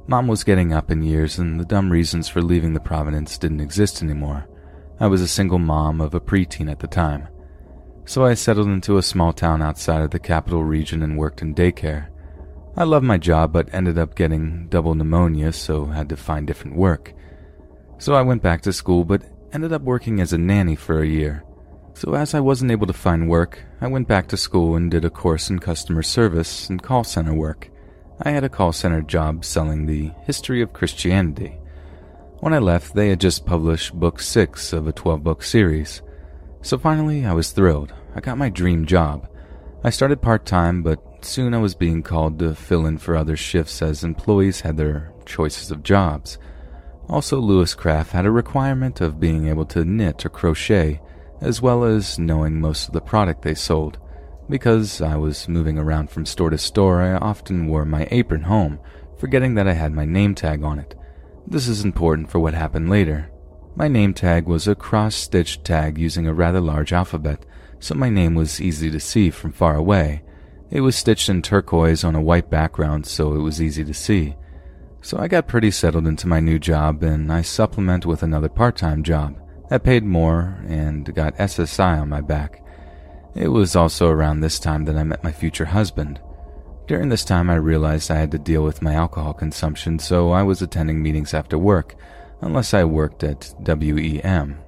[0.07, 3.61] Mom was getting up in years, and the dumb reasons for leaving the province didn't
[3.61, 4.47] exist anymore.
[5.01, 7.27] I was a single mom of a preteen at the time.
[8.05, 11.53] So I settled into a small town outside of the capital region and worked in
[11.53, 12.07] daycare.
[12.77, 16.77] I loved my job, but ended up getting double pneumonia, so had to find different
[16.77, 17.15] work.
[17.99, 21.07] So I went back to school, but ended up working as a nanny for a
[21.07, 21.43] year.
[21.99, 25.05] So, as I wasn't able to find work, I went back to school and did
[25.05, 27.71] a course in customer service and call center work.
[28.23, 31.59] I had a call center job selling the history of Christianity.
[32.39, 36.01] When I left, they had just published book six of a 12 book series.
[36.63, 37.93] So finally, I was thrilled.
[38.15, 39.29] I got my dream job.
[39.83, 43.37] I started part time, but soon I was being called to fill in for other
[43.37, 46.39] shifts as employees had their choices of jobs.
[47.09, 51.01] Also, Lewiscraft had a requirement of being able to knit or crochet,
[51.41, 53.99] as well as knowing most of the product they sold.
[54.49, 58.81] Because I was moving around from store to store, I often wore my apron home,
[59.19, 60.95] forgetting that I had my name tag on it.
[61.47, 63.31] This is important for what happened later.
[63.77, 67.45] My name tag was a cross stitched tag using a rather large alphabet,
[67.79, 70.23] so my name was easy to see from far away.
[70.71, 74.35] It was stitched in turquoise on a white background, so it was easy to see.
[75.01, 78.77] So I got pretty settled into my new job, and I supplement with another part
[78.77, 79.41] time job.
[79.71, 82.65] I paid more and got SSI on my back.
[83.35, 86.21] It was also around this time that I met my future husband.
[86.87, 90.43] During this time, I realized I had to deal with my alcohol consumption, so I
[90.43, 91.95] was attending meetings after work,
[92.41, 94.59] unless I worked at WEM,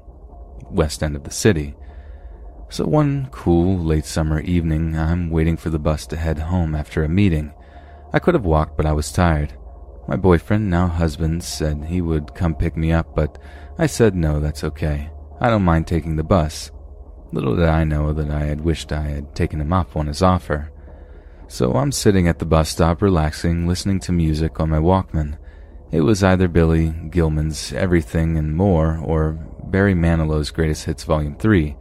[0.71, 1.75] west end of the city.
[2.69, 7.03] So one cool late summer evening, I'm waiting for the bus to head home after
[7.03, 7.55] a meeting.
[8.13, 9.55] I could have walked, but I was tired.
[10.07, 13.39] My boyfriend, now husband, said he would come pick me up, but
[13.81, 15.09] I said no, that's okay.
[15.41, 16.71] I don't mind taking the bus.
[17.33, 20.21] Little did I know that I had wished I had taken him up on his
[20.21, 20.71] offer.
[21.49, 25.39] So I'm sitting at the bus stop relaxing, listening to music on my Walkman.
[25.91, 29.33] It was either Billy Gilman's Everything and More or
[29.65, 31.75] Barry Manilow's Greatest Hits Volume 3.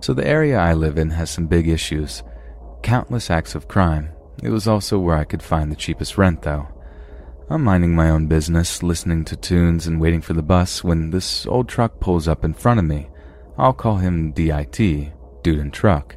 [0.00, 2.24] So the area I live in has some big issues.
[2.82, 4.10] Countless acts of crime.
[4.42, 6.66] It was also where I could find the cheapest rent, though.
[7.50, 11.46] I'm minding my own business, listening to tunes and waiting for the bus when this
[11.46, 13.08] old truck pulls up in front of me.
[13.56, 14.76] I'll call him DIT,
[15.42, 16.14] Dude in Truck.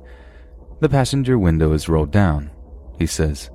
[0.82, 2.52] The passenger window is rolled down.
[3.00, 3.50] He says,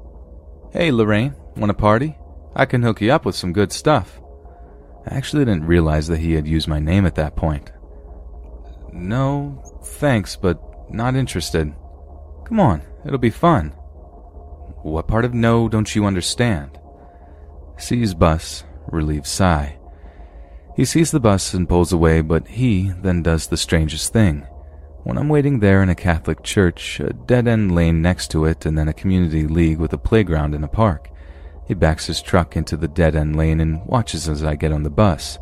[0.72, 2.16] Hey, Lorraine, want a party?
[2.54, 4.22] I can hook you up with some good stuff.
[5.06, 7.72] I actually didn't realize that he had used my name at that point.
[8.90, 10.58] No, thanks, but
[10.90, 11.74] not interested.
[12.46, 13.68] Come on, it'll be fun.
[14.82, 16.78] What part of no don't you understand?
[17.78, 19.78] Sees bus, relieved sigh.
[20.74, 24.46] He sees the bus and pulls away, but he then does the strangest thing.
[25.04, 28.66] When I'm waiting there in a Catholic church, a dead end lane next to it,
[28.66, 31.10] and then a community league with a playground and a park,
[31.66, 34.82] he backs his truck into the dead end lane and watches as I get on
[34.82, 35.38] the bus.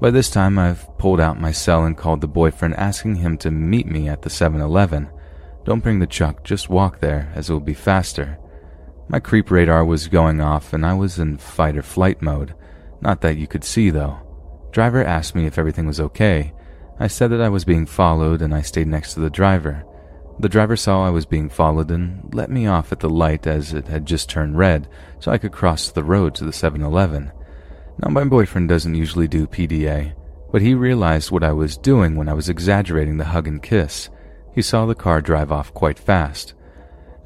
[0.00, 3.50] By this time, I've pulled out my cell and called the boyfriend asking him to
[3.50, 5.08] meet me at the 7 Eleven.
[5.64, 8.38] Don't bring the truck, just walk there, as it will be faster.
[9.08, 12.54] My creep radar was going off and I was in fight or flight mode.
[13.00, 14.18] Not that you could see though.
[14.70, 16.52] Driver asked me if everything was okay.
[16.98, 19.84] I said that I was being followed and I stayed next to the driver.
[20.38, 23.74] The driver saw I was being followed and let me off at the light as
[23.74, 27.32] it had just turned red so I could cross the road to the 7 Eleven.
[27.98, 30.14] Now, my boyfriend doesn't usually do PDA,
[30.50, 34.08] but he realized what I was doing when I was exaggerating the hug and kiss.
[34.54, 36.54] He saw the car drive off quite fast.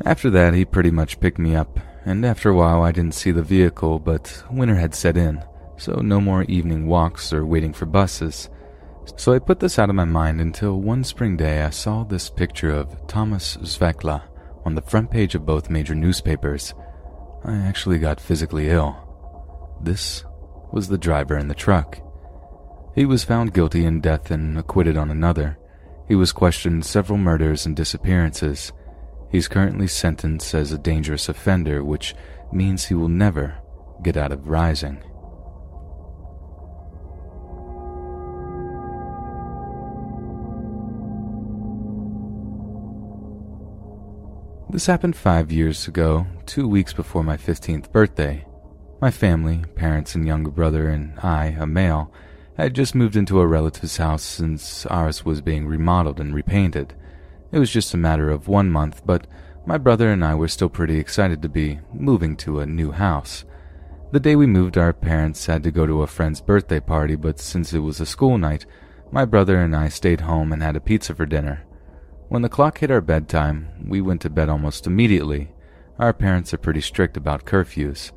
[0.04, 3.30] After that, he pretty much picked me up, and after a while, I didn't see
[3.30, 5.42] the vehicle, but winter had set in,
[5.76, 8.48] so no more evening walks or waiting for buses.
[9.16, 12.28] So I put this out of my mind until one spring day I saw this
[12.28, 14.22] picture of Thomas Svekla
[14.64, 16.74] on the front page of both major newspapers.
[17.44, 18.96] I actually got physically ill.
[19.80, 20.24] This
[20.72, 22.00] was the driver in the truck.
[22.94, 25.58] He was found guilty in death and acquitted on another.
[26.08, 28.72] He was questioned several murders and disappearances.
[29.30, 32.14] He's currently sentenced as a dangerous offender, which
[32.52, 33.58] means he will never
[34.02, 35.02] get out of rising.
[44.68, 48.44] This happened five years ago, two weeks before my 15th birthday.
[49.00, 52.12] My family, parents and younger brother, and I, a male,
[52.56, 56.94] had just moved into a relative's house since ours was being remodeled and repainted.
[57.52, 59.26] It was just a matter of one month, but
[59.64, 63.44] my brother and I were still pretty excited to be moving to a new house.
[64.12, 67.40] The day we moved, our parents had to go to a friend's birthday party, but
[67.40, 68.66] since it was a school night,
[69.10, 71.64] my brother and I stayed home and had a pizza for dinner.
[72.28, 75.52] When the clock hit our bedtime, we went to bed almost immediately.
[75.98, 78.12] Our parents are pretty strict about curfews.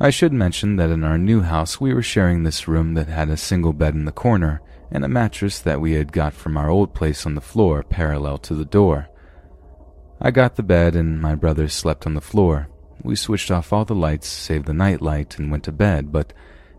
[0.00, 3.28] I should mention that in our new house we were sharing this room that had
[3.28, 6.70] a single bed in the corner and a mattress that we had got from our
[6.70, 9.08] old place on the floor parallel to the door.
[10.20, 12.68] I got the bed and my brother slept on the floor.
[13.02, 16.32] We switched off all the lights save the night light and went to bed, but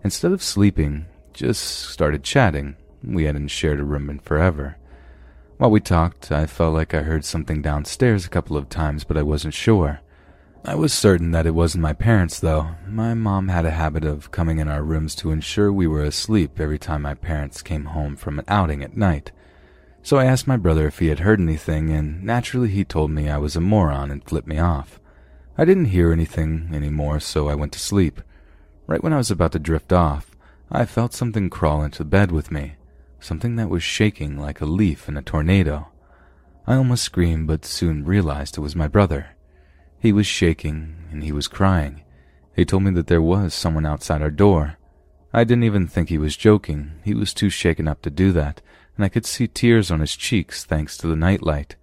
[0.04, 2.76] instead of sleeping, just started chatting.
[3.04, 4.76] We hadn't shared a room in forever.
[5.58, 9.18] While we talked, I felt like I heard something downstairs a couple of times, but
[9.18, 10.02] I wasn't sure.
[10.66, 12.72] I was certain that it wasn't my parents, though.
[12.86, 16.60] My mom had a habit of coming in our rooms to ensure we were asleep
[16.60, 19.32] every time my parents came home from an outing at night.
[20.04, 23.30] So I asked my brother if he had heard anything, and naturally he told me
[23.30, 25.00] I was a moron and flipped me off.
[25.58, 28.22] I didn't hear anything anymore, so I went to sleep.
[28.86, 30.36] Right when I was about to drift off,
[30.70, 32.76] I felt something crawl into bed with me,
[33.22, 35.88] something that was shaking like a leaf in a tornado.
[36.68, 39.36] I almost screamed, but soon realized it was my brother.
[40.00, 42.04] He was shaking and he was crying.
[42.56, 44.78] He told me that there was someone outside our door.
[45.34, 46.94] I didn't even think he was joking.
[47.04, 48.62] He was too shaken up to do that,
[48.96, 51.76] and I could see tears on his cheeks thanks to the nightlight.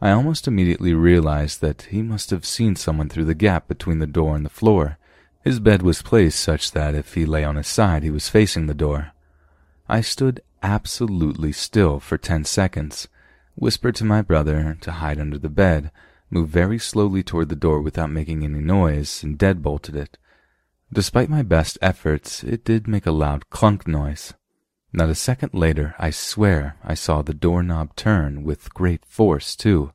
[0.00, 4.06] I almost immediately realized that he must have seen someone through the gap between the
[4.06, 4.98] door and the floor.
[5.42, 8.66] His bed was placed such that if he lay on his side, he was facing
[8.66, 9.12] the door.
[9.88, 13.08] I stood absolutely still for ten seconds,
[13.54, 15.90] whispered to my brother to hide under the bed,
[16.34, 20.18] moved very slowly toward the door without making any noise, and deadbolted it.
[20.92, 24.34] Despite my best efforts, it did make a loud clunk noise.
[24.92, 29.92] Not a second later, I swear I saw the doorknob turn with great force, too.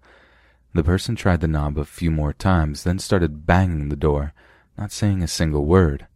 [0.74, 4.34] The person tried the knob a few more times, then started banging the door,
[4.78, 6.08] not saying a single word.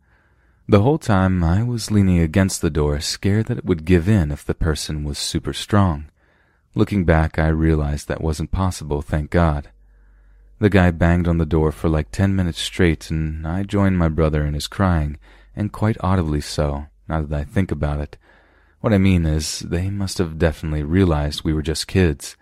[0.68, 4.32] The whole time I was leaning against the door, scared that it would give in
[4.32, 6.06] if the person was super strong.
[6.76, 9.70] Looking back, I realized that wasn't possible, thank God.
[10.64, 14.08] The guy banged on the door for like ten minutes straight, and I joined my
[14.08, 15.18] brother in his crying,
[15.58, 18.16] and quite audibly so, now that I think about it.
[18.80, 22.38] What I mean is, they must have definitely realized we were just kids.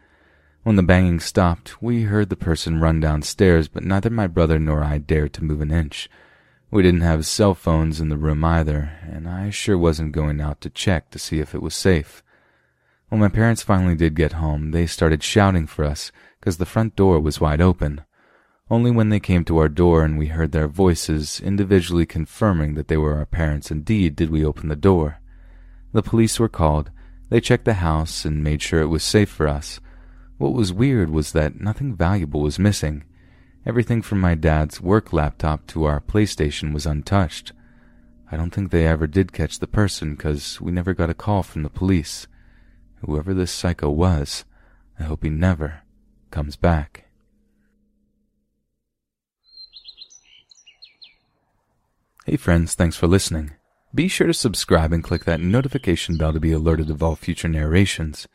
[0.61, 4.83] When the banging stopped, we heard the person run downstairs, but neither my brother nor
[4.83, 6.07] I dared to move an inch.
[6.69, 10.61] We didn't have cell phones in the room either, and I sure wasn't going out
[10.61, 12.21] to check to see if it was safe.
[13.09, 16.95] When my parents finally did get home, they started shouting for us, because the front
[16.95, 18.01] door was wide open.
[18.71, 22.87] Only when they came to our door and we heard their voices individually confirming that
[22.87, 25.19] they were our parents indeed did we open the door.
[25.91, 26.89] The police were called.
[27.27, 29.81] They checked the house and made sure it was safe for us.
[30.37, 33.03] What was weird was that nothing valuable was missing.
[33.65, 37.51] Everything from my dad's work laptop to our PlayStation was untouched.
[38.31, 41.43] I don't think they ever did catch the person because we never got a call
[41.43, 42.25] from the police.
[43.05, 44.45] Whoever this psycho was,
[44.97, 45.81] I hope he never
[46.31, 47.10] comes back.
[52.31, 53.51] Hey friends, thanks for listening.
[53.93, 57.49] Be sure to subscribe and click that notification bell to be alerted of all future
[57.49, 58.25] narrations.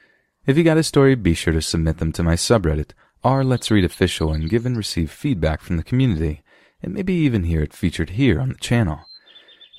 [0.44, 2.90] If you got a story, be sure to submit them to my subreddit,
[3.24, 6.42] r Let's Read Official, and give and receive feedback from the community,
[6.82, 9.00] and maybe even hear it featured here on the channel.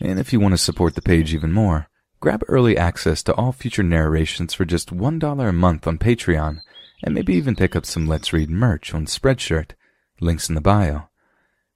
[0.01, 1.87] And if you want to support the page even more,
[2.19, 6.61] grab early access to all future narrations for just $1 a month on Patreon,
[7.03, 9.73] and maybe even pick up some Let's Read merch on Spreadshirt.
[10.19, 11.03] Links in the bio.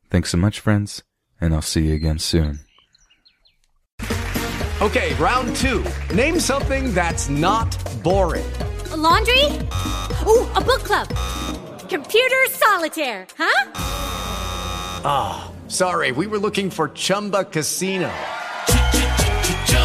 [0.09, 1.03] Thanks so much, friends
[1.41, 2.59] and I'll see you again soon.
[4.81, 5.85] Okay, round two.
[6.15, 7.69] Name something that's not
[8.01, 8.51] boring.
[8.91, 9.45] A laundry?
[10.25, 11.07] Ooh, a book club.
[11.87, 13.71] Computer solitaire, huh?
[15.03, 18.11] Ah, oh, sorry, we were looking for Chumba Casino.